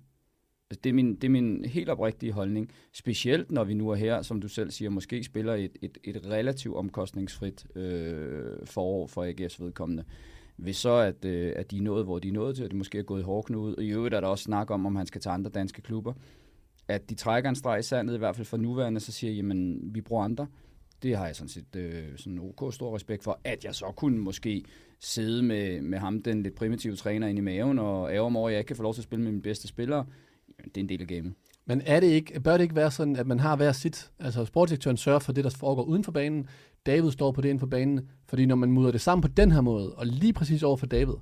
Det, 0.70 0.86
er 0.86 0.92
min, 0.92 1.14
det 1.14 1.24
er 1.24 1.28
min 1.28 1.64
helt 1.64 1.88
oprigtige 1.88 2.32
holdning. 2.32 2.70
Specielt 2.92 3.50
når 3.50 3.64
vi 3.64 3.74
nu 3.74 3.88
er 3.88 3.94
her, 3.94 4.22
som 4.22 4.40
du 4.40 4.48
selv 4.48 4.70
siger, 4.70 4.90
måske 4.90 5.24
spiller 5.24 5.54
et, 5.54 5.76
et, 5.82 5.98
et 6.04 6.26
relativt 6.26 6.76
omkostningsfrit 6.76 7.76
øh, 7.76 8.56
forår 8.64 9.06
for 9.06 9.24
AGF's 9.24 9.64
vedkommende. 9.64 10.04
Hvis 10.56 10.76
så, 10.76 10.92
at, 10.92 11.24
øh, 11.24 11.52
at 11.56 11.70
de 11.70 11.78
er 11.78 11.82
nået, 11.82 12.04
hvor 12.04 12.18
de 12.18 12.28
er 12.28 12.32
nået 12.32 12.56
til, 12.56 12.64
at 12.64 12.70
de 12.70 12.76
måske 12.76 12.98
er 12.98 13.02
gået 13.02 13.24
hårdknude, 13.24 13.74
og 13.74 13.84
i 13.84 13.88
øvrigt 13.88 14.14
er 14.14 14.20
der 14.20 14.28
også 14.28 14.44
snak 14.44 14.70
om, 14.70 14.86
om 14.86 14.96
han 14.96 15.06
skal 15.06 15.20
tage 15.20 15.32
andre 15.32 15.50
danske 15.50 15.82
klubber, 15.82 16.12
at 16.88 17.10
de 17.10 17.14
trækker 17.14 17.50
en 17.50 17.56
streg 17.56 17.78
i 17.78 17.82
sandet, 17.82 18.14
i 18.14 18.18
hvert 18.18 18.36
fald 18.36 18.46
for 18.46 18.56
nuværende, 18.56 19.00
så 19.00 19.12
siger, 19.12 19.32
jamen, 19.32 19.80
vi 19.94 20.00
bruger 20.00 20.24
andre. 20.24 20.46
Det 21.02 21.16
har 21.16 21.26
jeg 21.26 21.36
sådan 21.36 21.48
set 21.48 21.76
øh, 21.76 22.04
sådan 22.16 22.38
ok 22.38 22.74
stor 22.74 22.94
respekt 22.94 23.24
for, 23.24 23.40
at 23.44 23.64
jeg 23.64 23.74
så 23.74 23.92
kunne 23.96 24.18
måske 24.18 24.64
sidde 25.00 25.42
med, 25.42 25.80
med 25.80 25.98
ham, 25.98 26.22
den 26.22 26.42
lidt 26.42 26.54
primitive 26.54 26.96
træner, 26.96 27.28
ind 27.28 27.38
i 27.38 27.42
maven, 27.42 27.78
og 27.78 28.12
ærger 28.12 28.28
mig 28.28 28.38
over, 28.38 28.48
at 28.48 28.52
jeg 28.52 28.60
ikke 28.60 28.68
kan 28.68 28.76
få 28.76 28.82
lov 28.82 28.94
til 28.94 29.00
at 29.00 29.04
spille 29.04 29.22
med 29.22 29.32
mine 29.32 29.42
bedste 29.42 29.68
spillere. 29.68 30.06
Det 30.64 30.76
er 30.76 30.80
en 30.80 30.88
del 30.88 31.00
af 31.00 31.06
gamet. 31.06 31.34
Men 31.66 31.82
er 31.86 32.00
det 32.00 32.06
ikke, 32.06 32.40
bør 32.40 32.52
det 32.52 32.62
ikke 32.62 32.76
være 32.76 32.90
sådan, 32.90 33.16
at 33.16 33.26
man 33.26 33.40
har 33.40 33.56
hver 33.56 33.72
sit? 33.72 34.10
Altså 34.18 34.44
sportsdirektøren 34.44 34.96
sørger 34.96 35.18
for 35.18 35.32
det, 35.32 35.44
der 35.44 35.50
foregår 35.50 35.82
uden 35.82 36.04
for 36.04 36.12
banen. 36.12 36.46
David 36.86 37.10
står 37.10 37.32
på 37.32 37.40
det 37.40 37.48
inden 37.48 37.60
for 37.60 37.66
banen. 37.66 38.08
Fordi 38.28 38.46
når 38.46 38.56
man 38.56 38.72
mudder 38.72 38.90
det 38.90 39.00
sammen 39.00 39.22
på 39.22 39.28
den 39.28 39.52
her 39.52 39.60
måde, 39.60 39.94
og 39.94 40.06
lige 40.06 40.32
præcis 40.32 40.62
over 40.62 40.76
for 40.76 40.86
David, 40.86 41.14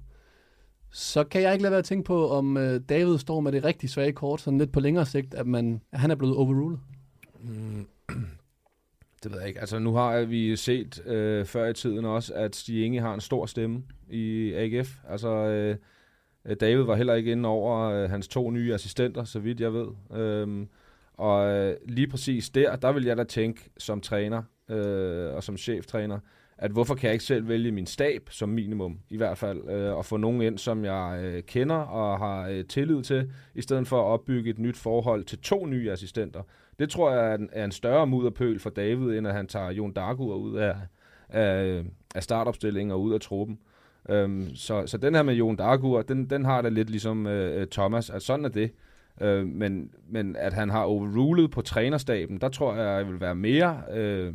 så 0.91 1.25
kan 1.25 1.43
jeg 1.43 1.53
ikke 1.53 1.63
lade 1.63 1.71
være 1.71 1.79
at 1.79 1.85
tænke 1.85 2.07
på, 2.07 2.31
om 2.31 2.57
øh, 2.57 2.81
David 2.89 3.19
står 3.19 3.41
med 3.41 3.53
det 3.53 3.65
rigtig 3.65 3.91
svage 3.91 4.13
kort, 4.13 4.41
sådan 4.41 4.59
lidt 4.59 4.73
på 4.73 4.81
længere 4.81 5.07
sigt, 5.07 5.35
at, 5.35 5.47
man, 5.47 5.81
at 5.93 6.01
han 6.01 6.11
er 6.11 6.15
blevet 6.15 6.37
overrulet. 6.37 6.81
Mm. 7.41 7.87
Det 9.23 9.33
ved 9.33 9.39
jeg 9.39 9.49
ikke. 9.49 9.61
Altså, 9.61 9.79
nu 9.79 9.95
har 9.95 10.21
vi 10.21 10.57
set 10.57 11.07
øh, 11.07 11.47
før 11.47 11.69
i 11.69 11.75
tiden 11.75 12.05
også, 12.05 12.35
at 12.35 12.57
Stig 12.57 12.85
Inge 12.85 13.01
har 13.01 13.15
en 13.15 13.21
stor 13.21 13.47
stemme 13.47 13.83
i 14.11 14.53
AGF. 14.53 14.99
Altså, 15.09 15.29
øh, 15.29 15.77
Øh, 16.45 16.57
David 16.61 16.83
var 16.83 16.97
heller 16.97 17.15
ikke 17.15 17.33
inde 17.33 17.49
over 17.49 17.91
øh, 17.91 18.11
hans 18.11 18.29
to 18.29 18.51
nye 18.51 18.75
assistenter, 18.75 19.25
så 19.25 19.39
vidt 19.39 19.61
jeg 19.61 19.73
ved. 19.75 19.89
Øhm, 20.15 20.69
og 21.15 21.49
øh, 21.49 21.77
lige 21.87 22.09
præcis 22.09 22.51
der, 22.51 22.77
der 22.77 22.93
vil 22.93 23.05
jeg 23.05 23.17
da 23.17 23.25
tænke 23.25 23.71
som 23.79 24.01
træner 24.01 24.43
øh, 24.69 25.35
og 25.35 25.43
som 25.45 25.57
cheftræner, 25.57 26.19
at 26.59 26.71
hvorfor 26.71 26.95
kan 26.95 27.07
jeg 27.07 27.13
ikke 27.13 27.25
selv 27.25 27.49
vælge 27.49 27.73
min 27.73 27.87
stab 27.87 28.29
som 28.31 28.49
minimum, 28.49 28.99
i 29.11 29.17
hvert 29.17 29.39
fald, 29.39 29.69
øh, 29.69 29.97
og 29.97 30.05
få 30.05 30.17
nogen 30.17 30.43
ind, 30.43 30.59
som 30.59 30.85
jeg 30.85 31.21
øh, 31.23 31.43
kender 31.43 31.77
og 31.77 32.19
har 32.19 32.49
øh, 32.49 32.65
tillid 32.65 33.03
til, 33.03 33.33
i 33.55 33.63
stedet 33.63 33.89
for 33.89 34.01
at 34.01 34.05
opbygge 34.05 34.51
et 34.51 34.59
nyt 34.59 34.77
forhold 34.77 35.25
til 35.25 35.39
to 35.39 35.67
nye 35.67 35.91
assistenter. 35.91 36.43
Det 36.79 36.91
tror 36.91 37.13
jeg 37.13 37.31
er 37.31 37.35
en, 37.35 37.49
er 37.53 37.65
en 37.65 37.73
større 37.73 38.07
mudderpøl 38.07 38.59
for 38.59 38.71
David, 38.71 39.19
end 39.19 39.29
at 39.29 39.35
han 39.35 39.47
tager 39.47 39.71
Jon 39.71 39.93
Dagur 39.93 40.35
ud 40.35 40.57
af, 40.57 40.77
af, 41.29 41.85
af 42.15 42.23
startopstillingen 42.23 42.91
og 42.91 43.03
ud 43.03 43.15
af 43.15 43.21
truppen. 43.21 43.59
Øhm, 44.09 44.55
så, 44.55 44.87
så 44.87 44.99
den 44.99 45.15
her 45.15 45.23
med 45.23 45.35
Jon 45.35 45.57
Dagur, 45.57 46.03
den, 46.03 46.31
den 46.31 46.45
har 46.45 46.63
det 46.63 46.73
lidt 46.73 46.91
ligesom 46.91 47.27
øh, 47.27 47.67
Thomas, 47.67 48.11
at 48.11 48.23
sådan 48.23 48.45
er 48.45 48.49
det. 48.49 48.71
Øh, 49.21 49.47
men, 49.47 49.91
men 50.09 50.37
at 50.37 50.53
han 50.53 50.71
har 50.71 50.83
overrulet 50.83 51.51
på 51.51 51.63
trænerstaben, 51.63 52.41
der 52.41 52.49
tror 52.49 52.75
jeg, 52.75 52.99
jeg 52.99 53.09
vil 53.09 53.21
være 53.21 53.35
mere 53.35 53.83
øh, 53.93 54.35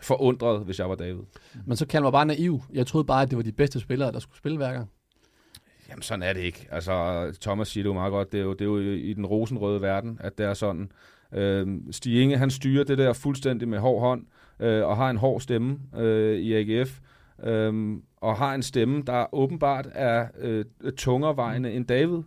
forundret, 0.00 0.64
hvis 0.64 0.78
jeg 0.78 0.88
var 0.88 0.94
David. 0.94 1.22
Men 1.66 1.76
så 1.76 1.86
kalder 1.86 2.04
mig 2.04 2.12
bare 2.12 2.26
naiv. 2.26 2.62
Jeg 2.72 2.86
troede 2.86 3.04
bare, 3.04 3.22
at 3.22 3.30
det 3.30 3.36
var 3.36 3.42
de 3.42 3.52
bedste 3.52 3.80
spillere, 3.80 4.12
der 4.12 4.18
skulle 4.18 4.38
spille 4.38 4.56
hver 4.56 4.72
gang. 4.72 4.90
Jamen, 5.88 6.02
sådan 6.02 6.22
er 6.22 6.32
det 6.32 6.40
ikke. 6.40 6.68
Altså, 6.70 7.26
Thomas 7.40 7.68
siger 7.68 7.84
det 7.84 7.88
jo 7.88 7.94
meget 7.94 8.10
godt. 8.10 8.32
Det 8.32 8.40
er 8.40 8.44
jo, 8.44 8.52
det 8.52 8.60
er 8.60 8.64
jo 8.64 8.78
i 8.78 9.12
den 9.12 9.26
rosenrøde 9.26 9.82
verden, 9.82 10.18
at 10.20 10.38
det 10.38 10.46
er 10.46 10.54
sådan. 10.54 10.92
Øh, 11.34 11.66
Stig 11.90 12.22
Inge, 12.22 12.38
han 12.38 12.50
styrer 12.50 12.84
det 12.84 12.98
der 12.98 13.12
fuldstændig 13.12 13.68
med 13.68 13.78
hård 13.78 14.00
hånd, 14.00 14.26
øh, 14.60 14.86
og 14.86 14.96
har 14.96 15.10
en 15.10 15.16
hård 15.16 15.40
stemme 15.40 15.78
øh, 15.96 16.38
i 16.38 16.54
AGF, 16.54 17.00
øh, 17.42 17.96
og 18.16 18.36
har 18.36 18.54
en 18.54 18.62
stemme, 18.62 19.02
der 19.06 19.34
åbenbart 19.34 19.88
er 19.92 20.26
øh, 20.38 20.64
tungervejende 20.96 21.70
mm. 21.70 21.76
end 21.76 21.86
David. 21.86 22.22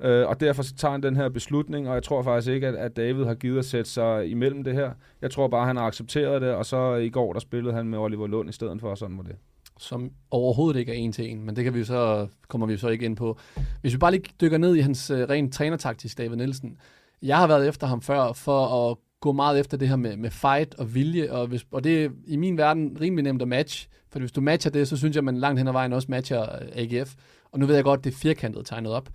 Øh, 0.00 0.28
og 0.28 0.40
derfor 0.40 0.62
så 0.62 0.74
tager 0.74 0.92
han 0.92 1.02
den 1.02 1.16
her 1.16 1.28
beslutning, 1.28 1.88
og 1.88 1.94
jeg 1.94 2.02
tror 2.02 2.22
faktisk 2.22 2.52
ikke, 2.52 2.66
at, 2.66 2.74
at 2.74 2.96
David 2.96 3.24
har 3.24 3.34
givet 3.34 3.58
at 3.58 3.64
sætte 3.64 3.90
sig 3.90 4.30
imellem 4.30 4.64
det 4.64 4.74
her. 4.74 4.90
Jeg 5.22 5.30
tror 5.30 5.48
bare, 5.48 5.66
han 5.66 5.76
har 5.76 5.84
accepteret 5.84 6.42
det, 6.42 6.50
og 6.50 6.66
så 6.66 6.94
i 6.94 7.10
går, 7.10 7.32
der 7.32 7.40
spillede 7.40 7.74
han 7.74 7.88
med 7.88 7.98
Oliver 7.98 8.26
Lund 8.26 8.48
i 8.48 8.52
stedet 8.52 8.80
for, 8.80 8.94
sådan 8.94 9.16
var 9.16 9.22
det 9.22 9.36
som 9.80 10.10
overhovedet 10.30 10.80
ikke 10.80 10.92
er 10.92 10.96
en 10.96 11.12
til 11.12 11.30
en, 11.30 11.44
men 11.44 11.56
det 11.56 11.64
kan 11.64 11.74
vi 11.74 11.84
så, 11.84 12.26
kommer 12.48 12.66
vi 12.66 12.76
så 12.76 12.88
ikke 12.88 13.04
ind 13.04 13.16
på. 13.16 13.38
Hvis 13.80 13.92
vi 13.92 13.98
bare 13.98 14.10
lige 14.10 14.24
dykker 14.40 14.58
ned 14.58 14.76
i 14.76 14.80
hans 14.80 15.10
uh, 15.10 15.18
rent 15.18 15.54
trænertaktisk, 15.54 16.18
David 16.18 16.36
Nielsen. 16.36 16.78
Jeg 17.22 17.38
har 17.38 17.46
været 17.46 17.68
efter 17.68 17.86
ham 17.86 18.02
før 18.02 18.32
for 18.32 18.90
at 18.90 18.96
gå 19.20 19.32
meget 19.32 19.60
efter 19.60 19.76
det 19.76 19.88
her 19.88 19.96
med, 19.96 20.16
med 20.16 20.30
fight 20.30 20.74
og 20.74 20.94
vilje, 20.94 21.32
og, 21.32 21.46
hvis, 21.46 21.66
og 21.70 21.84
det 21.84 22.04
er 22.04 22.10
i 22.26 22.36
min 22.36 22.58
verden 22.58 22.96
rimelig 23.00 23.22
nemt 23.22 23.42
at 23.42 23.48
match, 23.48 23.88
for 24.08 24.18
hvis 24.18 24.32
du 24.32 24.40
matcher 24.40 24.70
det, 24.70 24.88
så 24.88 24.96
synes 24.96 25.14
jeg, 25.14 25.20
at 25.20 25.24
man 25.24 25.36
langt 25.36 25.58
hen 25.60 25.68
ad 25.68 25.72
vejen 25.72 25.92
også 25.92 26.06
matcher 26.10 26.42
øh, 26.42 26.68
AGF. 26.72 27.14
Og 27.52 27.58
nu 27.58 27.66
ved 27.66 27.74
jeg 27.74 27.84
godt, 27.84 28.04
det 28.04 28.12
er 28.12 28.16
firkantet 28.16 28.66
tegnet 28.66 28.92
op. 28.92 29.08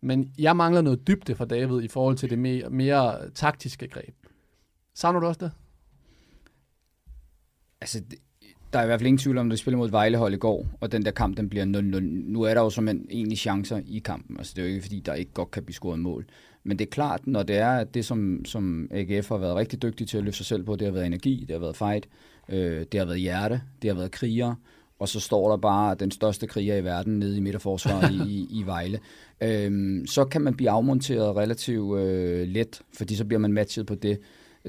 Men 0.00 0.32
jeg 0.38 0.56
mangler 0.56 0.80
noget 0.80 1.06
dybde 1.06 1.34
fra 1.34 1.44
David 1.44 1.82
i 1.82 1.88
forhold 1.88 2.16
til 2.16 2.30
det 2.30 2.38
mere, 2.38 2.70
mere 2.70 3.30
taktiske 3.30 3.88
greb. 3.88 4.14
Savner 4.94 5.20
du 5.20 5.26
også 5.26 5.40
det? 5.40 5.52
Altså, 7.80 8.02
der 8.72 8.78
er 8.78 8.82
i 8.82 8.86
hvert 8.86 9.00
fald 9.00 9.06
ingen 9.06 9.18
tvivl 9.18 9.38
om, 9.38 9.46
at 9.46 9.52
de 9.52 9.56
spiller 9.56 9.78
mod 9.78 9.90
Vejlehold 9.90 10.34
i 10.34 10.36
går, 10.36 10.66
og 10.80 10.92
den 10.92 11.04
der 11.04 11.10
kamp, 11.10 11.36
den 11.36 11.48
bliver 11.48 11.64
0-0. 11.64 12.00
Nu 12.00 12.42
er 12.42 12.54
der 12.54 12.60
jo 12.60 12.70
som 12.70 12.88
en 12.88 13.06
egentlig 13.10 13.38
chancer 13.38 13.80
i 13.86 13.98
kampen. 13.98 14.36
Altså, 14.38 14.52
det 14.56 14.62
er 14.62 14.66
jo 14.66 14.72
ikke, 14.72 14.82
fordi 14.82 15.00
der 15.00 15.14
ikke 15.14 15.32
godt 15.32 15.50
kan 15.50 15.64
blive 15.64 15.74
scoret 15.74 15.98
mål. 15.98 16.26
Men 16.64 16.78
det 16.78 16.86
er 16.86 16.90
klart, 16.90 17.26
når 17.26 17.42
det 17.42 17.56
er 17.56 17.70
at 17.70 17.94
det, 17.94 18.04
som, 18.04 18.44
som 18.44 18.88
AGF 18.90 19.28
har 19.28 19.38
været 19.38 19.56
rigtig 19.56 19.82
dygtig 19.82 20.08
til 20.08 20.18
at 20.18 20.24
løfte 20.24 20.36
sig 20.36 20.46
selv 20.46 20.62
på, 20.62 20.76
det 20.76 20.86
har 20.86 20.92
været 20.92 21.06
energi, 21.06 21.44
det 21.48 21.54
har 21.54 21.60
været 21.60 21.76
fight, 21.76 22.08
øh, 22.48 22.86
det 22.92 23.00
har 23.00 23.06
været 23.06 23.20
hjerte, 23.20 23.62
det 23.82 23.90
har 23.90 23.96
været 23.96 24.10
kriger, 24.10 24.54
og 24.98 25.08
så 25.08 25.20
står 25.20 25.50
der 25.50 25.56
bare 25.56 25.94
den 25.94 26.10
største 26.10 26.46
kriger 26.46 26.76
i 26.76 26.84
verden 26.84 27.18
nede 27.18 27.36
i 27.36 27.40
midterforsvaret 27.40 28.12
i, 28.28 28.46
i 28.50 28.62
Vejle. 28.66 28.98
Øhm, 29.40 30.06
så 30.06 30.24
kan 30.24 30.40
man 30.40 30.54
blive 30.54 30.70
afmonteret 30.70 31.36
relativt 31.36 31.98
øh, 31.98 32.48
let, 32.48 32.82
fordi 32.96 33.14
så 33.14 33.24
bliver 33.24 33.40
man 33.40 33.52
matchet 33.52 33.86
på 33.86 33.94
det. 33.94 34.18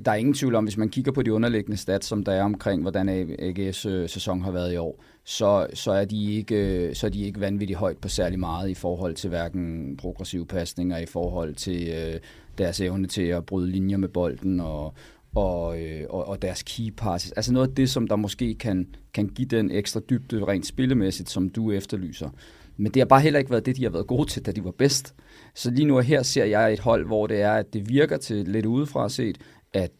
Der 0.05 0.11
er 0.11 0.15
ingen 0.15 0.33
tvivl 0.33 0.55
om, 0.55 0.63
hvis 0.63 0.77
man 0.77 0.89
kigger 0.89 1.11
på 1.11 1.21
de 1.21 1.33
underliggende 1.33 1.77
stats, 1.77 2.07
som 2.07 2.23
der 2.23 2.31
er 2.31 2.43
omkring, 2.43 2.81
hvordan 2.81 3.09
AGF's 3.39 3.89
øh, 3.89 4.09
sæson 4.09 4.41
har 4.41 4.51
været 4.51 4.73
i 4.73 4.77
år, 4.77 5.03
så, 5.25 5.67
så, 5.73 5.91
er 5.91 6.05
de 6.05 6.33
ikke, 6.33 6.55
øh, 6.55 6.95
så 6.95 7.07
er 7.07 7.11
de 7.11 7.21
ikke 7.21 7.39
vanvittigt 7.39 7.79
højt 7.79 7.97
på 7.97 8.07
særlig 8.07 8.39
meget 8.39 8.69
i 8.69 8.73
forhold 8.73 9.15
til 9.15 9.29
hverken 9.29 9.97
progressive 9.97 10.45
pasninger, 10.45 10.97
i 10.97 11.05
forhold 11.05 11.55
til 11.55 11.87
øh, 11.87 12.19
deres 12.57 12.81
evne 12.81 13.07
til 13.07 13.23
at 13.23 13.45
bryde 13.45 13.71
linjer 13.71 13.97
med 13.97 14.09
bolden 14.09 14.59
og, 14.59 14.93
og, 15.35 15.81
øh, 15.81 16.05
og, 16.09 16.27
og 16.27 16.41
deres 16.41 16.63
key 16.63 16.91
passes. 16.97 17.31
Altså 17.31 17.53
noget 17.53 17.67
af 17.67 17.75
det, 17.75 17.89
som 17.89 18.07
der 18.07 18.15
måske 18.15 18.55
kan, 18.55 18.87
kan 19.13 19.27
give 19.27 19.47
den 19.47 19.71
ekstra 19.71 19.99
dybde 20.09 20.45
rent 20.45 20.65
spillemæssigt, 20.65 21.29
som 21.29 21.49
du 21.49 21.71
efterlyser. 21.71 22.29
Men 22.77 22.91
det 22.91 22.99
har 22.99 23.05
bare 23.05 23.21
heller 23.21 23.39
ikke 23.39 23.51
været 23.51 23.65
det, 23.65 23.77
de 23.77 23.83
har 23.83 23.89
været 23.89 24.07
gode 24.07 24.29
til, 24.29 24.45
da 24.45 24.51
de 24.51 24.63
var 24.63 24.71
bedst. 24.71 25.15
Så 25.55 25.71
lige 25.71 25.85
nu 25.85 25.99
her 25.99 26.23
ser 26.23 26.45
jeg 26.45 26.73
et 26.73 26.79
hold, 26.79 27.05
hvor 27.05 27.27
det 27.27 27.41
er, 27.41 27.53
at 27.53 27.73
det 27.73 27.89
virker 27.89 28.17
til 28.17 28.47
lidt 28.47 28.65
udefra 28.65 29.09
set, 29.09 29.37
at 29.73 29.91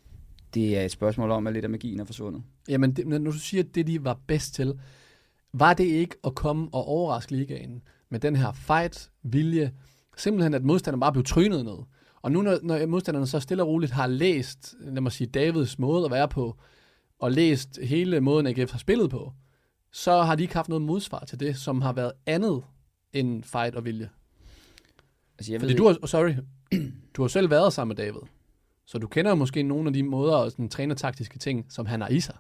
det 0.54 0.78
er 0.78 0.82
et 0.82 0.92
spørgsmål 0.92 1.32
om, 1.32 1.48
at 1.48 1.54
lidt 1.54 1.66
af 1.66 1.72
magien 1.72 2.00
er 2.00 2.06
forsvundet. 2.06 2.44
Jamen, 2.70 2.92
det, 2.92 3.08
når 3.08 3.32
du 3.32 3.40
siger, 3.40 3.64
at 3.64 3.76
det, 3.76 3.88
de 3.88 4.04
var 4.04 4.20
bedst 4.28 4.56
til, 4.56 4.74
var 5.54 5.74
det 5.74 5.84
ikke 5.84 6.16
at 6.24 6.36
komme 6.36 6.70
og 6.72 6.86
overraske 6.88 7.32
ligaen 7.32 7.82
med 8.10 8.20
den 8.20 8.36
her 8.36 8.52
fight, 8.52 9.12
vilje, 9.24 9.74
simpelthen 10.18 10.54
at 10.54 10.64
modstanderen 10.64 11.00
bare 11.00 11.12
blev 11.12 11.24
trynet 11.24 11.66
ned. 11.66 11.78
Og 12.22 12.32
nu 12.32 12.42
når, 12.42 12.60
når 12.64 12.86
modstanderne 12.86 13.28
så 13.28 13.40
stille 13.40 13.64
og 13.64 13.70
roligt 13.70 13.92
har 13.92 14.08
læst, 14.08 14.76
lad 14.80 15.02
mig 15.02 15.12
sige, 15.12 15.28
Davids 15.28 15.80
måde 15.80 16.06
at 16.06 16.12
være 16.12 16.28
på, 16.28 16.58
og 17.20 17.32
læst 17.32 17.80
hele 17.84 18.22
måden, 18.22 18.48
AGF 18.48 18.72
har 18.72 18.80
spillet 18.80 19.10
på, 19.10 19.34
så 19.92 20.22
har 20.22 20.36
de 20.36 20.44
ikke 20.44 20.56
haft 20.56 20.70
noget 20.70 20.82
modsvar 20.82 21.20
til 21.20 21.40
det, 21.40 21.58
som 21.58 21.82
har 21.82 21.94
været 21.94 22.12
andet 22.26 22.64
end 23.14 23.44
fight 23.44 23.76
og 23.76 23.86
vilje. 23.86 24.10
Altså, 25.38 25.52
jeg 25.52 25.62
Fordi 25.62 25.74
du 25.74 25.88
har, 25.88 26.08
sorry, 26.08 26.34
du 27.14 27.22
har 27.22 27.28
selv 27.28 27.50
været 27.50 27.74
sammen 27.74 27.96
med 27.98 28.06
David. 28.06 28.22
Så 28.86 28.98
du 28.98 29.08
kender 29.08 29.36
måske 29.36 29.64
nogle 29.64 29.88
af 29.88 29.94
de 29.94 30.04
måder 30.04 30.36
og 30.36 30.52
sådan 30.52 30.70
trænertaktiske 30.70 31.40
ting, 31.40 31.66
som 31.70 31.86
han 31.86 32.02
har 32.02 32.08
i 32.08 32.20
sig. 32.20 32.36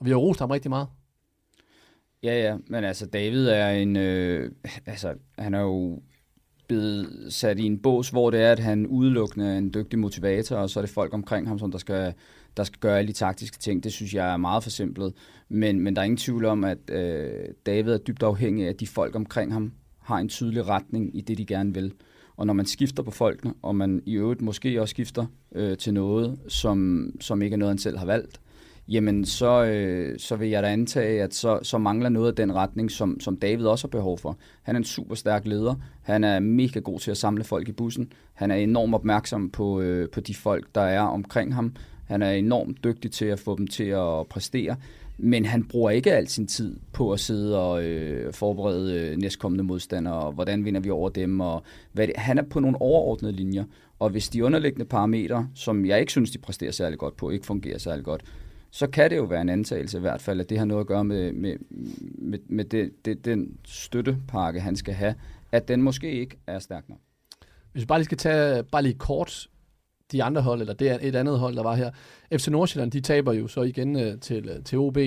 Og 0.00 0.06
vi 0.06 0.10
har 0.10 0.16
rost 0.16 0.40
ham 0.40 0.50
rigtig 0.50 0.68
meget. 0.68 0.88
Ja, 2.22 2.42
ja, 2.42 2.56
men 2.66 2.84
altså 2.84 3.06
David 3.06 3.46
er 3.46 3.70
en, 3.70 3.96
øh, 3.96 4.50
altså 4.86 5.14
han 5.38 5.54
er 5.54 5.60
jo 5.60 6.02
blevet 6.68 7.26
sat 7.28 7.58
i 7.58 7.62
en 7.62 7.78
bås, 7.78 8.08
hvor 8.10 8.30
det 8.30 8.40
er, 8.40 8.52
at 8.52 8.58
han 8.58 8.86
udelukkende 8.86 9.46
er 9.46 9.58
en 9.58 9.74
dygtig 9.74 9.98
motivator, 9.98 10.56
og 10.56 10.70
så 10.70 10.80
er 10.80 10.82
det 10.82 10.90
folk 10.90 11.14
omkring 11.14 11.48
ham, 11.48 11.58
som 11.58 11.70
der 11.70 11.78
skal, 11.78 12.14
der 12.56 12.64
skal 12.64 12.80
gøre 12.80 12.98
alle 12.98 13.08
de 13.08 13.12
taktiske 13.12 13.58
ting. 13.58 13.84
Det 13.84 13.92
synes 13.92 14.14
jeg 14.14 14.32
er 14.32 14.36
meget 14.36 14.62
forsimplet. 14.62 15.14
Men, 15.48 15.80
men 15.80 15.96
der 15.96 16.02
er 16.02 16.04
ingen 16.04 16.16
tvivl 16.16 16.44
om, 16.44 16.64
at 16.64 16.90
øh, 16.90 17.44
David 17.66 17.92
er 17.92 17.98
dybt 17.98 18.22
afhængig 18.22 18.64
af, 18.64 18.70
at 18.70 18.80
de 18.80 18.86
folk 18.86 19.14
omkring 19.14 19.52
ham 19.52 19.72
har 19.98 20.18
en 20.18 20.28
tydelig 20.28 20.68
retning 20.68 21.16
i 21.16 21.20
det, 21.20 21.38
de 21.38 21.46
gerne 21.46 21.74
vil. 21.74 21.92
Og 22.36 22.46
når 22.46 22.54
man 22.54 22.66
skifter 22.66 23.02
på 23.02 23.10
folkene, 23.10 23.54
og 23.62 23.76
man 23.76 24.02
i 24.06 24.14
øvrigt 24.14 24.42
måske 24.42 24.80
også 24.80 24.92
skifter 24.92 25.26
øh, 25.54 25.76
til 25.76 25.94
noget, 25.94 26.38
som, 26.48 27.10
som 27.20 27.42
ikke 27.42 27.54
er 27.54 27.58
noget, 27.58 27.70
han 27.70 27.78
selv 27.78 27.98
har 27.98 28.06
valgt, 28.06 28.40
jamen 28.88 29.24
så, 29.24 29.64
øh, 29.64 30.18
så 30.18 30.36
vil 30.36 30.48
jeg 30.48 30.62
da 30.62 30.68
antage, 30.68 31.22
at 31.22 31.34
så, 31.34 31.58
så 31.62 31.78
mangler 31.78 32.08
noget 32.08 32.28
af 32.28 32.34
den 32.34 32.54
retning, 32.54 32.90
som, 32.90 33.20
som 33.20 33.36
David 33.36 33.66
også 33.66 33.86
har 33.86 33.90
behov 33.90 34.18
for. 34.18 34.38
Han 34.62 34.76
er 34.76 34.78
en 34.78 34.84
super 34.84 35.14
stærk 35.14 35.46
leder. 35.46 35.74
Han 36.02 36.24
er 36.24 36.40
mega 36.40 36.80
god 36.80 36.98
til 36.98 37.10
at 37.10 37.16
samle 37.16 37.44
folk 37.44 37.68
i 37.68 37.72
bussen. 37.72 38.12
Han 38.34 38.50
er 38.50 38.56
enormt 38.56 38.94
opmærksom 38.94 39.50
på, 39.50 39.80
øh, 39.80 40.08
på 40.10 40.20
de 40.20 40.34
folk, 40.34 40.66
der 40.74 40.80
er 40.80 41.00
omkring 41.00 41.54
ham. 41.54 41.76
Han 42.06 42.22
er 42.22 42.30
enormt 42.30 42.84
dygtig 42.84 43.12
til 43.12 43.24
at 43.24 43.38
få 43.38 43.56
dem 43.58 43.66
til 43.66 43.84
at 43.84 44.26
præstere. 44.30 44.76
Men 45.18 45.44
han 45.44 45.64
bruger 45.64 45.90
ikke 45.90 46.12
al 46.12 46.28
sin 46.28 46.46
tid 46.46 46.76
på 46.92 47.12
at 47.12 47.20
sidde 47.20 47.60
og 47.60 47.84
øh, 47.84 48.32
forberede 48.32 49.00
øh, 49.00 49.16
næstkommende 49.16 49.64
modstandere, 49.64 50.14
og 50.14 50.32
hvordan 50.32 50.64
vinder 50.64 50.80
vi 50.80 50.90
over 50.90 51.08
dem, 51.08 51.40
og 51.40 51.62
hvad 51.92 52.06
det, 52.06 52.16
han 52.16 52.38
er 52.38 52.42
på 52.42 52.60
nogle 52.60 52.80
overordnede 52.80 53.32
linjer. 53.32 53.64
Og 53.98 54.10
hvis 54.10 54.28
de 54.28 54.44
underliggende 54.44 54.84
parametre, 54.84 55.48
som 55.54 55.86
jeg 55.86 56.00
ikke 56.00 56.12
synes, 56.12 56.30
de 56.30 56.38
præsterer 56.38 56.70
særlig 56.70 56.98
godt 56.98 57.16
på, 57.16 57.30
ikke 57.30 57.46
fungerer 57.46 57.78
særlig 57.78 58.04
godt, 58.04 58.22
så 58.74 58.86
kan 58.86 59.10
det 59.10 59.16
jo 59.16 59.24
være 59.24 59.40
en 59.40 59.48
antagelse 59.48 59.98
i 59.98 60.00
hvert 60.00 60.20
fald, 60.20 60.40
at 60.40 60.50
det 60.50 60.58
har 60.58 60.64
noget 60.64 60.80
at 60.80 60.86
gøre 60.86 61.04
med, 61.04 61.32
med, 61.32 61.56
med, 62.18 62.38
med 62.48 62.64
det, 62.64 63.04
det, 63.04 63.24
den 63.24 63.58
støttepakke, 63.64 64.60
han 64.60 64.76
skal 64.76 64.94
have, 64.94 65.14
at 65.52 65.68
den 65.68 65.82
måske 65.82 66.10
ikke 66.10 66.36
er 66.46 66.58
stærk 66.58 66.88
nok. 66.88 66.98
Hvis 67.72 67.82
vi 67.82 67.86
bare 67.86 67.98
lige 67.98 68.04
skal 68.04 68.18
tage 68.18 68.64
bare 68.64 68.82
lige 68.82 68.94
kort 68.94 69.48
de 70.12 70.22
andre 70.22 70.42
hold, 70.42 70.60
eller 70.60 70.74
det 70.74 70.90
er 70.90 70.98
et 71.02 71.16
andet 71.16 71.38
hold, 71.38 71.56
der 71.56 71.62
var 71.62 71.74
her. 71.74 71.90
FC 72.38 72.48
Nordsjælland, 72.48 72.90
de 72.90 73.00
taber 73.00 73.32
jo 73.32 73.48
så 73.48 73.62
igen 73.62 73.96
uh, 73.96 74.20
til, 74.20 74.50
uh, 74.50 74.64
til 74.64 74.78
OB. 74.78 74.98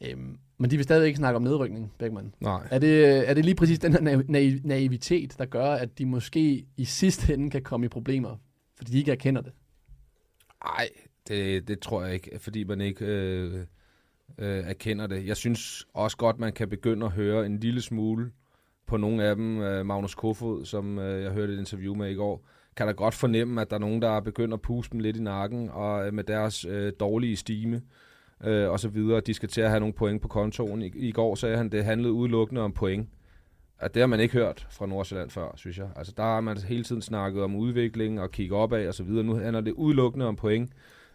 Øhm, 0.00 0.38
men 0.58 0.70
de 0.70 0.76
vil 0.76 0.84
stadig 0.84 1.06
ikke 1.06 1.16
snakke 1.16 1.36
om 1.36 1.42
nedrykning, 1.42 1.92
Beckmann. 1.98 2.34
Nej. 2.40 2.68
Er 2.70 2.78
det, 2.78 3.28
er 3.30 3.34
det 3.34 3.44
lige 3.44 3.54
præcis 3.54 3.78
den 3.78 3.92
her 3.92 4.22
naiv- 4.28 4.60
naivitet, 4.64 5.38
der 5.38 5.44
gør, 5.44 5.72
at 5.72 5.98
de 5.98 6.06
måske 6.06 6.66
i 6.76 6.84
sidste 6.84 7.34
ende 7.34 7.50
kan 7.50 7.62
komme 7.62 7.86
i 7.86 7.88
problemer, 7.88 8.36
fordi 8.76 8.92
de 8.92 8.98
ikke 8.98 9.12
erkender 9.12 9.42
det? 9.42 9.52
Nej, 10.64 10.88
det, 11.30 11.68
det 11.68 11.80
tror 11.80 12.04
jeg 12.04 12.14
ikke, 12.14 12.38
fordi 12.38 12.64
man 12.64 12.80
ikke 12.80 13.04
øh, 13.04 13.54
øh, 14.38 14.64
erkender 14.64 15.06
det. 15.06 15.26
Jeg 15.26 15.36
synes 15.36 15.86
også 15.94 16.16
godt, 16.16 16.38
man 16.38 16.52
kan 16.52 16.68
begynde 16.68 17.06
at 17.06 17.12
høre 17.12 17.46
en 17.46 17.58
lille 17.58 17.80
smule 17.80 18.30
på 18.86 18.96
nogle 18.96 19.24
af 19.24 19.36
dem. 19.36 19.60
Øh, 19.60 19.86
Magnus 19.86 20.14
Kofod, 20.14 20.64
som 20.64 20.98
øh, 20.98 21.22
jeg 21.22 21.32
hørte 21.32 21.52
et 21.52 21.58
interview 21.58 21.94
med 21.94 22.10
i 22.10 22.14
går, 22.14 22.46
kan 22.76 22.86
da 22.86 22.92
godt 22.92 23.14
fornemme, 23.14 23.60
at 23.60 23.70
der 23.70 23.76
er 23.76 23.80
nogen, 23.80 24.02
der 24.02 24.10
er 24.10 24.20
begyndt 24.20 24.54
at 24.54 24.60
puste 24.60 24.92
dem 24.92 25.00
lidt 25.00 25.16
i 25.16 25.22
nakken, 25.22 25.70
og 25.70 26.06
øh, 26.06 26.14
med 26.14 26.24
deres 26.24 26.64
øh, 26.64 26.92
dårlige 27.00 27.36
stime 27.36 27.82
øh, 28.44 28.70
og 28.70 28.80
så 28.80 28.88
videre, 28.88 29.20
de 29.20 29.34
skal 29.34 29.48
til 29.48 29.60
at 29.60 29.68
have 29.68 29.80
nogle 29.80 29.94
point 29.94 30.22
på 30.22 30.28
kontoen. 30.28 30.82
I, 30.82 30.92
I 30.96 31.12
går 31.12 31.34
sagde 31.34 31.56
han, 31.56 31.66
at 31.66 31.72
det 31.72 31.84
handlede 31.84 32.12
udelukkende 32.12 32.60
om 32.60 32.72
point. 32.72 33.08
At 33.78 33.94
det 33.94 34.00
har 34.00 34.06
man 34.06 34.20
ikke 34.20 34.34
hørt 34.34 34.66
fra 34.70 34.86
Nordsjælland 34.86 35.30
før, 35.30 35.52
synes 35.56 35.78
jeg. 35.78 35.88
Altså 35.96 36.12
der 36.16 36.22
har 36.22 36.40
man 36.40 36.56
hele 36.58 36.84
tiden 36.84 37.02
snakket 37.02 37.42
om 37.42 37.56
udvikling 37.56 38.20
og 38.20 38.30
kigge 38.30 38.56
opad 38.56 38.88
og 38.88 38.94
så 38.94 39.04
videre. 39.04 39.24
Nu 39.24 39.34
handler 39.34 39.60
det 39.60 39.72
udelukkende 39.72 40.26
om 40.26 40.36
point, 40.36 40.70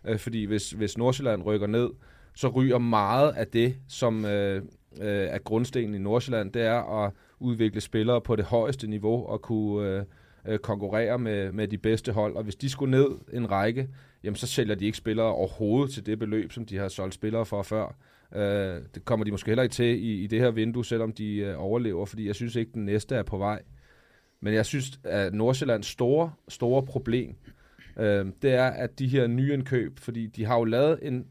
øh, 0.08 0.20
fordi 0.20 0.44
hvis, 0.46 0.72
hvis 0.72 0.98
Nordsjælland 0.98 1.44
rykker 1.44 1.68
ned, 1.68 1.90
så 2.36 2.48
ryger 2.48 2.78
meget 2.78 3.32
af 3.32 3.48
det, 3.48 3.76
som 3.88 4.26
øh, 4.26 4.56
øh, 5.02 5.08
er 5.08 5.38
grundstenen 5.38 5.96
i 5.96 5.98
Nordsjælland, 5.98 6.52
det 6.52 6.62
er 6.62 7.06
at 7.06 7.12
udvikle 7.40 7.82
spillere 7.82 8.22
på 8.22 8.36
det 8.36 8.46
højeste 8.46 8.88
niveau 8.88 9.26
og 9.26 9.42
kunne... 9.42 9.90
Øh, 9.90 10.06
øh, 10.48 10.60
konkurrere 10.60 11.20
med, 11.20 11.52
med 11.52 11.68
de 11.68 11.78
bedste 11.78 12.12
hold. 12.12 12.36
Og 12.36 12.44
hvis 12.44 12.56
de 12.56 12.70
skulle 12.70 12.92
ned 12.92 13.08
en 13.34 13.52
række, 13.52 13.90
jamen 14.24 14.36
så 14.36 14.48
sælger 14.48 14.76
de 14.76 14.86
ikke 14.86 14.98
spillere 14.98 15.28
overhovedet 15.28 15.94
til 15.94 16.06
det 16.06 16.20
beløb, 16.20 16.52
som 16.52 16.66
de 16.66 16.78
har 16.78 16.88
solgt 16.88 17.14
spillere 17.14 17.46
for 17.46 17.64
før. 17.64 17.96
Øh, 18.36 18.82
det 18.96 19.06
kommer 19.06 19.24
de 19.24 19.32
måske 19.32 19.48
heller 19.48 19.64
ikke 19.64 19.74
til 19.74 20.04
i, 20.04 20.24
i 20.24 20.28
det 20.28 20.40
her 20.40 20.52
vindue, 20.52 20.86
selvom 20.86 21.12
de 21.12 21.36
øh, 21.36 21.56
overlever, 21.58 22.06
fordi 22.06 22.28
jeg 22.28 22.36
synes 22.36 22.56
ikke, 22.56 22.72
den 22.74 22.86
næste 22.86 23.16
er 23.16 23.24
på 23.24 23.38
vej. 23.38 23.62
Men 24.42 24.54
jeg 24.54 24.66
synes, 24.66 25.00
at 25.04 25.34
Nordsjællands 25.34 25.88
store, 25.88 26.32
store 26.48 26.84
problem, 26.84 27.36
øh, 27.98 28.26
det 28.42 28.54
er, 28.54 28.68
at 28.68 29.00
de 29.00 29.08
her 29.08 29.28
nye 29.28 29.54
indkøb, 29.54 30.00
fordi 30.00 30.28
de 30.28 30.46
har 30.46 30.58
jo 30.58 30.64
lavet 30.64 31.00
en, 31.02 31.28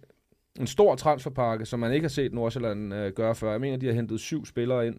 en 0.61 0.67
stor 0.67 0.95
transferpakke, 0.95 1.67
som 1.67 1.81
man 1.81 1.93
ikke 1.93 2.05
har 2.05 2.09
set 2.09 2.33
Nordsjælland 2.33 2.95
øh, 2.95 3.13
gøre 3.13 3.35
før. 3.35 3.51
Jeg 3.51 3.61
mener, 3.61 3.77
de 3.77 3.87
har 3.87 3.93
hentet 3.93 4.21
syv 4.21 4.47
spillere 4.47 4.87
ind 4.87 4.97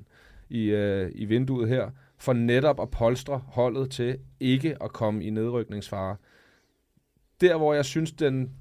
i, 0.50 0.64
øh, 0.64 1.12
i 1.16 1.26
vinduet 1.26 1.70
her, 1.70 1.90
for 2.18 2.34
netop 2.34 2.82
at 2.82 2.92
polstre 2.92 3.42
holdet 3.48 3.92
til 3.92 4.18
ikke 4.40 4.84
at 4.84 4.94
komme 4.94 5.24
i 5.24 5.30
nedrykningsfare. 5.30 6.16
Der, 7.42 7.58
hvor 7.58 7.74
jeg 7.74 7.86
synes, 7.86 8.12
den, 8.12 8.52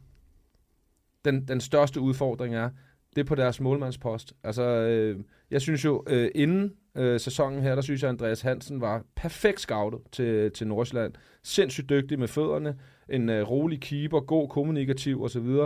den, 1.25 1.49
den 1.49 1.61
største 1.61 2.01
udfordring 2.01 2.55
er, 2.55 2.71
det 3.17 3.21
er 3.21 3.27
på 3.27 3.35
deres 3.35 3.61
målmandspost. 3.61 4.35
Altså, 4.45 4.63
øh, 4.63 5.21
jeg 5.51 5.61
synes 5.61 5.85
jo, 5.85 6.05
øh, 6.07 6.31
inden 6.35 6.73
øh, 6.95 7.21
sæsonen 7.21 7.63
her, 7.63 7.75
der 7.75 7.83
synes 7.83 8.03
jeg, 8.03 8.09
Andreas 8.09 8.41
Hansen 8.41 8.81
var 8.81 9.05
perfekt 9.17 9.61
scoutet 9.61 10.01
til, 10.13 10.53
til 10.53 10.67
Nordsjælland. 10.67 11.13
Sindssygt 11.43 11.89
dygtig 11.89 12.19
med 12.19 12.29
fødderne, 12.29 12.79
en 13.09 13.29
øh, 13.29 13.51
rolig 13.51 13.81
keeper, 13.81 14.21
god 14.21 14.49
kommunikativ 14.49 15.23
osv. 15.23 15.57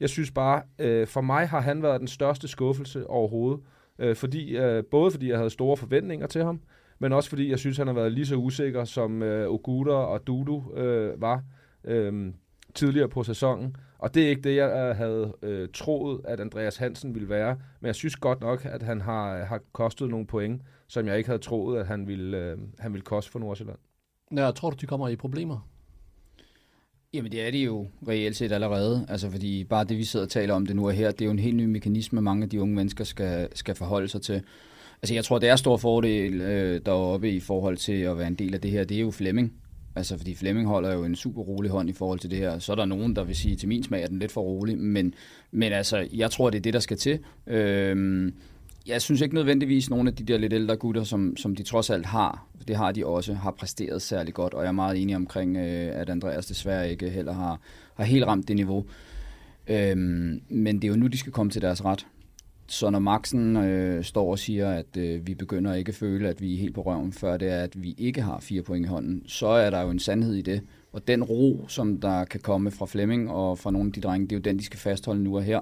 Jeg 0.00 0.08
synes 0.08 0.30
bare, 0.30 0.62
øh, 0.78 1.06
for 1.06 1.20
mig 1.20 1.48
har 1.48 1.60
han 1.60 1.82
været 1.82 2.00
den 2.00 2.08
største 2.08 2.48
skuffelse 2.48 3.06
overhovedet. 3.06 3.60
Øh, 3.98 4.16
fordi, 4.16 4.56
øh, 4.56 4.84
både 4.84 5.10
fordi 5.10 5.28
jeg 5.28 5.36
havde 5.36 5.50
store 5.50 5.76
forventninger 5.76 6.26
til 6.26 6.44
ham, 6.44 6.60
men 6.98 7.12
også 7.12 7.28
fordi 7.28 7.50
jeg 7.50 7.58
synes, 7.58 7.76
han 7.76 7.86
har 7.86 7.94
været 7.94 8.12
lige 8.12 8.26
så 8.26 8.36
usikker, 8.36 8.84
som 8.84 9.22
øh, 9.22 9.50
Oguda 9.50 9.92
og 9.92 10.26
Dudu 10.26 10.72
øh, 10.74 11.20
var 11.20 11.42
øh, 11.84 12.32
tidligere 12.74 13.08
på 13.08 13.22
sæsonen. 13.22 13.76
Og 13.98 14.14
det 14.14 14.24
er 14.24 14.28
ikke 14.28 14.42
det, 14.42 14.56
jeg 14.56 14.70
øh, 14.70 14.96
havde 14.96 15.34
øh, 15.42 15.68
troet, 15.74 16.20
at 16.24 16.40
Andreas 16.40 16.76
Hansen 16.76 17.14
ville 17.14 17.28
være. 17.28 17.56
Men 17.80 17.86
jeg 17.86 17.94
synes 17.94 18.16
godt 18.16 18.40
nok, 18.40 18.64
at 18.64 18.82
han 18.82 19.00
har, 19.00 19.36
øh, 19.36 19.46
har 19.46 19.60
kostet 19.72 20.08
nogle 20.08 20.26
point, 20.26 20.62
som 20.88 21.06
jeg 21.06 21.18
ikke 21.18 21.28
havde 21.28 21.42
troet, 21.42 21.80
at 21.80 21.86
han 21.86 22.06
ville, 22.06 22.38
øh, 22.38 22.58
han 22.78 22.92
ville 22.92 23.04
koste 23.04 23.30
for 23.30 23.38
Nordsjælland. 23.38 23.78
Ja, 24.36 24.50
tror 24.50 24.70
du, 24.70 24.76
de 24.80 24.86
kommer 24.86 25.08
i 25.08 25.16
problemer? 25.16 25.68
Jamen 27.14 27.32
det 27.32 27.46
er 27.46 27.50
det 27.50 27.64
jo 27.64 27.86
reelt 28.08 28.36
set 28.36 28.52
allerede, 28.52 29.06
altså 29.08 29.30
fordi 29.30 29.64
bare 29.64 29.84
det 29.84 29.98
vi 29.98 30.04
sidder 30.04 30.26
og 30.26 30.30
taler 30.30 30.54
om 30.54 30.66
det 30.66 30.76
nu 30.76 30.86
og 30.86 30.92
her, 30.92 31.10
det 31.10 31.20
er 31.20 31.24
jo 31.24 31.30
en 31.30 31.38
helt 31.38 31.56
ny 31.56 31.64
mekanisme, 31.64 32.20
mange 32.20 32.42
af 32.42 32.48
de 32.48 32.62
unge 32.62 32.74
mennesker 32.74 33.04
skal, 33.04 33.48
skal 33.54 33.74
forholde 33.74 34.08
sig 34.08 34.22
til. 34.22 34.42
Altså 35.02 35.14
jeg 35.14 35.24
tror, 35.24 35.38
det 35.38 35.48
er 35.48 35.56
stor 35.56 35.76
fordel 35.76 36.40
øh, 36.40 36.80
deroppe 36.86 37.30
i 37.30 37.40
forhold 37.40 37.76
til 37.76 37.92
at 37.92 38.18
være 38.18 38.26
en 38.26 38.34
del 38.34 38.54
af 38.54 38.60
det 38.60 38.70
her, 38.70 38.84
det 38.84 38.96
er 38.96 39.00
jo 39.00 39.10
Flemming. 39.10 39.52
Altså 39.96 40.16
fordi 40.16 40.34
Flemming 40.34 40.68
holder 40.68 40.92
jo 40.92 41.04
en 41.04 41.16
super 41.16 41.42
rolig 41.42 41.70
hånd 41.70 41.90
i 41.90 41.92
forhold 41.92 42.18
til 42.18 42.30
det 42.30 42.38
her. 42.38 42.58
Så 42.58 42.72
er 42.72 42.76
der 42.76 42.84
nogen, 42.84 43.16
der 43.16 43.24
vil 43.24 43.36
sige, 43.36 43.56
til 43.56 43.68
min 43.68 43.82
smag 43.82 44.02
er 44.02 44.06
den 44.06 44.18
lidt 44.18 44.32
for 44.32 44.40
rolig, 44.40 44.78
men, 44.78 45.14
men 45.50 45.72
altså 45.72 46.08
jeg 46.12 46.30
tror, 46.30 46.50
det 46.50 46.58
er 46.58 46.62
det, 46.62 46.74
der 46.74 46.80
skal 46.80 46.96
til. 46.96 47.18
Øh, 47.46 48.32
jeg 48.86 49.02
synes 49.02 49.20
ikke 49.20 49.34
nødvendigvis, 49.34 49.90
nogle 49.90 50.10
af 50.10 50.16
de 50.16 50.24
der 50.24 50.38
lidt 50.38 50.52
ældre 50.52 50.76
gutter, 50.76 51.04
som, 51.04 51.36
som 51.36 51.56
de 51.56 51.62
trods 51.62 51.90
alt 51.90 52.06
har, 52.06 52.46
det 52.68 52.76
har 52.76 52.92
de 52.92 53.06
også, 53.06 53.34
har 53.34 53.50
præsteret 53.50 54.02
særlig 54.02 54.34
godt, 54.34 54.54
og 54.54 54.62
jeg 54.62 54.68
er 54.68 54.72
meget 54.72 55.02
enig 55.02 55.16
omkring, 55.16 55.56
øh, 55.56 56.00
at 56.00 56.10
Andreas 56.10 56.46
desværre 56.46 56.90
ikke 56.90 57.10
heller 57.10 57.32
har, 57.32 57.60
har 57.94 58.04
helt 58.04 58.26
ramt 58.26 58.48
det 58.48 58.56
niveau. 58.56 58.84
Øhm, 59.66 60.40
men 60.48 60.76
det 60.76 60.84
er 60.84 60.88
jo 60.88 60.96
nu, 60.96 61.06
de 61.06 61.18
skal 61.18 61.32
komme 61.32 61.52
til 61.52 61.62
deres 61.62 61.84
ret. 61.84 62.06
Så 62.66 62.90
når 62.90 62.98
Maxen 62.98 63.56
øh, 63.56 64.04
står 64.04 64.30
og 64.30 64.38
siger, 64.38 64.70
at 64.70 64.96
øh, 64.96 65.26
vi 65.26 65.34
begynder 65.34 65.74
ikke 65.74 65.88
at 65.88 65.94
føle, 65.94 66.28
at 66.28 66.40
vi 66.40 66.54
er 66.54 66.58
helt 66.58 66.74
på 66.74 66.82
røven, 66.82 67.12
før 67.12 67.36
det 67.36 67.48
er, 67.48 67.62
at 67.62 67.82
vi 67.82 67.94
ikke 67.98 68.22
har 68.22 68.40
fire 68.40 68.62
point 68.62 68.86
i 68.86 68.88
hånden, 68.88 69.22
så 69.26 69.46
er 69.46 69.70
der 69.70 69.82
jo 69.82 69.90
en 69.90 69.98
sandhed 69.98 70.34
i 70.34 70.42
det. 70.42 70.60
Og 70.92 71.08
den 71.08 71.24
ro, 71.24 71.64
som 71.68 72.00
der 72.00 72.24
kan 72.24 72.40
komme 72.40 72.70
fra 72.70 72.86
Flemming 72.86 73.30
og 73.30 73.58
fra 73.58 73.70
nogle 73.70 73.88
af 73.88 73.92
de 73.92 74.00
drenge, 74.00 74.26
det 74.26 74.32
er 74.32 74.36
jo 74.36 74.42
den, 74.42 74.58
de 74.58 74.64
skal 74.64 74.78
fastholde 74.78 75.22
nu 75.22 75.36
og 75.36 75.42
her 75.42 75.60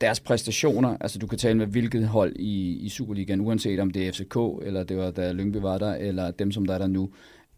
deres 0.00 0.20
præstationer, 0.20 0.96
altså 1.00 1.18
du 1.18 1.26
kan 1.26 1.38
tale 1.38 1.58
med 1.58 1.66
hvilket 1.66 2.08
hold 2.08 2.36
i, 2.36 2.78
i 2.78 2.88
Superligaen, 2.88 3.40
uanset 3.40 3.80
om 3.80 3.90
det 3.90 4.08
er 4.08 4.12
FCK, 4.12 4.66
eller 4.66 4.84
det 4.84 4.96
var 4.96 5.10
da 5.10 5.32
Lyngby 5.32 5.56
var 5.56 5.78
der, 5.78 5.94
eller 5.94 6.30
dem, 6.30 6.52
som 6.52 6.66
der 6.66 6.74
er 6.74 6.78
der 6.78 6.86
nu, 6.86 7.10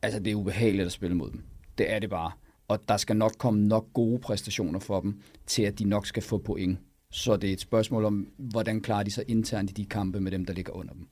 altså 0.03 0.20
det 0.20 0.30
er 0.30 0.34
ubehageligt 0.34 0.86
at 0.86 0.93
spille 0.93 1.16
mod 1.16 1.30
dem. 1.30 1.45
Det 1.78 1.93
er 1.93 1.99
det 1.99 2.11
bare. 2.11 2.30
Og 2.68 2.78
der 2.88 2.97
skal 2.97 3.16
nok 3.16 3.32
komme 3.38 3.61
nok 3.61 3.93
gode 3.93 4.18
præstationer 4.18 4.78
for 4.78 5.01
dem, 5.01 5.20
til 5.47 5.62
at 5.62 5.78
de 5.78 5.84
nok 5.84 6.07
skal 6.07 6.22
få 6.22 6.38
point. 6.38 6.78
Så 7.12 7.36
det 7.36 7.49
er 7.49 7.53
et 7.53 7.61
spørgsmål 7.61 8.05
om, 8.05 8.28
hvordan 8.38 8.80
klarer 8.80 9.03
de 9.03 9.11
sig 9.11 9.24
internt 9.28 9.70
i 9.70 9.72
de 9.72 9.84
kampe 9.84 10.20
med 10.20 10.32
dem, 10.32 10.45
der 10.45 10.53
ligger 10.53 10.72
under 10.72 10.93
dem. 10.95 11.09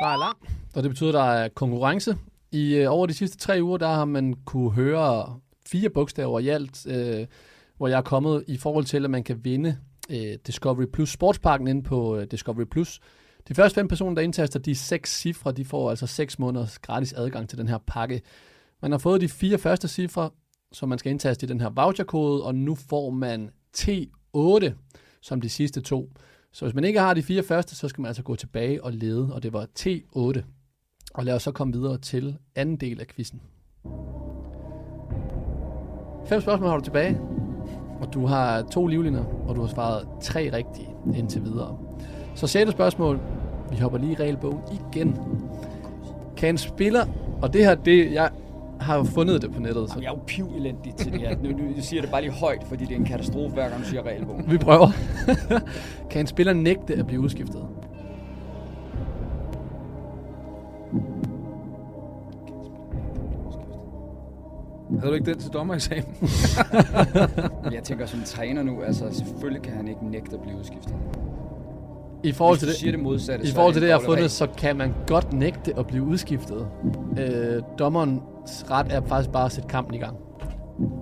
Der 0.00 0.08
er 0.08 0.18
lang, 0.18 0.36
og 0.74 0.82
det 0.82 0.90
betyder, 0.90 1.08
at 1.08 1.14
der 1.14 1.24
er 1.24 1.48
konkurrence. 1.48 2.16
I 2.52 2.74
øh, 2.74 2.92
over 2.92 3.06
de 3.06 3.14
sidste 3.14 3.36
tre 3.36 3.58
uger, 3.62 3.78
der 3.78 3.88
har 3.88 4.04
man 4.04 4.34
kunne 4.44 4.70
høre 4.70 5.40
fire 5.66 5.90
bogstaver 5.90 6.40
i 6.40 6.48
alt. 6.48 6.86
Øh, 6.86 7.26
hvor 7.76 7.88
jeg 7.88 7.98
er 7.98 8.02
kommet 8.02 8.44
i 8.46 8.56
forhold 8.56 8.84
til, 8.84 9.04
at 9.04 9.10
man 9.10 9.24
kan 9.24 9.44
vinde 9.44 9.78
øh, 10.10 10.38
Discovery 10.46 10.86
Plus 10.92 11.10
Sportsparken 11.10 11.68
ind 11.68 11.84
på 11.84 12.16
øh, 12.16 12.26
Discovery 12.30 12.64
Plus. 12.64 13.00
De 13.48 13.54
første 13.54 13.74
fem 13.74 13.88
personer, 13.88 14.14
der 14.14 14.22
indtaster 14.22 14.58
de 14.58 14.74
seks 14.74 15.20
cifre, 15.20 15.52
de 15.52 15.64
får 15.64 15.90
altså 15.90 16.06
seks 16.06 16.38
måneders 16.38 16.78
gratis 16.78 17.12
adgang 17.12 17.48
til 17.48 17.58
den 17.58 17.68
her 17.68 17.78
pakke. 17.86 18.22
Man 18.82 18.90
har 18.90 18.98
fået 18.98 19.20
de 19.20 19.28
fire 19.28 19.58
første 19.58 19.88
cifre, 19.88 20.30
som 20.72 20.88
man 20.88 20.98
skal 20.98 21.10
indtaste 21.10 21.46
i 21.46 21.48
den 21.48 21.60
her 21.60 21.70
voucherkode, 21.70 22.44
og 22.44 22.54
nu 22.54 22.74
får 22.74 23.10
man 23.10 23.50
T8 23.76 24.72
som 25.22 25.40
de 25.40 25.48
sidste 25.48 25.80
to. 25.80 26.12
Så 26.52 26.64
hvis 26.64 26.74
man 26.74 26.84
ikke 26.84 27.00
har 27.00 27.14
de 27.14 27.22
fire 27.22 27.42
første, 27.42 27.76
så 27.76 27.88
skal 27.88 28.02
man 28.02 28.08
altså 28.08 28.22
gå 28.22 28.36
tilbage 28.36 28.84
og 28.84 28.92
lede, 28.92 29.34
og 29.34 29.42
det 29.42 29.52
var 29.52 29.66
T8. 29.78 30.42
Og 31.14 31.24
lad 31.24 31.34
os 31.34 31.42
så 31.42 31.52
komme 31.52 31.72
videre 31.72 31.98
til 31.98 32.38
anden 32.54 32.76
del 32.76 33.00
af 33.00 33.06
quizzen. 33.06 33.42
Fem 36.26 36.40
spørgsmål 36.40 36.68
har 36.68 36.76
du 36.76 36.84
tilbage. 36.84 37.33
Og 38.00 38.14
du 38.14 38.26
har 38.26 38.62
to 38.62 38.86
livliner, 38.86 39.24
og 39.48 39.56
du 39.56 39.60
har 39.60 39.68
svaret 39.68 40.06
tre 40.20 40.50
rigtige 40.52 40.88
indtil 41.14 41.44
videre. 41.44 41.76
Så 42.34 42.46
sjette 42.46 42.72
spørgsmål. 42.72 43.20
Vi 43.70 43.76
hopper 43.76 43.98
lige 43.98 44.12
i 44.12 44.14
regelbogen 44.14 44.60
igen. 44.72 45.18
Kan 46.36 46.48
en 46.48 46.58
spiller, 46.58 47.06
og 47.42 47.52
det 47.52 47.64
her, 47.64 47.74
det, 47.74 48.12
jeg 48.12 48.30
har 48.80 48.96
jo 48.96 49.04
fundet 49.04 49.42
det 49.42 49.52
på 49.52 49.60
nettet. 49.60 49.88
Så. 49.88 49.94
Jamen, 49.94 50.02
jeg 50.02 50.10
er 50.10 50.14
jo 50.14 50.22
piv 50.26 50.46
elendig 50.56 50.94
til 50.94 51.12
det 51.12 51.20
her. 51.20 51.36
Nu, 51.42 51.48
nu 51.48 51.72
siger 51.78 52.02
det 52.02 52.10
bare 52.10 52.22
lige 52.22 52.32
højt, 52.32 52.64
fordi 52.68 52.84
det 52.84 52.92
er 52.92 52.96
en 52.98 53.04
katastrofe, 53.04 53.54
hver 53.54 53.68
gang 53.68 53.82
du 53.82 53.86
siger 53.86 54.02
regelbogen. 54.02 54.50
Vi 54.50 54.58
prøver. 54.58 54.88
kan 56.10 56.20
en 56.20 56.26
spiller 56.26 56.52
nægte 56.52 56.94
at 56.94 57.06
blive 57.06 57.20
udskiftet? 57.20 57.66
Havde 65.04 65.12
du 65.12 65.14
ikke 65.14 65.30
den 65.30 65.40
til 65.40 65.52
dommereksamen? 65.52 66.16
jeg 67.76 67.82
tænker 67.82 68.06
som 68.06 68.22
træner 68.24 68.62
nu, 68.62 68.82
altså 68.82 69.04
selvfølgelig 69.10 69.62
kan 69.62 69.72
han 69.72 69.88
ikke 69.88 70.10
nægte 70.10 70.36
at 70.36 70.40
blive 70.42 70.58
udskiftet. 70.58 70.94
I 72.22 72.32
forhold 72.32 72.58
til 72.58 72.68
det, 72.68 72.76
siger 72.76 72.90
det 72.90 73.00
modsatte, 73.00 73.46
i 73.46 73.50
forhold 73.50 73.72
til 73.72 73.82
det, 73.82 73.88
jeg 73.88 73.96
har 73.96 74.04
fundet, 74.04 74.30
så 74.30 74.46
kan 74.58 74.76
man 74.76 74.94
godt 75.06 75.32
nægte 75.32 75.78
at 75.78 75.86
blive 75.86 76.02
udskiftet. 76.02 76.68
Øh, 77.18 77.62
dommerens 77.78 78.64
ret 78.70 78.86
er 78.90 79.00
faktisk 79.08 79.32
bare 79.32 79.44
at 79.44 79.52
sætte 79.52 79.68
kampen 79.68 79.94
i 79.94 79.98
gang. 79.98 80.16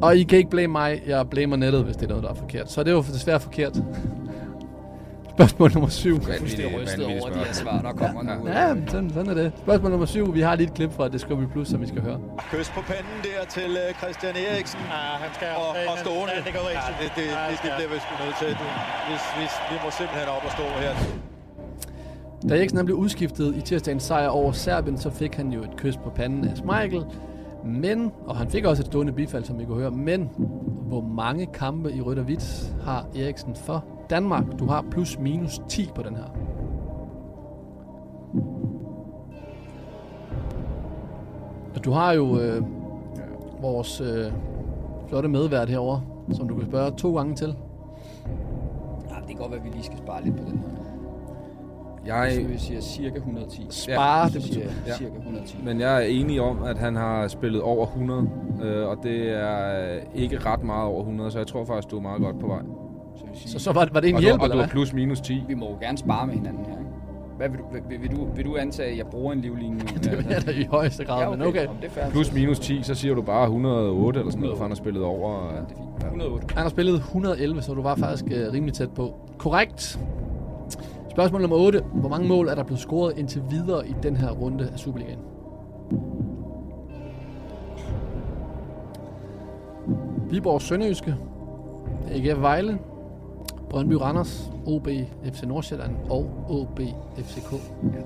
Og 0.03 0.16
I 0.16 0.22
kan 0.22 0.38
ikke 0.38 0.50
blame 0.50 0.72
mig, 0.72 1.03
jeg 1.07 1.30
blamer 1.30 1.57
nettet, 1.57 1.84
hvis 1.84 1.96
det 1.96 2.05
er 2.05 2.09
noget, 2.09 2.22
der 2.24 2.30
er 2.30 2.34
forkert. 2.34 2.70
Så 2.70 2.82
det 2.82 2.90
er 2.90 2.94
jo 2.94 3.03
desværre 3.03 3.40
forkert. 3.40 3.82
Spørgsmål 5.36 5.70
nummer 5.74 5.88
syv. 5.88 6.16
Fuldstændig 6.22 6.80
rystet 6.80 7.04
over 7.06 7.28
de 7.30 7.38
her 7.38 7.52
svar, 7.52 7.78
der 7.86 7.92
kommer 7.92 8.22
nu. 8.22 8.48
Ja, 8.48 8.68
ja 8.68 8.74
sådan, 8.88 9.10
sådan 9.10 9.30
er 9.30 9.34
det. 9.34 9.52
Spørgsmål 9.66 9.90
nummer 9.90 10.06
syv. 10.06 10.34
Vi 10.34 10.40
har 10.40 10.54
lige 10.54 10.66
et 10.66 10.74
klip 10.74 10.92
fra 10.92 11.08
Discovery 11.08 11.46
Plus, 11.52 11.68
som 11.68 11.80
vi 11.80 11.86
skal 11.86 12.02
høre. 12.02 12.18
Kys 12.52 12.68
på 12.76 12.80
panden 12.90 13.18
der 13.26 13.46
til 13.56 13.70
uh, 13.82 13.88
Christian 14.00 14.34
Eriksen. 14.46 14.80
Ja, 14.80 15.02
han 15.24 15.30
skal 15.34 15.48
og, 15.56 15.68
og 15.92 15.98
stående. 15.98 16.32
Ja, 16.36 16.40
det, 16.46 16.52
går 16.56 16.68
ja, 16.78 16.80
det, 17.02 17.10
det, 17.16 17.24
det, 17.50 17.58
det, 17.64 17.70
bliver 17.76 17.90
vi 17.94 17.98
sgu 18.04 18.12
nødt 18.24 18.36
til. 18.42 18.50
Hvis, 19.08 19.22
hvis, 19.38 19.52
vi 19.70 19.76
må 19.84 19.88
simpelthen 20.00 20.28
op 20.36 20.44
og 20.48 20.52
stå 20.56 20.66
her. 20.84 20.92
Da 22.48 22.56
Eriksen 22.58 22.84
blev 22.84 22.96
udskiftet 22.96 23.56
i 23.56 23.60
tirsdagens 23.60 24.02
sejr 24.02 24.28
over 24.28 24.52
Serbien, 24.52 24.98
så 24.98 25.10
fik 25.10 25.34
han 25.34 25.52
jo 25.52 25.60
et 25.62 25.74
kys 25.76 25.96
på 25.96 26.10
panden 26.10 26.48
af 26.48 26.56
Schmeichel. 26.56 27.04
Men, 27.64 28.12
og 28.26 28.36
han 28.36 28.50
fik 28.50 28.64
også 28.64 28.82
et 28.82 28.86
stående 28.86 29.12
bifald, 29.12 29.44
som 29.44 29.58
vi 29.58 29.64
kunne 29.64 29.80
høre, 29.80 29.90
men 29.90 30.30
hvor 30.88 31.00
mange 31.00 31.46
kampe 31.46 31.92
i 31.92 32.00
rødt 32.00 32.18
og 32.18 32.24
hvidt 32.24 32.74
har 32.84 33.06
Eriksen 33.16 33.56
for 33.56 33.84
Danmark? 34.12 34.44
Du 34.58 34.66
har 34.66 34.84
plus 34.90 35.18
minus 35.18 35.60
10 35.68 35.90
på 35.94 36.02
den 36.02 36.16
her. 36.16 36.24
Og 41.74 41.84
du 41.84 41.90
har 41.90 42.12
jo 42.12 42.40
øh, 42.40 42.62
vores 43.62 44.00
øh, 44.00 44.32
flotte 45.08 45.28
medvært 45.28 45.68
herover, 45.68 46.00
som 46.32 46.48
du 46.48 46.54
kan 46.54 46.66
spørge 46.66 46.90
to 46.90 47.16
gange 47.16 47.34
til. 47.34 47.56
Ja, 49.10 49.14
det 49.14 49.28
kan 49.28 49.36
godt 49.36 49.50
være, 49.50 49.60
at 49.60 49.66
vi 49.66 49.70
lige 49.70 49.84
skal 49.84 49.98
spare 49.98 50.24
lidt 50.24 50.36
på 50.36 50.44
den 50.44 50.58
her. 50.58 50.68
Jeg 52.06 52.32
så 52.34 52.48
vi 52.48 52.58
siger 52.58 52.80
cirka 52.80 53.16
110. 53.16 53.66
Spare, 53.70 54.20
ja, 54.20 54.28
det 54.28 54.42
betyder 54.42 54.70
ja. 54.86 54.96
cirka 54.96 55.16
110. 55.16 55.56
Men 55.64 55.80
jeg 55.80 55.96
er 55.96 56.06
enig 56.06 56.40
om, 56.40 56.62
at 56.62 56.78
han 56.78 56.96
har 56.96 57.28
spillet 57.28 57.62
over 57.62 57.86
100, 57.86 58.30
øh, 58.62 58.88
og 58.88 58.96
det 59.02 59.30
er 59.30 60.00
ikke 60.14 60.38
ret 60.38 60.62
meget 60.62 60.88
over 60.88 61.00
100, 61.00 61.30
så 61.30 61.38
jeg 61.38 61.46
tror 61.46 61.64
faktisk, 61.64 61.90
du 61.90 61.96
er 61.96 62.02
meget 62.02 62.20
godt 62.20 62.40
på 62.40 62.46
vej. 62.46 62.62
Så, 63.16 63.24
sige, 63.34 63.50
så, 63.52 63.58
så 63.58 63.72
var, 63.72 63.88
var 63.92 64.00
det 64.00 64.08
en 64.08 64.14
og 64.14 64.20
hjælp, 64.20 64.38
du, 64.40 64.44
eller 64.44 64.56
Og 64.56 64.60
hvad? 64.60 64.68
du 64.68 64.72
plus 64.72 64.92
minus 64.92 65.20
10. 65.20 65.44
Vi 65.48 65.54
må 65.54 65.66
jo 65.70 65.76
gerne 65.80 65.98
spare 65.98 66.26
med 66.26 66.34
hinanden 66.34 66.64
her, 66.64 66.78
ikke? 66.78 66.90
Hvad 67.36 67.48
vil 67.48 67.58
du, 67.58 67.64
vil, 67.88 68.02
vil, 68.02 68.10
du, 68.10 68.28
vil 68.36 68.44
du 68.44 68.56
antage, 68.56 68.90
at 68.90 68.98
jeg 68.98 69.06
bruger 69.06 69.32
en 69.32 69.40
livlinje 69.40 69.72
nu? 69.72 69.80
det 70.04 70.18
vil 70.18 70.26
jeg 70.30 70.46
da 70.46 70.50
i 70.50 70.64
højeste 70.64 71.04
grad, 71.04 71.20
ja, 71.20 71.28
okay. 71.28 71.38
men 71.38 71.48
okay. 71.48 71.66
Om 71.66 71.76
det 71.76 71.86
er 71.86 71.90
fair. 71.90 72.10
Plus 72.10 72.32
minus 72.32 72.58
10, 72.58 72.82
så 72.82 72.94
siger 72.94 73.14
du 73.14 73.22
bare 73.22 73.44
108 73.44 74.20
eller 74.20 74.30
sådan 74.30 74.42
noget, 74.42 74.56
for 74.56 74.64
han 74.64 74.70
har 74.70 74.76
spillet 74.76 75.02
over. 75.02 75.52
Ja, 75.54 75.60
det 75.60 75.70
er 75.70 75.76
fint. 75.76 76.04
108. 76.04 76.46
Han 76.54 76.62
har 76.62 76.70
spillet 76.70 76.94
111, 76.94 77.62
så 77.62 77.74
du 77.74 77.82
var 77.82 77.94
faktisk 77.94 78.24
øh, 78.30 78.52
rimelig 78.52 78.74
tæt 78.74 78.90
på. 78.90 79.14
Korrekt. 79.38 80.00
Spørgsmål 81.10 81.40
nummer 81.40 81.56
8. 81.56 81.80
Hvor 81.94 82.08
mange 82.08 82.28
mål 82.28 82.48
er 82.48 82.54
der 82.54 82.62
blevet 82.64 82.80
scoret 82.80 83.18
indtil 83.18 83.42
videre 83.50 83.88
i 83.88 83.94
den 84.02 84.16
her 84.16 84.30
runde 84.30 84.68
af 84.72 84.78
Superligaen? 84.78 85.18
Viborg 90.30 90.62
Sønderjyske, 90.62 91.14
AGF 92.10 92.40
Vejle, 92.40 92.78
Brøndby 93.72 93.92
Randers, 93.92 94.52
OB 94.66 94.88
FC 95.24 95.42
Nordsjælland 95.42 95.96
og 96.10 96.30
OB 96.48 96.80
FCK. 97.16 97.52
Ja. 97.82 98.02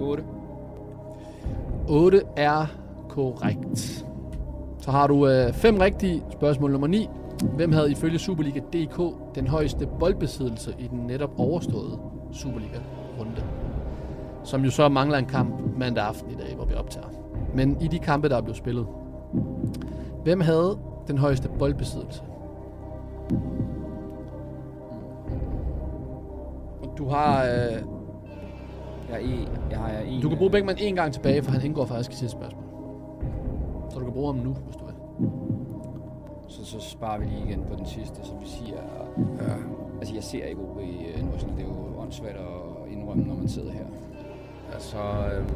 Otte. 0.00 0.24
8 1.88 2.22
er 2.36 2.66
korrekt. 3.08 4.04
Så 4.78 4.90
har 4.90 5.06
du 5.06 5.28
øh, 5.28 5.52
fem 5.52 5.78
rigtige. 5.78 6.22
Spørgsmål 6.32 6.70
nummer 6.70 6.86
9. 6.86 7.08
Hvem 7.56 7.72
havde 7.72 7.90
ifølge 7.90 8.18
Superliga.dk 8.18 9.14
den 9.34 9.46
højeste 9.46 9.88
boldbesiddelse 9.98 10.74
i 10.78 10.86
den 10.86 10.98
netop 10.98 11.30
overståede 11.38 11.98
Superliga-runde? 12.32 13.44
Som 14.44 14.64
jo 14.64 14.70
så 14.70 14.88
mangler 14.88 15.18
en 15.18 15.26
kamp 15.26 15.78
mandag 15.78 16.04
aften 16.04 16.30
i 16.30 16.34
dag, 16.34 16.54
hvor 16.54 16.64
vi 16.64 16.74
optager. 16.74 17.21
Men 17.54 17.76
i 17.80 17.88
de 17.88 17.98
kampe, 17.98 18.28
der 18.28 18.36
er 18.36 18.40
blevet 18.40 18.56
spillet. 18.56 18.86
Hvem 20.22 20.40
havde 20.40 20.78
den 21.08 21.18
højeste 21.18 21.48
boldbesiddelse? 21.58 22.22
Du 26.98 27.08
har... 27.08 27.44
Øh, 27.44 27.48
Jeg, 29.10 29.16
er 29.16 29.18
i, 29.18 29.48
jeg 29.70 29.78
har 29.78 29.98
en, 29.98 30.22
du 30.22 30.28
kan 30.28 30.38
bruge 30.38 30.50
Bækman 30.50 30.76
en 30.78 30.94
gang 30.96 31.12
tilbage, 31.12 31.42
for 31.42 31.50
han 31.52 31.64
indgår 31.64 31.84
faktisk 31.84 32.12
i 32.12 32.14
sidste 32.14 32.38
spørgsmål. 32.38 32.62
Så 33.90 33.98
du 33.98 34.04
kan 34.04 34.12
bruge 34.14 34.34
ham 34.34 34.44
nu, 34.44 34.52
hvis 34.52 34.76
du 34.76 34.84
vil. 34.84 34.94
Så, 36.48 36.64
så 36.64 36.80
sparer 36.80 37.18
vi 37.18 37.24
lige 37.24 37.44
igen 37.48 37.64
på 37.70 37.76
den 37.76 37.86
sidste, 37.86 38.16
så 38.24 38.32
vi 38.40 38.46
siger... 38.46 38.76
Ja. 39.40 39.52
Altså, 40.00 40.14
jeg 40.14 40.22
ser 40.24 40.44
ikke 40.44 40.60
OB 40.60 40.80
i 40.80 41.22
Nordsjælland. 41.22 41.58
Det 41.58 41.64
er 41.64 41.68
jo 41.68 42.00
åndssvagt 42.02 42.36
at 42.36 42.92
indrømme, 42.92 43.24
når 43.24 43.34
man 43.34 43.48
sidder 43.48 43.70
her. 43.72 43.84
Altså, 44.72 44.96
øhm, 45.36 45.48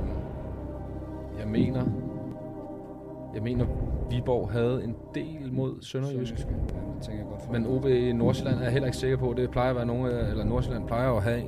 jeg 1.41 1.49
mener, 1.49 1.85
jeg 3.35 3.43
mener, 3.43 3.67
Viborg 4.11 4.51
havde 4.51 4.85
en 4.85 4.95
del 5.15 5.53
mod 5.53 5.83
Sønderjysk. 5.83 6.35
Ja, 6.39 6.45
det 6.45 7.03
tænker 7.03 7.21
jeg 7.23 7.31
godt 7.31 7.43
for. 7.43 7.53
Men 7.53 7.67
OB 7.67 7.87
i 7.87 8.13
Nordsjælland 8.13 8.59
er 8.59 8.63
jeg 8.63 8.73
heller 8.73 8.87
ikke 8.87 8.99
sikker 8.99 9.17
på. 9.17 9.35
Det 9.37 9.51
plejer 9.51 9.71
at 9.71 9.77
være 9.77 9.87
nogle, 9.87 10.11
af- 10.13 10.31
eller 10.31 10.45
Nordsjælland 10.45 10.87
plejer 10.87 11.13
at 11.13 11.23
have 11.23 11.43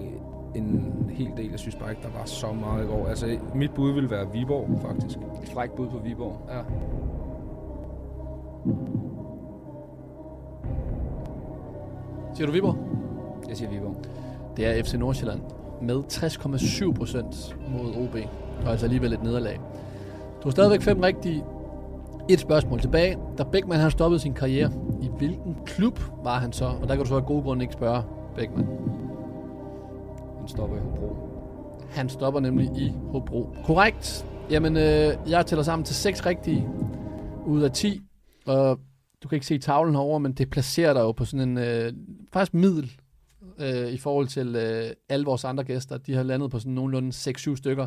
en 0.55 0.95
hel 1.11 1.31
del. 1.37 1.51
Jeg 1.51 1.59
synes 1.59 1.75
bare 1.77 1.91
ikke, 1.91 2.03
der 2.03 2.19
var 2.19 2.25
så 2.25 2.53
meget 2.53 2.85
i 2.85 2.87
går. 2.87 3.07
Altså, 3.07 3.27
mit 3.55 3.71
bud 3.75 3.93
ville 3.93 4.11
være 4.11 4.33
Viborg, 4.33 4.69
faktisk. 4.83 5.19
Et 5.43 5.49
frækt 5.49 5.75
bud 5.75 5.87
på 5.89 5.99
Viborg. 5.99 6.37
Ja. 6.49 6.61
Siger 12.35 12.47
du 12.47 12.53
Viborg? 12.53 12.77
Jeg 13.49 13.57
siger 13.57 13.71
Viborg. 13.71 13.95
Det 14.57 14.67
er 14.79 14.83
FC 14.85 14.95
Nordsjælland 14.95 15.41
med 15.83 16.03
60,7 16.13 16.93
procent 16.93 17.57
mod 17.69 17.97
OB. 17.97 18.17
Og 18.65 18.71
altså 18.71 18.87
alligevel 18.87 19.13
et 19.13 19.23
nederlag. 19.23 19.61
Du 20.43 20.49
har 20.49 20.51
stadigvæk 20.51 20.83
fem 20.83 21.01
rigtige. 21.01 21.45
Et 22.31 22.41
spørgsmål 22.41 22.81
tilbage. 22.81 23.19
Da 23.39 23.45
Bækman 23.45 23.81
har 23.81 23.89
stoppet 23.89 24.21
sin 24.21 24.35
karriere, 24.35 24.73
i 25.03 25.09
hvilken 25.19 25.57
klub 25.67 26.01
var 26.23 26.39
han 26.39 26.53
så? 26.53 26.65
Og 26.65 26.89
der 26.89 26.95
kan 26.95 26.99
du 26.99 27.09
så 27.09 27.17
af 27.17 27.27
gode 27.27 27.43
grunde 27.43 27.63
ikke 27.65 27.75
spørge 27.75 28.03
Bækman. 28.37 28.67
Han 30.39 30.49
stopper 30.49 30.77
i 30.77 30.81
Hobro. 30.81 31.17
Han 31.91 32.09
stopper 32.09 32.41
nemlig 32.41 32.67
i 32.77 32.93
Hobro. 33.13 33.55
Korrekt. 33.65 34.27
Jamen, 34.51 34.77
øh, 34.77 35.31
jeg 35.31 35.47
tæller 35.47 35.63
sammen 35.63 35.85
til 35.85 35.97
seks 35.97 36.27
rigtige 36.27 36.69
ud 37.47 37.63
af 37.63 37.73
10. 37.73 38.01
Og 38.47 38.79
du 39.23 39.29
kan 39.29 39.37
ikke 39.37 39.47
se 39.47 39.59
tavlen 39.59 39.95
herovre, 39.95 40.21
men 40.21 40.33
det 40.33 40.51
placerer 40.51 40.93
dig 40.93 41.01
jo 41.01 41.13
på 41.13 41.25
sådan 41.25 41.49
en 41.49 41.59
øh, 41.59 41.93
faktisk 42.33 42.55
middel 42.55 42.93
øh, 43.61 43.93
i 43.93 43.99
forhold 43.99 44.29
til 44.29 44.57
øh, 44.57 44.91
alle 45.09 45.25
vores 45.25 45.45
andre 45.45 45.65
gæster. 45.65 45.99
De 45.99 46.15
har 46.15 46.23
landet 46.23 46.51
på 46.51 46.59
sådan 46.59 46.73
nogenlunde 46.73 47.09
6-7 47.09 47.57
stykker. 47.57 47.87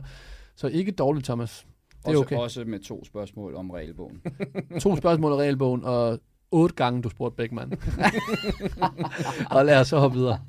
Så 0.56 0.68
ikke 0.68 0.92
dårligt, 0.92 1.26
Thomas. 1.26 1.66
Det 1.90 2.06
er 2.06 2.10
også, 2.10 2.22
okay. 2.22 2.36
Også 2.38 2.64
med 2.66 2.80
to 2.80 3.06
spørgsmål 3.06 3.56
om 3.56 3.72
regelbogen. 3.72 4.22
To 4.82 4.96
spørgsmål 4.96 5.32
i 5.32 5.36
regelbogen, 5.36 5.84
og 5.84 6.20
otte 6.52 6.76
gange, 6.76 7.02
du 7.02 7.10
spurgte 7.10 7.36
Bækman. 7.36 7.72
og 9.56 9.66
lad 9.66 9.80
os 9.80 9.88
så 9.88 10.00
hoppe 10.00 10.18
videre. 10.18 10.40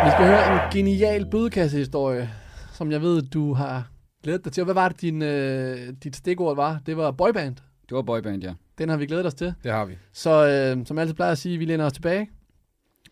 Vi 0.05 0.11
skal 0.11 0.27
høre 0.27 0.53
en 0.53 0.61
genial 0.73 1.31
bødekassehistorie, 1.31 2.31
som 2.73 2.93
jeg 2.93 3.03
ved, 3.03 3.23
du 3.23 3.55
har 3.55 3.91
glædet 4.23 4.45
dig 4.45 4.53
til. 4.53 4.61
Og 4.61 4.65
Hvad 4.65 4.75
var 4.75 4.89
det, 4.89 5.01
din, 5.01 5.23
øh, 5.23 5.93
dit 6.05 6.17
stikord 6.17 6.57
var? 6.57 6.81
Det 6.87 6.97
var 6.97 7.11
boyband. 7.11 7.57
Det 7.89 7.97
var 7.97 8.03
boyband, 8.03 8.43
ja. 8.43 8.55
Den 8.79 8.89
har 8.89 8.97
vi 8.97 9.07
glædet 9.07 9.27
os 9.27 9.35
til. 9.35 9.55
Det 9.63 9.73
har 9.73 9.85
vi. 9.85 9.95
Så 10.13 10.31
øh, 10.31 10.87
som 10.87 10.97
jeg 10.97 11.03
altid 11.03 11.15
plejer 11.15 11.33
at 11.33 11.39
sige, 11.39 11.59
vi 11.59 11.65
læner 11.65 11.85
os 11.85 11.93
tilbage. 11.93 12.31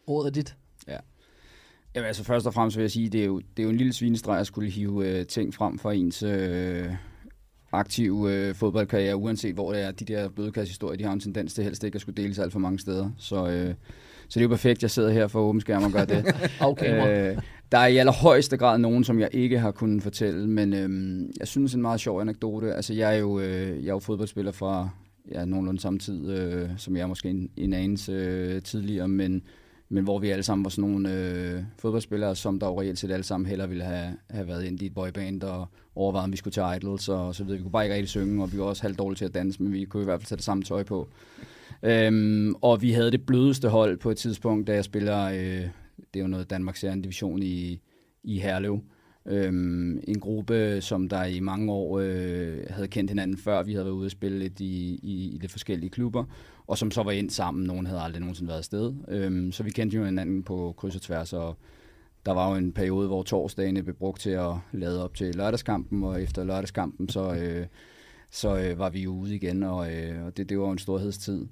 Ordet 0.06 0.28
er 0.28 0.32
dit. 0.32 0.56
Ja. 0.88 0.96
Jamen 1.94 2.06
altså 2.06 2.24
først 2.24 2.46
og 2.46 2.54
fremmest 2.54 2.76
vil 2.76 2.82
jeg 2.82 2.90
sige, 2.90 3.08
det 3.08 3.20
er 3.20 3.26
jo, 3.26 3.38
det 3.38 3.58
er 3.58 3.62
jo 3.62 3.70
en 3.70 3.76
lille 3.76 3.92
svinestreg 3.92 4.40
at 4.40 4.46
skulle 4.46 4.70
hive 4.70 5.08
øh, 5.08 5.26
ting 5.26 5.54
frem 5.54 5.78
fra 5.78 5.92
ens 5.92 6.22
øh, 6.22 6.94
aktive 7.72 8.32
øh, 8.34 8.54
fodboldkarriere, 8.54 9.16
uanset 9.16 9.54
hvor 9.54 9.72
det 9.72 9.82
er. 9.82 9.90
De 9.90 10.04
der 10.04 10.28
bødekassehistorier, 10.28 10.96
de 10.96 11.04
har 11.04 11.12
en 11.12 11.20
tendens 11.20 11.54
til 11.54 11.64
helst 11.64 11.84
ikke 11.84 11.96
at 11.96 12.00
skulle 12.00 12.22
deles 12.22 12.38
alt 12.38 12.52
for 12.52 12.58
mange 12.58 12.78
steder. 12.78 13.10
Så, 13.18 13.48
øh, 13.48 13.74
så 14.28 14.34
det 14.34 14.40
er 14.40 14.42
jo 14.42 14.48
perfekt, 14.48 14.82
jeg 14.82 14.90
sidder 14.90 15.10
her 15.10 15.28
for 15.28 15.40
åben 15.40 15.60
skærm 15.60 15.82
og 15.82 15.92
gør 15.92 16.04
det. 16.04 16.24
Okay, 16.60 17.30
øh, 17.32 17.38
der 17.72 17.78
er 17.78 17.86
i 17.86 17.96
allerhøjeste 17.96 18.56
grad 18.56 18.78
nogen, 18.78 19.04
som 19.04 19.20
jeg 19.20 19.28
ikke 19.32 19.58
har 19.58 19.70
kunnet 19.70 20.02
fortælle, 20.02 20.48
men 20.48 20.74
øh, 20.74 21.28
jeg 21.40 21.48
synes 21.48 21.74
en 21.74 21.82
meget 21.82 22.00
sjov 22.00 22.20
anekdote. 22.20 22.74
Altså 22.74 22.94
jeg 22.94 23.14
er 23.14 23.18
jo, 23.18 23.40
øh, 23.40 23.84
jeg 23.84 23.88
er 23.88 23.94
jo 23.94 23.98
fodboldspiller 23.98 24.52
fra 24.52 24.88
ja, 25.32 25.44
nogenlunde 25.44 25.80
samme 25.80 25.98
tid, 25.98 26.30
øh, 26.30 26.68
som 26.76 26.96
jeg 26.96 27.02
er 27.02 27.06
måske 27.06 27.30
en, 27.30 27.50
en 27.56 27.72
anelse 27.72 28.12
øh, 28.12 28.62
tidligere, 28.62 29.08
men 29.08 29.42
men 29.90 30.04
hvor 30.04 30.18
vi 30.18 30.30
alle 30.30 30.42
sammen 30.42 30.64
var 30.64 30.70
sådan 30.70 30.90
nogle 30.90 31.14
øh, 31.14 31.62
fodboldspillere, 31.78 32.36
som 32.36 32.58
der 32.58 32.66
jo 32.66 32.80
reelt 32.80 32.98
set 32.98 33.10
alle 33.10 33.24
sammen 33.24 33.46
hellere 33.46 33.68
ville 33.68 33.84
have, 33.84 34.16
have 34.30 34.48
været 34.48 34.64
inde 34.64 34.84
i 34.84 34.86
et 34.86 34.94
boyband 34.94 35.42
og 35.42 35.68
overvejet, 35.94 36.24
om 36.24 36.32
vi 36.32 36.36
skulle 36.36 36.52
til 36.52 36.62
Idols 36.76 37.08
og 37.08 37.34
så 37.34 37.44
videre. 37.44 37.58
Vi 37.58 37.62
kunne 37.62 37.72
bare 37.72 37.84
ikke 37.84 37.94
rigtig 37.94 38.08
synge, 38.08 38.42
og 38.42 38.52
vi 38.52 38.58
var 38.58 38.64
også 38.64 38.82
halvt 38.82 38.98
dårlige 38.98 39.16
til 39.16 39.24
at 39.24 39.34
danse, 39.34 39.62
men 39.62 39.72
vi 39.72 39.84
kunne 39.84 40.02
i 40.02 40.04
hvert 40.04 40.20
fald 40.20 40.26
tage 40.26 40.36
det 40.36 40.44
samme 40.44 40.62
tøj 40.62 40.82
på. 40.82 41.08
Øhm, 41.82 42.54
og 42.54 42.82
vi 42.82 42.92
havde 42.92 43.10
det 43.10 43.26
blødeste 43.26 43.68
hold 43.68 43.98
på 43.98 44.10
et 44.10 44.16
tidspunkt, 44.16 44.66
da 44.66 44.74
jeg 44.74 44.84
spiller, 44.84 45.24
øh, 45.24 45.68
det 46.14 46.16
er 46.16 46.20
jo 46.20 46.26
noget 46.26 46.50
Danmarks 46.50 46.80
Serien 46.80 47.02
division 47.02 47.42
i, 47.42 47.80
i 48.24 48.38
Herlev. 48.38 48.80
Øhm, 49.26 50.00
en 50.08 50.20
gruppe, 50.20 50.80
som 50.80 51.08
der 51.08 51.24
i 51.24 51.40
mange 51.40 51.72
år 51.72 51.98
øh, 51.98 52.58
havde 52.70 52.88
kendt 52.88 53.10
hinanden 53.10 53.36
før. 53.36 53.62
Vi 53.62 53.72
havde 53.72 53.84
været 53.84 53.94
ude 53.94 54.06
at 54.06 54.12
spille 54.12 54.38
lidt 54.38 54.60
i, 54.60 55.00
i, 55.02 55.34
i 55.34 55.38
lidt 55.40 55.52
forskellige 55.52 55.90
klubber, 55.90 56.24
og 56.66 56.78
som 56.78 56.90
så 56.90 57.02
var 57.02 57.10
ind 57.10 57.30
sammen. 57.30 57.66
Nogen 57.66 57.86
havde 57.86 58.00
aldrig 58.00 58.20
nogensinde 58.20 58.48
været 58.48 58.58
afsted. 58.58 58.94
Øhm, 59.08 59.52
så 59.52 59.62
vi 59.62 59.70
kendte 59.70 59.96
jo 59.96 60.04
hinanden 60.04 60.42
på 60.42 60.74
kryds 60.76 60.96
og 60.96 61.02
tværs, 61.02 61.32
og 61.32 61.56
der 62.26 62.32
var 62.32 62.50
jo 62.50 62.56
en 62.56 62.72
periode, 62.72 63.06
hvor 63.06 63.22
torsdagene 63.22 63.82
blev 63.82 63.96
brugt 63.96 64.20
til 64.20 64.30
at 64.30 64.54
lade 64.72 65.04
op 65.04 65.14
til 65.14 65.34
lørdagskampen, 65.34 66.04
og 66.04 66.22
efter 66.22 66.44
lørdagskampen, 66.44 67.08
så, 67.08 67.34
øh, 67.34 67.66
så 68.30 68.56
øh, 68.56 68.78
var 68.78 68.90
vi 68.90 69.06
ude 69.06 69.34
igen, 69.34 69.62
og, 69.62 69.92
øh, 69.92 70.24
og 70.26 70.36
det, 70.36 70.48
det 70.48 70.58
var 70.58 70.72
en 70.72 70.78
storhedstid. 70.78 71.46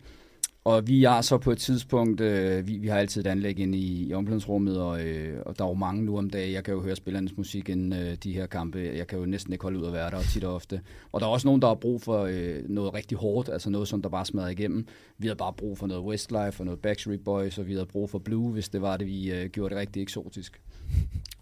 Og 0.67 0.89
vi 0.89 1.05
er 1.05 1.21
så 1.21 1.39
på 1.39 1.51
et 1.51 1.59
tidspunkt, 1.59 2.21
øh, 2.21 2.67
vi, 2.67 2.79
vi 2.79 2.89
har 2.89 2.99
altid 2.99 3.21
et 3.21 3.27
anlæg 3.27 3.59
inde 3.59 3.79
i, 3.79 4.09
i 4.09 4.15
omklædningsrummet, 4.15 4.81
og, 4.81 5.05
øh, 5.05 5.43
og 5.47 5.59
der 5.59 5.65
er 5.65 5.69
jo 5.69 5.75
mange 5.75 6.05
nu 6.05 6.19
om 6.19 6.31
dagen. 6.31 6.53
Jeg 6.53 6.65
kan 6.65 6.75
jo 6.75 6.83
høre 6.83 6.97
spillernes 6.97 7.37
musik 7.37 7.69
inden 7.69 7.93
øh, 7.93 8.15
de 8.15 8.33
her 8.33 8.47
kampe. 8.47 8.93
Jeg 8.97 9.07
kan 9.07 9.19
jo 9.19 9.27
næsten 9.27 9.53
ikke 9.53 9.63
holde 9.63 9.79
ud 9.79 9.87
at 9.87 9.93
være 9.93 10.11
der, 10.11 10.17
og 10.17 10.25
tit 10.25 10.45
og 10.45 10.55
ofte. 10.55 10.81
Og 11.13 11.21
der 11.21 11.27
er 11.27 11.31
også 11.31 11.49
nogen, 11.49 11.63
der 11.63 11.69
har 11.69 11.75
brug 11.75 12.03
for 12.03 12.25
øh, 12.31 12.69
noget 12.69 12.95
rigtig 12.95 13.19
hårdt, 13.19 13.49
altså 13.49 13.71
noget, 13.71 13.89
som 13.89 14.03
der 14.03 14.09
bare 14.09 14.27
smadrer 14.27 14.49
igennem. 14.49 14.87
Vi 15.19 15.27
havde 15.27 15.37
bare 15.37 15.53
brug 15.53 15.79
for 15.79 15.87
noget 15.87 16.05
Westlife 16.05 16.61
og 16.61 16.65
noget 16.65 16.81
Backstreet 16.81 17.25
Boys, 17.25 17.59
og 17.59 17.67
vi 17.67 17.73
havde 17.73 17.87
brug 17.87 18.11
for 18.11 18.19
Blue, 18.19 18.53
hvis 18.53 18.69
det 18.69 18.83
var 18.83 18.97
det, 18.97 19.07
vi 19.07 19.33
øh, 19.33 19.51
gjorde 19.51 19.75
det 19.75 19.81
rigtig 19.81 20.03
eksotisk. 20.03 20.61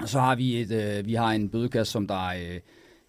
Og 0.00 0.08
så 0.08 0.20
har 0.20 0.36
vi, 0.36 0.60
et, 0.60 0.70
øh, 0.70 1.06
vi 1.06 1.14
har 1.14 1.32
en 1.32 1.48
bødekasse, 1.48 1.92
som 1.92 2.06
der 2.06 2.26
øh, 2.26 2.60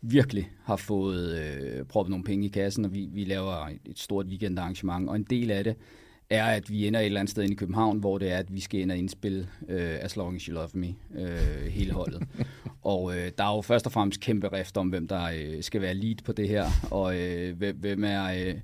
virkelig 0.01 0.51
har 0.63 0.75
fået 0.75 1.39
øh, 1.39 1.85
proppet 1.85 2.09
nogle 2.09 2.23
penge 2.23 2.45
i 2.45 2.49
kassen, 2.49 2.85
og 2.85 2.93
vi, 2.93 3.07
vi 3.11 3.23
laver 3.23 3.69
et 3.85 3.99
stort 3.99 4.25
weekendarrangement, 4.25 5.09
og 5.09 5.15
en 5.15 5.23
del 5.23 5.51
af 5.51 5.63
det 5.63 5.75
er, 6.29 6.45
at 6.45 6.69
vi 6.69 6.87
ender 6.87 6.99
et 6.99 7.05
eller 7.05 7.19
andet 7.19 7.31
sted 7.31 7.43
inde 7.43 7.53
i 7.53 7.57
København, 7.57 7.99
hvor 7.99 8.17
det 8.17 8.31
er, 8.31 8.37
at 8.37 8.53
vi 8.53 8.59
skal 8.59 8.79
ind 8.79 8.91
og 8.91 8.97
indspille 8.97 9.47
øh, 9.69 9.95
As 9.99 10.15
Long 10.15 10.35
As 10.35 10.43
You 10.43 10.53
Love 10.53 10.69
Me, 10.73 10.95
øh, 11.15 11.71
hele 11.71 11.93
holdet. 11.93 12.23
og 12.81 13.17
øh, 13.17 13.31
der 13.37 13.43
er 13.43 13.55
jo 13.55 13.61
først 13.61 13.85
og 13.85 13.91
fremmest 13.91 14.19
kæmpe 14.19 14.47
rift 14.47 14.77
om, 14.77 14.87
hvem 14.87 15.07
der 15.07 15.23
øh, 15.35 15.63
skal 15.63 15.81
være 15.81 15.93
lead 15.93 16.15
på 16.25 16.31
det 16.31 16.49
her, 16.49 16.65
og 16.91 17.19
øh, 17.19 17.57
hvem, 17.57 17.77
hvem 17.77 18.03
er... 18.03 18.47
Øh, 18.47 18.55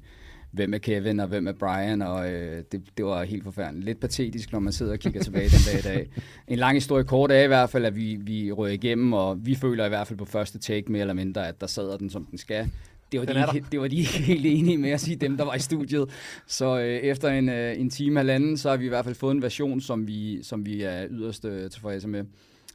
hvem 0.52 0.74
er 0.74 0.78
Kevin, 0.78 1.20
og 1.20 1.28
hvem 1.28 1.48
er 1.48 1.52
Brian, 1.52 2.02
og 2.02 2.32
øh, 2.32 2.64
det, 2.72 2.82
det 2.98 3.06
var 3.06 3.24
helt 3.24 3.44
forfærdeligt. 3.44 3.86
Lidt 3.86 4.00
patetisk, 4.00 4.52
når 4.52 4.60
man 4.60 4.74
sidder 4.74 4.92
og 4.92 5.00
kigger 5.00 5.24
tilbage 5.24 5.50
den 5.50 5.60
dag 5.66 5.80
i 5.80 5.82
dag. 5.82 6.10
En 6.48 6.60
lang 6.60 6.76
historie 6.76 7.04
kort 7.04 7.32
er 7.32 7.44
i 7.44 7.48
hvert 7.48 7.70
fald, 7.70 7.86
at 7.86 7.96
vi, 7.96 8.18
vi 8.22 8.52
rører 8.52 8.72
igennem, 8.72 9.14
og 9.14 9.46
vi 9.46 9.56
føler 9.56 9.86
i 9.86 9.90
hvert 9.90 10.08
fald 10.08 10.20
på 10.20 10.26
første 10.26 10.60
take 10.60 10.92
mere 10.92 11.02
eller 11.02 11.14
mindre, 11.14 11.48
at 11.48 11.62
der 11.62 11.68
sad 11.68 11.98
den, 11.98 12.10
som 12.10 12.26
den 12.26 12.38
skal. 12.38 12.70
Det 13.12 13.20
var, 13.20 13.26
Den 13.26 13.36
de 13.36 13.56
ikke, 13.56 13.68
det 13.72 13.80
var 13.80 13.88
de 13.88 13.96
ikke 13.96 14.12
helt 14.12 14.46
enige 14.46 14.78
med 14.78 14.90
at 14.90 15.02
sige, 15.02 15.16
dem 15.16 15.38
der 15.38 15.46
var 15.46 15.56
i 15.56 15.60
studiet. 15.60 16.10
Så 16.48 16.80
øh, 16.80 16.86
efter 16.86 17.30
en, 17.30 17.50
øh, 17.50 17.80
en 17.80 17.90
time 17.90 18.20
halvanden, 18.20 18.58
så 18.58 18.70
har 18.70 18.78
vi 18.78 18.86
i 18.86 18.90
hvert 18.90 19.06
fald 19.06 19.16
fået 19.16 19.36
en 19.36 19.42
version, 19.42 19.82
som 19.82 20.08
vi, 20.08 20.44
som 20.44 20.66
vi 20.66 20.82
er 20.82 21.08
yderst 21.10 21.46
øh, 21.46 21.70
tilfredse 21.70 22.08
med. 22.08 22.24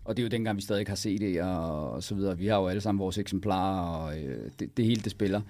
Og 0.04 0.16
det 0.16 0.22
er 0.22 0.24
jo 0.24 0.30
dengang, 0.30 0.56
vi 0.56 0.62
stadig 0.62 0.80
ikke 0.80 0.90
har 0.90 0.96
CD'er 0.96 1.44
og, 1.44 1.90
og 1.90 2.02
så 2.02 2.14
videre. 2.14 2.38
Vi 2.38 2.46
har 2.46 2.56
jo 2.56 2.68
alle 2.68 2.80
sammen 2.80 2.98
vores 2.98 3.18
eksemplarer, 3.18 4.04
og 4.04 4.18
øh, 4.18 4.50
det, 4.60 4.76
det 4.76 4.84
hele 4.84 5.00
det 5.00 5.10
spiller. 5.10 5.40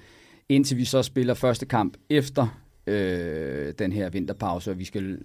Indtil 0.48 0.76
vi 0.76 0.84
så 0.84 1.02
spiller 1.02 1.34
første 1.34 1.66
kamp 1.66 1.96
efter 2.10 2.60
øh, 2.86 3.72
den 3.78 3.92
her 3.92 4.10
vinterpause, 4.10 4.70
og 4.70 4.78
vi 4.78 4.84
skal 4.84 5.18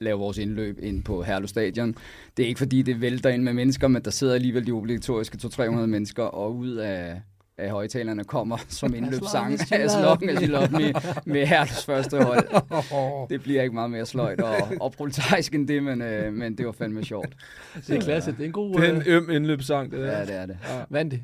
lave 0.00 0.18
vores 0.18 0.38
indløb 0.38 0.78
ind 0.82 1.04
på 1.04 1.22
Herlev 1.22 1.48
Stadion. 1.48 1.94
Det 2.36 2.42
er 2.42 2.46
ikke 2.46 2.58
fordi, 2.58 2.82
det 2.82 3.00
vælter 3.00 3.30
ind 3.30 3.42
med 3.42 3.52
mennesker, 3.52 3.88
men 3.88 4.02
der 4.02 4.10
sidder 4.10 4.34
alligevel 4.34 4.66
de 4.66 4.72
obligatoriske 4.72 5.38
200-300 5.44 5.70
mennesker, 5.86 6.22
og 6.22 6.56
ud 6.56 6.74
af 6.74 7.20
af 7.58 7.70
højtalerne 7.70 8.24
kommer 8.24 8.56
som 8.68 8.94
indløbssang 8.94 9.52
as 9.54 9.68
you 9.68 9.76
as 9.76 9.94
love 9.94 10.04
long 10.04 10.24
me. 10.24 10.32
as 10.32 10.42
you 10.42 10.46
love 10.46 10.68
me 10.70 10.92
med 11.26 11.46
Hertles 11.46 11.84
første 11.84 12.24
hold. 12.24 13.28
Det 13.30 13.42
bliver 13.42 13.62
ikke 13.62 13.74
meget 13.74 13.90
mere 13.90 14.06
sløjt 14.06 14.40
og, 14.40 14.56
og 14.80 14.92
proletarisk 14.92 15.54
end 15.54 15.68
det, 15.68 15.82
men, 15.82 16.02
øh, 16.02 16.32
men 16.32 16.58
det 16.58 16.66
var 16.66 16.72
fandme 16.72 17.04
sjovt. 17.04 17.36
Det 17.86 17.96
er 17.96 18.00
klasse. 18.00 18.32
Det 18.32 18.40
er 18.40 18.44
en 18.44 18.52
god... 18.52 18.74
Det 18.74 18.88
er 18.88 18.94
en 18.94 19.02
øh, 19.06 19.16
øm 19.16 19.30
indløbssang, 19.30 19.90
det 19.90 19.98
der. 19.98 20.18
Ja, 20.18 20.24
det 20.24 20.34
er 20.36 20.46
det. 20.46 20.58
Ja. 20.68 20.84
Vandt? 20.90 21.14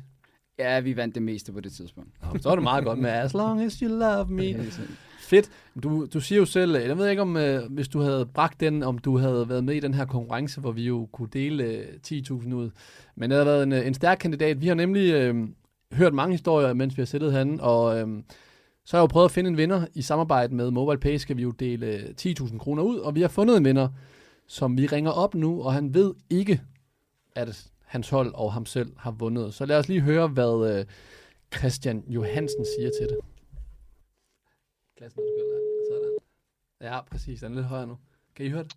Ja, 0.59 0.79
vi 0.79 0.95
vandt 0.97 1.15
det 1.15 1.23
meste 1.23 1.51
på 1.51 1.59
det 1.59 1.71
tidspunkt. 1.73 2.09
Nå, 2.21 2.39
Så 2.39 2.49
er 2.49 2.55
det 2.55 2.63
meget 2.63 2.83
godt 2.83 2.99
med 2.99 3.09
As 3.09 3.33
long 3.33 3.61
as 3.61 3.73
you 3.73 3.89
love 3.99 4.25
me. 4.29 4.43
Sikkert. 4.53 4.89
Fedt. 5.19 5.49
Du, 5.83 6.05
du 6.13 6.19
siger 6.19 6.39
jo 6.39 6.45
selv, 6.45 6.75
jeg 6.77 6.97
ved 6.97 7.09
ikke 7.09 7.21
om, 7.21 7.37
øh, 7.37 7.71
hvis 7.71 7.87
du 7.87 7.99
havde 7.99 8.25
bragt 8.25 8.59
den, 8.59 8.83
om 8.83 8.97
du 8.97 9.17
havde 9.17 9.49
været 9.49 9.63
med 9.63 9.75
i 9.75 9.79
den 9.79 9.93
her 9.93 10.05
konkurrence, 10.05 10.61
hvor 10.61 10.71
vi 10.71 10.83
jo 10.83 11.09
kunne 11.11 11.29
dele 11.33 11.63
øh, 11.63 11.85
10.000 12.07 12.53
ud. 12.53 12.69
Men 13.15 13.29
det 13.29 13.37
har 13.37 13.45
været 13.45 13.63
en, 13.63 13.73
øh, 13.73 13.87
en 13.87 13.93
stærk 13.93 14.17
kandidat. 14.17 14.61
Vi 14.61 14.67
har 14.67 14.75
nemlig 14.75 15.13
øh, 15.13 15.35
hørt 15.93 16.13
mange 16.13 16.33
historier, 16.33 16.73
mens 16.73 16.97
vi 16.97 17.01
har 17.01 17.05
siddet 17.05 17.31
herinde, 17.31 17.63
og 17.63 17.99
øh, 17.99 18.07
så 18.85 18.97
har 18.97 19.01
jeg 19.01 19.03
jo 19.03 19.07
prøvet 19.07 19.25
at 19.25 19.31
finde 19.31 19.49
en 19.49 19.57
vinder. 19.57 19.85
I 19.93 20.01
samarbejde 20.01 20.55
med 20.55 20.71
MobilePay 20.71 21.17
skal 21.17 21.37
vi 21.37 21.41
jo 21.41 21.51
dele 21.51 21.85
øh, 21.87 22.03
10.000 22.21 22.57
kroner 22.57 22.83
ud, 22.83 22.97
og 22.97 23.15
vi 23.15 23.21
har 23.21 23.27
fundet 23.27 23.57
en 23.57 23.65
vinder, 23.65 23.87
som 24.47 24.77
vi 24.77 24.85
ringer 24.85 25.11
op 25.11 25.35
nu, 25.35 25.63
og 25.63 25.73
han 25.73 25.93
ved 25.93 26.13
ikke, 26.29 26.61
at 27.35 27.67
hans 27.85 28.09
hold 28.09 28.33
og 28.33 28.53
ham 28.53 28.65
selv 28.65 28.93
har 28.97 29.11
vundet. 29.11 29.53
Så 29.53 29.65
lad 29.65 29.77
os 29.77 29.87
lige 29.87 30.01
høre, 30.01 30.27
hvad 30.27 30.79
øh, 30.79 30.85
Christian 31.57 32.03
Johansen 32.07 32.65
siger 32.65 32.89
til 32.99 33.09
det. 33.09 33.17
Klassen, 34.97 35.21
du 35.21 35.27
skal 35.37 35.45
Sådan. 35.91 36.17
Ja, 36.81 37.01
præcis. 37.01 37.39
Den 37.39 37.51
er 37.51 37.55
lidt 37.55 37.65
højere 37.65 37.87
nu. 37.87 37.97
Kan 38.35 38.45
I 38.45 38.49
høre 38.49 38.63
det? 38.63 38.75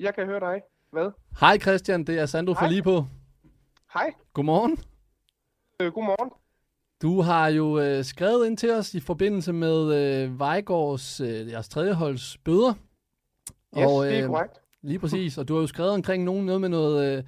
Jeg 0.00 0.14
kan 0.14 0.26
høre 0.26 0.40
dig. 0.40 0.62
Hvad? 0.90 1.10
Hej 1.40 1.58
Christian, 1.58 2.04
det 2.04 2.18
er 2.18 2.26
Sandro 2.26 2.54
fra 2.54 2.60
Hej. 2.60 2.70
lige 2.70 2.82
på. 2.82 3.04
Hej. 3.94 4.14
Godmorgen. 4.32 4.78
Øh, 5.80 5.92
godmorgen. 5.92 6.30
Du 7.02 7.20
har 7.20 7.48
jo 7.48 7.80
øh, 7.80 8.04
skrevet 8.04 8.46
ind 8.46 8.56
til 8.56 8.70
os 8.70 8.94
i 8.94 9.00
forbindelse 9.00 9.52
med 9.52 9.94
øh, 9.94 10.38
Vejgaards, 10.38 11.20
øh, 11.20 11.50
jeres 11.50 11.68
tredjeholds 11.68 12.38
bøder. 12.38 12.74
Yes, 13.78 13.86
det 13.86 14.18
er 14.18 14.26
korrekt. 14.26 14.60
Lige 14.82 14.98
præcis. 14.98 15.38
Og 15.38 15.48
du 15.48 15.54
har 15.54 15.60
jo 15.60 15.66
skrevet 15.66 15.92
omkring 15.92 16.24
nogen 16.24 16.46
noget 16.46 16.60
med 16.60 16.68
noget 16.68 17.18
øh, 17.18 17.24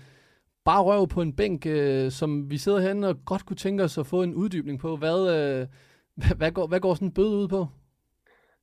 bare 0.65 0.83
røv 0.83 1.09
på 1.09 1.23
en 1.23 1.37
bænk, 1.37 1.67
øh, 1.67 2.11
som 2.11 2.51
vi 2.51 2.59
sidder 2.59 2.81
herinde 2.81 3.09
og 3.09 3.17
godt 3.25 3.47
kunne 3.47 3.57
tænke 3.57 3.85
os 3.85 3.99
at 3.99 4.07
få 4.07 4.23
en 4.23 4.35
uddybning 4.35 4.81
på. 4.81 4.97
Hvad, 4.97 5.19
øh, 5.21 5.67
hvad, 6.15 6.37
hvad, 6.39 6.53
går, 6.53 6.67
hvad 6.67 6.81
går 6.81 6.95
sådan 6.95 7.09
en 7.09 7.15
bøde 7.15 7.37
ud 7.37 7.49
på? 7.49 7.67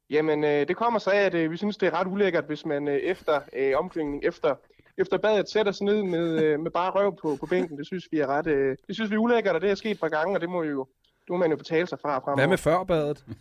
Jamen, 0.10 0.44
øh, 0.44 0.68
det 0.68 0.76
kommer 0.76 1.00
så 1.00 1.10
af, 1.10 1.22
at 1.22 1.34
øh, 1.34 1.52
vi 1.52 1.58
synes, 1.58 1.78
det 1.78 1.88
er 1.88 2.00
ret 2.00 2.08
ulækkert, 2.08 2.46
hvis 2.46 2.66
man 2.66 2.88
øh, 2.88 2.96
efter 2.96 3.42
øh, 3.54 3.78
omklædning, 3.78 4.24
efter, 4.24 4.56
efter 4.98 5.18
badet, 5.18 5.50
sætter 5.50 5.72
sig 5.72 5.86
ned 5.86 6.04
med, 6.04 6.44
øh, 6.44 6.60
med 6.60 6.72
bare 6.72 6.92
røv 6.92 7.16
på, 7.22 7.38
på 7.40 7.46
bænken. 7.46 7.78
Det 7.78 7.88
synes 7.88 8.08
vi 8.12 8.20
er 8.20 8.28
ret, 8.28 8.48
øh, 8.48 8.78
det 8.88 8.96
synes 8.96 9.12
vi 9.12 9.16
er 9.16 9.20
ulækkert, 9.20 9.56
og 9.56 9.62
det 9.62 9.72
er 9.72 9.76
sket 9.76 9.92
et 9.92 10.00
par 10.00 10.10
gange, 10.10 10.38
og 10.38 10.42
det 10.42 10.50
må 10.50 10.64
jo, 10.64 10.88
det 11.04 11.30
må 11.30 11.38
man 11.38 11.52
jo 11.52 11.58
betale 11.58 11.88
sig 11.88 12.00
fra 12.00 12.20
fremover. 12.20 12.36
Hvad 12.36 12.48
med 12.48 12.58
førbadet? 12.58 13.26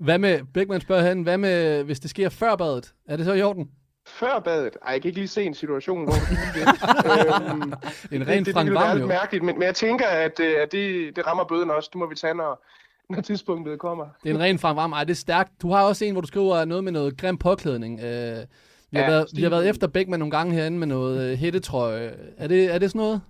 Hvad 0.00 0.18
med, 0.18 0.40
Bækman 0.54 0.80
spørger 0.80 1.02
han, 1.02 1.22
hvad 1.22 1.38
med, 1.38 1.84
hvis 1.84 2.00
det 2.00 2.10
sker 2.10 2.28
før 2.28 2.56
badet? 2.56 2.94
Er 3.06 3.16
det 3.16 3.26
så 3.26 3.32
i 3.32 3.42
orden? 3.42 3.70
Før 4.06 4.40
badet? 4.40 4.76
Ej, 4.86 4.92
jeg 4.92 5.02
kan 5.02 5.08
ikke 5.08 5.20
lige 5.20 5.28
se 5.28 5.44
en 5.44 5.54
situation, 5.54 6.04
hvor 6.04 6.12
det 6.12 6.62
øhm, 7.50 7.72
En 8.12 8.20
det, 8.20 8.28
ren 8.28 8.44
det, 8.44 8.54
Frank 8.54 8.66
det, 8.68 8.76
det, 8.76 8.84
Vam, 8.88 8.96
lidt 8.96 9.08
mærkeligt, 9.08 9.44
men, 9.44 9.58
men 9.58 9.66
jeg 9.66 9.74
tænker, 9.74 10.06
at, 10.06 10.40
øh, 10.40 10.54
at 10.62 10.72
det, 10.72 11.16
det 11.16 11.26
rammer 11.26 11.44
bøden 11.44 11.70
også. 11.70 11.88
Det 11.92 11.98
må 11.98 12.06
vi 12.08 12.14
tage, 12.14 12.34
når, 12.34 12.64
når 13.10 13.20
tidspunktet 13.20 13.78
kommer. 13.78 14.06
Det 14.22 14.30
er 14.30 14.34
en 14.34 14.40
ren 14.40 14.58
Frank 14.58 14.76
Vam. 14.76 14.92
Ej, 14.92 15.04
det 15.04 15.10
er 15.10 15.14
stærkt. 15.14 15.50
Du 15.62 15.70
har 15.70 15.82
også 15.82 16.04
en, 16.04 16.12
hvor 16.12 16.20
du 16.20 16.26
skriver 16.26 16.64
noget 16.64 16.84
med 16.84 16.92
noget 16.92 17.16
grim 17.16 17.38
påklædning. 17.38 18.00
Øh, 18.00 18.06
vi, 18.06 18.98
har 18.98 19.04
Ja, 19.04 19.10
været, 19.10 19.26
vi 19.36 19.42
har 19.42 19.50
været 19.50 19.68
efter 19.68 19.86
Bækman 19.86 20.18
nogle 20.18 20.30
gange 20.30 20.54
herinde 20.54 20.78
med 20.78 20.86
noget 20.86 21.30
øh, 21.32 21.38
hættetrøje. 21.38 22.12
Er 22.38 22.46
det, 22.48 22.74
er 22.74 22.78
det 22.78 22.90
sådan 22.90 22.98
noget? 22.98 23.20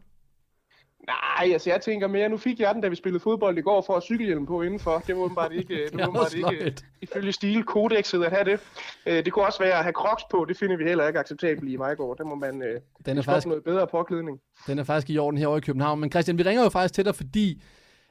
Nej, 1.07 1.53
altså 1.53 1.71
jeg 1.71 1.81
tænker 1.81 2.07
mere, 2.09 2.29
nu 2.29 2.37
fik 2.37 2.61
jeg 2.61 2.75
den, 2.75 2.83
da 2.83 2.89
vi 2.89 2.97
spillede 2.97 3.23
fodbold 3.23 3.59
i 3.59 3.61
går, 3.61 3.83
for 3.87 3.95
at 3.97 4.03
cykelhjelm 4.03 4.47
på 4.47 4.63
indenfor. 4.63 4.99
Det 5.07 5.17
må 5.17 5.23
åbenbart 5.23 5.53
ikke, 5.53 5.75
det 5.93 6.01
er 6.01 6.07
åbenbart 6.09 6.35
ikke 6.35 6.55
løjt. 6.61 6.85
ifølge 7.03 7.33
stilkodexet 7.33 8.25
at 8.25 8.31
have 8.33 8.45
det. 8.45 8.61
Øh, 9.07 9.25
Det 9.25 9.33
kunne 9.33 9.45
også 9.47 9.59
være 9.59 9.73
at 9.79 9.83
have 9.85 9.93
crocs 9.93 10.25
på, 10.31 10.45
det 10.49 10.57
finder 10.57 10.77
vi 10.77 10.85
heller 10.85 11.07
ikke 11.07 11.19
acceptabelt 11.19 11.71
i 11.71 11.77
Vejgaard. 11.77 12.17
Der 12.19 12.25
må 12.25 12.35
man 12.35 12.63
øh, 12.63 12.81
Den 13.07 13.19
er 13.19 13.23
faktisk- 13.23 13.47
noget 13.47 13.65
bedre 13.65 13.87
påklædning. 13.87 14.39
Den 14.67 14.79
er 14.79 14.85
faktisk 14.85 15.11
i 15.11 15.19
orden 15.19 15.39
herovre 15.39 15.59
i 15.59 15.61
København. 15.61 16.01
Men 16.01 16.11
Christian, 16.11 16.39
vi 16.39 16.43
ringer 16.43 16.63
jo 16.63 16.69
faktisk 16.69 16.95
til 16.95 17.05
dig, 17.05 17.15
fordi 17.15 17.63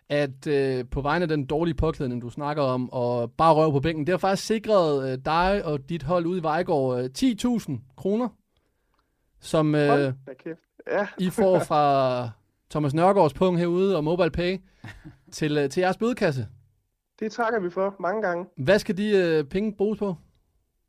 at 0.09 0.47
øh, 0.47 0.85
på 0.91 1.01
vegne 1.01 1.23
af 1.23 1.29
den 1.29 1.45
dårlige 1.45 1.75
påklædning, 1.75 2.21
du 2.21 2.29
snakker 2.29 2.63
om, 2.63 2.89
og 2.93 3.31
bare 3.31 3.53
røv 3.53 3.71
på 3.71 3.79
bænken, 3.79 4.07
det 4.07 4.13
har 4.13 4.17
faktisk 4.17 4.47
sikret 4.47 5.11
øh, 5.11 5.17
dig 5.25 5.65
og 5.65 5.89
dit 5.89 6.03
hold 6.03 6.25
ude 6.25 6.39
i 6.39 6.43
Vejgaard 6.43 6.99
øh, 6.99 7.09
10.000 7.17 7.95
kroner, 7.97 8.29
som 9.39 9.75
øh. 9.75 10.13
Ja. 10.91 11.07
I 11.17 11.29
får 11.29 11.59
fra 11.59 12.29
Thomas 12.72 12.93
Nørgaards 12.93 13.34
punkt 13.34 13.59
herude 13.59 13.97
og 13.97 14.03
MobilePay 14.03 14.57
til, 15.38 15.57
øh, 15.57 15.69
til 15.69 15.82
jeres 15.82 15.97
bødekasse. 15.97 16.47
Det 17.19 17.32
takker 17.32 17.59
vi 17.59 17.69
for 17.69 17.95
mange 17.99 18.22
gange. 18.22 18.45
Hvad 18.57 18.80
skal 18.80 18.97
de 18.97 19.09
øh, 19.17 19.43
penge 19.43 19.76
bruges 19.78 19.99
på? 19.99 20.15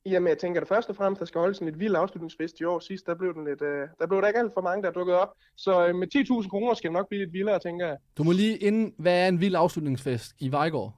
Jamen, 0.07 0.29
jeg 0.29 0.39
tænker 0.39 0.61
da 0.61 0.75
først 0.75 0.91
og 0.91 0.97
fremmest, 0.97 1.21
der 1.21 1.27
skal 1.27 1.39
holdes 1.39 1.59
en 1.59 1.67
lidt 1.67 1.79
vild 1.79 1.95
afslutningsfest 1.95 2.61
i 2.61 2.65
år. 2.65 2.79
Sidst, 2.79 3.07
der 3.07 3.15
blev, 3.15 3.35
den 3.35 3.45
lidt, 3.45 3.63
øh, 3.63 3.89
der 3.99 4.07
blev 4.07 4.21
der 4.21 4.29
ikke 4.29 4.39
alt 4.39 4.53
for 4.55 4.61
mange, 4.61 4.83
der 4.83 4.91
dukkede 4.91 5.21
op. 5.21 5.29
Så 5.57 5.87
øh, 5.87 5.95
med 5.95 6.09
10.000 6.43 6.49
kroner 6.49 6.75
skal 6.75 6.89
det 6.89 6.93
nok 6.93 7.09
blive 7.09 7.25
lidt 7.25 7.33
vildere, 7.33 7.59
tænker 7.59 7.87
jeg. 7.87 7.97
Du 8.19 8.23
må 8.23 8.33
lige 8.33 8.57
inden, 8.59 8.95
hvad 8.99 9.25
er 9.25 9.29
en 9.29 9.41
vild 9.41 9.55
afslutningsfest 9.55 10.33
i 10.39 10.53
Vejgaard? 10.53 10.95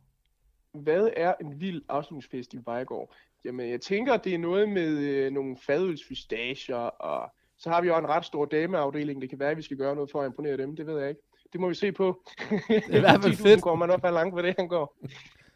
Hvad 0.74 1.10
er 1.16 1.34
en 1.40 1.60
vild 1.60 1.82
afslutningsfest 1.88 2.54
i 2.54 2.58
Vejgaard? 2.64 3.14
Jamen, 3.44 3.70
jeg 3.70 3.80
tænker, 3.80 4.16
det 4.16 4.34
er 4.34 4.38
noget 4.38 4.68
med 4.68 4.98
øh, 4.98 5.32
nogle 5.32 5.56
fadølsfystager, 5.66 6.76
og 6.76 7.32
så 7.58 7.70
har 7.70 7.80
vi 7.80 7.88
jo 7.88 7.98
en 7.98 8.06
ret 8.08 8.24
stor 8.24 8.44
dameafdeling. 8.44 9.22
Det 9.22 9.30
kan 9.30 9.38
være, 9.38 9.50
at 9.50 9.56
vi 9.56 9.62
skal 9.62 9.76
gøre 9.76 9.94
noget 9.94 10.10
for 10.10 10.20
at 10.22 10.26
imponere 10.26 10.56
dem. 10.56 10.76
Det 10.76 10.86
ved 10.86 10.98
jeg 11.00 11.08
ikke. 11.08 11.20
Det 11.52 11.60
må 11.60 11.68
vi 11.68 11.74
se 11.74 11.92
på. 11.92 12.20
Det 12.68 12.82
er 12.90 12.96
i 12.96 13.00
hvert 13.00 13.22
fald 13.22 13.36
fedt. 13.46 13.62
går 13.62 13.74
man 13.74 13.90
op 13.90 14.04
ad 14.04 14.12
langt, 14.12 14.34
hvad 14.34 14.42
det 14.42 14.54
han 14.58 14.68
går. 14.68 14.96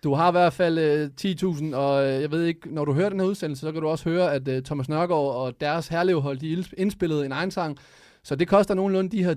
Du 0.05 0.15
har 0.15 0.29
i 0.29 0.33
hvert 0.33 0.53
fald 0.53 0.79
øh, 0.79 1.11
10.000, 1.21 1.77
og 1.77 2.05
øh, 2.07 2.23
jeg 2.23 2.31
ved 2.31 2.45
ikke, 2.45 2.75
når 2.75 2.85
du 2.85 2.93
hører 2.93 3.09
den 3.09 3.21
her 3.21 3.27
udsendelse, 3.27 3.61
så 3.61 3.73
kan 3.73 3.83
du 3.83 3.89
også 3.89 4.09
høre, 4.11 4.35
at 4.35 4.49
øh, 4.49 4.63
Thomas 4.63 4.89
Nørgaard 4.89 5.35
og 5.35 5.61
deres 5.61 5.89
herlevhold, 5.89 6.39
de 6.39 6.65
indspillede 6.77 7.27
en 7.27 7.33
egen 7.33 7.51
sang. 7.51 7.79
Så 8.23 8.37
det 8.37 8.49
koster 8.49 8.75
nogenlunde 8.75 9.11
de 9.17 9.25
her 9.25 9.35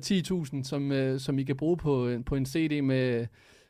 10.000, 0.58 0.64
som, 0.64 0.92
øh, 0.92 1.20
som 1.20 1.40
I 1.40 1.44
kan 1.44 1.58
bruge 1.58 1.78
på, 1.78 2.08
en- 2.10 2.24
på 2.24 2.36
en 2.36 2.46
CD 2.46 2.82
med, 2.84 3.28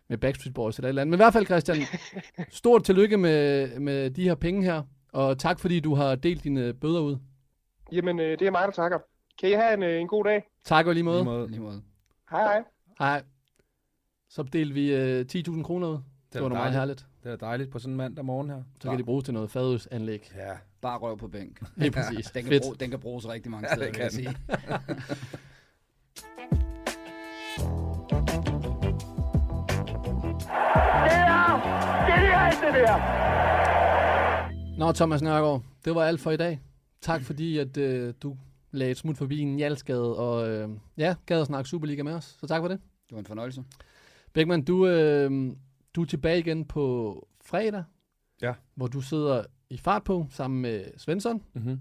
med 0.10 0.18
Backstreet 0.18 0.54
Boys 0.54 0.78
eller 0.78 0.88
et 0.88 0.90
eller 0.90 1.02
andet. 1.02 1.12
Men 1.12 1.16
i 1.18 1.24
hvert 1.24 1.34
fald, 1.34 1.46
Christian, 1.46 1.78
stort 2.50 2.84
tillykke 2.84 3.18
med, 3.18 3.70
med 3.80 4.10
de 4.10 4.24
her 4.24 4.36
penge 4.36 4.64
her, 4.64 4.82
og 5.14 5.38
tak 5.40 5.60
fordi 5.60 5.80
du 5.80 5.96
har 5.96 6.16
delt 6.16 6.44
dine 6.44 6.74
bøder 6.74 7.00
ud. 7.02 7.18
Jamen, 7.92 8.20
øh, 8.20 8.40
det 8.40 8.48
er 8.48 8.52
mig, 8.52 8.62
der 8.66 8.72
takker. 8.72 9.00
Kan 9.40 9.50
I 9.50 9.54
have 9.54 9.74
en, 9.74 9.84
øh, 9.84 10.02
en 10.02 10.08
god 10.08 10.24
dag? 10.24 10.44
Tak 10.64 10.86
og 10.88 10.94
lige 10.94 11.04
måde. 11.04 11.18
Lige 11.18 11.26
måde. 11.26 11.48
Lige 11.48 11.60
måde. 11.62 11.82
Hej 12.32 12.42
hej. 12.44 12.64
Hej. 13.00 13.24
Så 14.30 14.44
delte 14.44 14.74
vi 14.74 14.94
øh, 14.94 15.26
10.000 15.36 15.64
kroner 15.64 15.88
ud. 15.88 15.94
Det, 15.94 16.04
det 16.34 16.42
var 16.42 16.50
noget 16.50 16.62
meget 16.62 16.74
herligt. 16.74 17.06
Det 17.24 17.32
er 17.32 17.36
dejligt 17.36 17.72
på 17.72 17.80
sådan 17.80 17.94
en 17.94 17.98
mandag 17.98 18.26
morgen 18.26 18.50
her. 18.50 18.64
Så 18.82 18.90
kan 18.90 19.00
de 19.00 19.04
bruges 19.04 19.26
til 19.26 19.34
noget 19.34 19.52
fadølsanlæg. 19.52 20.32
Ja. 20.36 20.54
Bare 20.82 20.98
røv 20.98 21.18
på 21.18 21.28
bænk. 21.28 21.62
Lige 21.76 21.92
præcis. 21.92 22.26
den, 22.32 22.44
kan 22.44 22.62
bruge, 22.64 22.76
den 22.76 22.90
kan 22.90 23.00
bruges 23.00 23.28
rigtig 23.28 23.52
mange 23.52 23.68
Ja, 23.70 23.76
steder, 23.76 23.92
det 23.92 23.98
vil 23.98 24.02
jeg 24.02 24.12
kan 24.12 24.18
sige. 24.18 24.38
Det 31.06 31.12
er 31.12 31.52
genialt, 32.16 32.62
det 32.62 32.74
der! 32.74 32.98
Nå, 34.78 34.92
Thomas 34.92 35.22
Nørgaard, 35.22 35.62
det 35.86 35.96
var 35.96 36.04
alt 36.04 36.22
for 36.22 36.32
i 36.32 36.38
dag. 36.38 36.60
Tak 37.02 37.22
fordi, 37.22 37.58
at 37.58 37.78
øh, 37.78 38.14
du 38.22 38.38
lagde 38.72 38.92
et 38.92 38.98
smut 38.98 39.18
forbi 39.18 39.40
en 39.40 39.60
Jalsgade, 39.60 40.18
og 40.18 40.50
øh, 40.50 40.70
ja, 40.98 41.16
gad 41.26 41.42
at 41.42 41.48
snakke 41.48 41.70
Superliga 41.70 42.04
med 42.04 42.14
os. 42.14 42.38
Så 42.40 42.48
tak 42.48 42.62
for 42.62 42.68
det. 42.68 42.80
Det 43.10 43.16
var 43.16 43.20
en 43.20 43.26
fornøjelse. 43.26 43.64
Bækman, 44.34 44.64
du, 44.64 44.88
øh, 44.88 45.52
du 45.96 46.02
er 46.02 46.06
tilbage 46.06 46.40
igen 46.40 46.66
på 46.66 47.28
fredag, 47.46 47.84
Ja. 48.42 48.54
hvor 48.76 48.88
du 48.88 49.02
sidder 49.02 49.44
i 49.70 49.78
fart 49.78 50.04
på 50.04 50.28
sammen 50.30 50.62
med 50.62 50.84
Svensson. 50.98 51.44
Mm-hmm. 51.54 51.80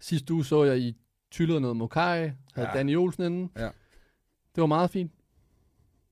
Sidste 0.00 0.34
uge 0.34 0.44
så 0.44 0.64
jeg, 0.64 0.78
I 0.78 0.96
tyllede 1.30 1.60
noget 1.60 1.76
Mokai, 1.76 2.18
havde 2.54 2.68
Ja. 2.68 2.70
Danny 2.74 2.96
Olsen 2.96 3.22
inden. 3.24 3.50
Ja. 3.56 3.68
Det 4.54 4.60
var 4.60 4.66
meget 4.66 4.90
fint. 4.90 5.12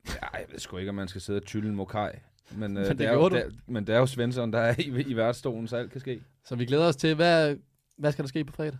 Ja, 0.09 0.26
jeg 0.39 0.47
ved 0.51 0.59
sgu 0.59 0.76
ikke, 0.76 0.89
om 0.89 0.95
man 0.95 1.09
skal 1.09 1.20
sidde 1.20 1.37
og 1.37 1.45
tylle 1.45 1.68
en 1.68 1.74
mokai. 1.76 2.11
Men, 2.51 2.62
øh, 2.62 2.68
Men 2.70 2.76
det 2.76 2.99
det 2.99 3.07
er 3.07 3.12
jo, 3.12 3.28
der, 3.28 3.51
men 3.66 3.87
det 3.87 3.95
er 3.95 3.99
jo 3.99 4.07
Svensson, 4.07 4.53
der 4.53 4.59
er 4.59 4.74
i, 4.78 4.82
i 5.03 5.16
værtsstolen, 5.16 5.68
så 5.68 5.76
alt 5.76 5.91
kan 5.91 6.01
ske. 6.01 6.22
Så 6.45 6.57
vi 6.57 6.64
glæder 6.66 6.87
os 6.89 6.97
til, 6.97 7.14
hvad, 7.14 7.57
hvad 7.97 8.12
skal 8.12 8.22
der 8.22 8.28
ske 8.28 8.44
på 8.44 8.53
fredag? 8.53 8.78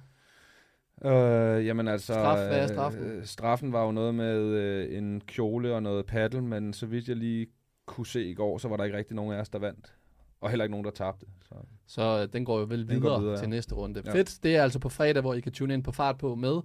Øh, 1.05 1.67
jamen 1.67 1.89
altså... 1.89 2.12
Straf, 2.12 2.47
hvad 2.47 2.61
er 2.61 2.67
straffen? 2.67 3.03
Øh, 3.05 3.25
straffen 3.25 3.73
var 3.73 3.85
jo 3.85 3.93
noget 3.93 4.14
med 4.14 4.37
øh, 4.37 4.99
en 4.99 5.21
kjole 5.21 5.75
og 5.75 5.83
noget 5.83 6.07
paddle, 6.07 6.43
men 6.43 6.73
så 6.73 6.87
vidt 6.87 7.09
jeg 7.09 7.17
lige 7.17 7.47
kunne 7.87 8.07
se 8.07 8.25
i 8.25 8.35
går, 8.35 8.59
så 8.59 8.69
var 8.69 8.77
der 8.77 8.85
ikke 8.85 8.97
rigtig 8.97 9.17
nogen 9.17 9.33
af 9.35 9.41
os, 9.41 9.49
der 9.49 9.59
vandt. 9.59 9.95
Og 10.41 10.51
heller 10.51 10.64
ikke 10.64 10.71
nogen, 10.71 10.85
der 10.85 10.91
tabte. 10.91 11.27
Så. 11.49 11.55
Så 11.87 12.03
øh, 12.03 12.33
den 12.33 12.45
går 12.45 12.59
jo 12.59 12.67
vel 12.69 12.89
Den 12.89 12.89
videre, 12.89 13.21
videre 13.21 13.37
til 13.37 13.43
ja. 13.43 13.49
næste 13.49 13.75
runde. 13.75 14.03
Ja. 14.07 14.14
Fedt. 14.14 14.39
Det 14.43 14.57
er 14.57 14.62
altså 14.62 14.79
på 14.79 14.89
fredag, 14.89 15.21
hvor 15.21 15.35
I 15.35 15.41
kan 15.41 15.53
tune 15.53 15.75
ind 15.75 15.85
på 15.85 15.93
fart 15.93 16.19
på 16.19 16.35
med 16.35 16.61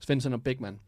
Svensson 0.00 0.32
og 0.32 0.42
Bækman. 0.42 0.80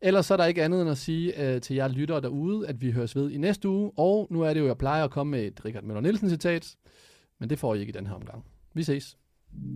Ellers 0.00 0.26
så 0.26 0.34
er 0.34 0.36
der 0.36 0.44
ikke 0.44 0.64
andet 0.64 0.82
end 0.82 0.90
at 0.90 0.98
sige 0.98 1.54
øh, 1.54 1.60
til 1.60 1.76
jer 1.76 1.88
lyttere 1.88 2.20
derude, 2.20 2.68
at 2.68 2.80
vi 2.80 2.90
høres 2.90 3.16
ved 3.16 3.30
i 3.30 3.38
næste 3.38 3.68
uge. 3.68 3.92
Og 3.96 4.26
nu 4.30 4.42
er 4.42 4.54
det 4.54 4.60
jo, 4.60 4.66
jeg 4.66 4.78
plejer 4.78 5.04
at 5.04 5.10
komme 5.10 5.30
med 5.30 5.46
et 5.46 5.64
Richard 5.64 5.84
Møller 5.84 6.00
Nielsen 6.00 6.28
citat, 6.28 6.76
men 7.38 7.50
det 7.50 7.58
får 7.58 7.74
I 7.74 7.80
ikke 7.80 7.90
i 7.90 7.92
den 7.92 8.06
her 8.06 8.14
omgang. 8.14 8.44
Vi 8.74 8.82
ses. 8.82 9.16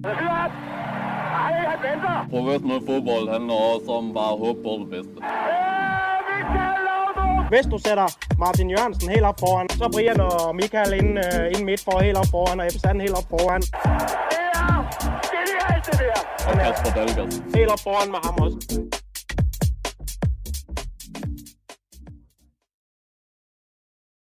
Ej, 0.05 1.53
han 1.71 1.79
venter! 1.87 2.27
Professionel 2.31 2.81
fodbold 2.87 3.27
handler 3.35 3.55
også 3.55 3.91
om 3.99 4.15
bare 4.15 4.33
at 4.33 4.39
håbe 4.39 4.59
på 4.63 4.73
det 4.83 4.89
bedste. 4.95 5.17
Hvis 7.53 7.67
du 7.73 7.79
sætter 7.79 8.09
Martin 8.39 8.71
Jørgensen 8.71 9.09
helt 9.11 9.25
op 9.31 9.41
foran, 9.41 9.69
så 9.69 9.89
Brian 9.95 10.21
og 10.21 10.57
Michael 10.57 10.93
ind, 11.01 11.19
uh, 11.19 11.47
ind 11.55 11.65
midt 11.65 11.81
for 11.85 12.03
helt 12.03 12.19
op 12.19 12.27
foran, 12.31 12.61
og 12.61 12.67
Ebbe 12.67 13.01
helt 13.01 13.17
op 13.21 13.29
foran. 13.31 13.63
Det 13.63 14.49
er 14.55 14.77
genialt, 15.35 15.85
det 15.87 15.99
der! 16.03 16.21
Og 16.49 16.55
Kasper 16.65 16.91
Dahlgaard. 16.97 17.33
Helt 17.57 17.71
op 17.75 17.81
foran 17.87 18.11
med 18.15 18.21
ham 18.25 18.35
også. 18.45 18.59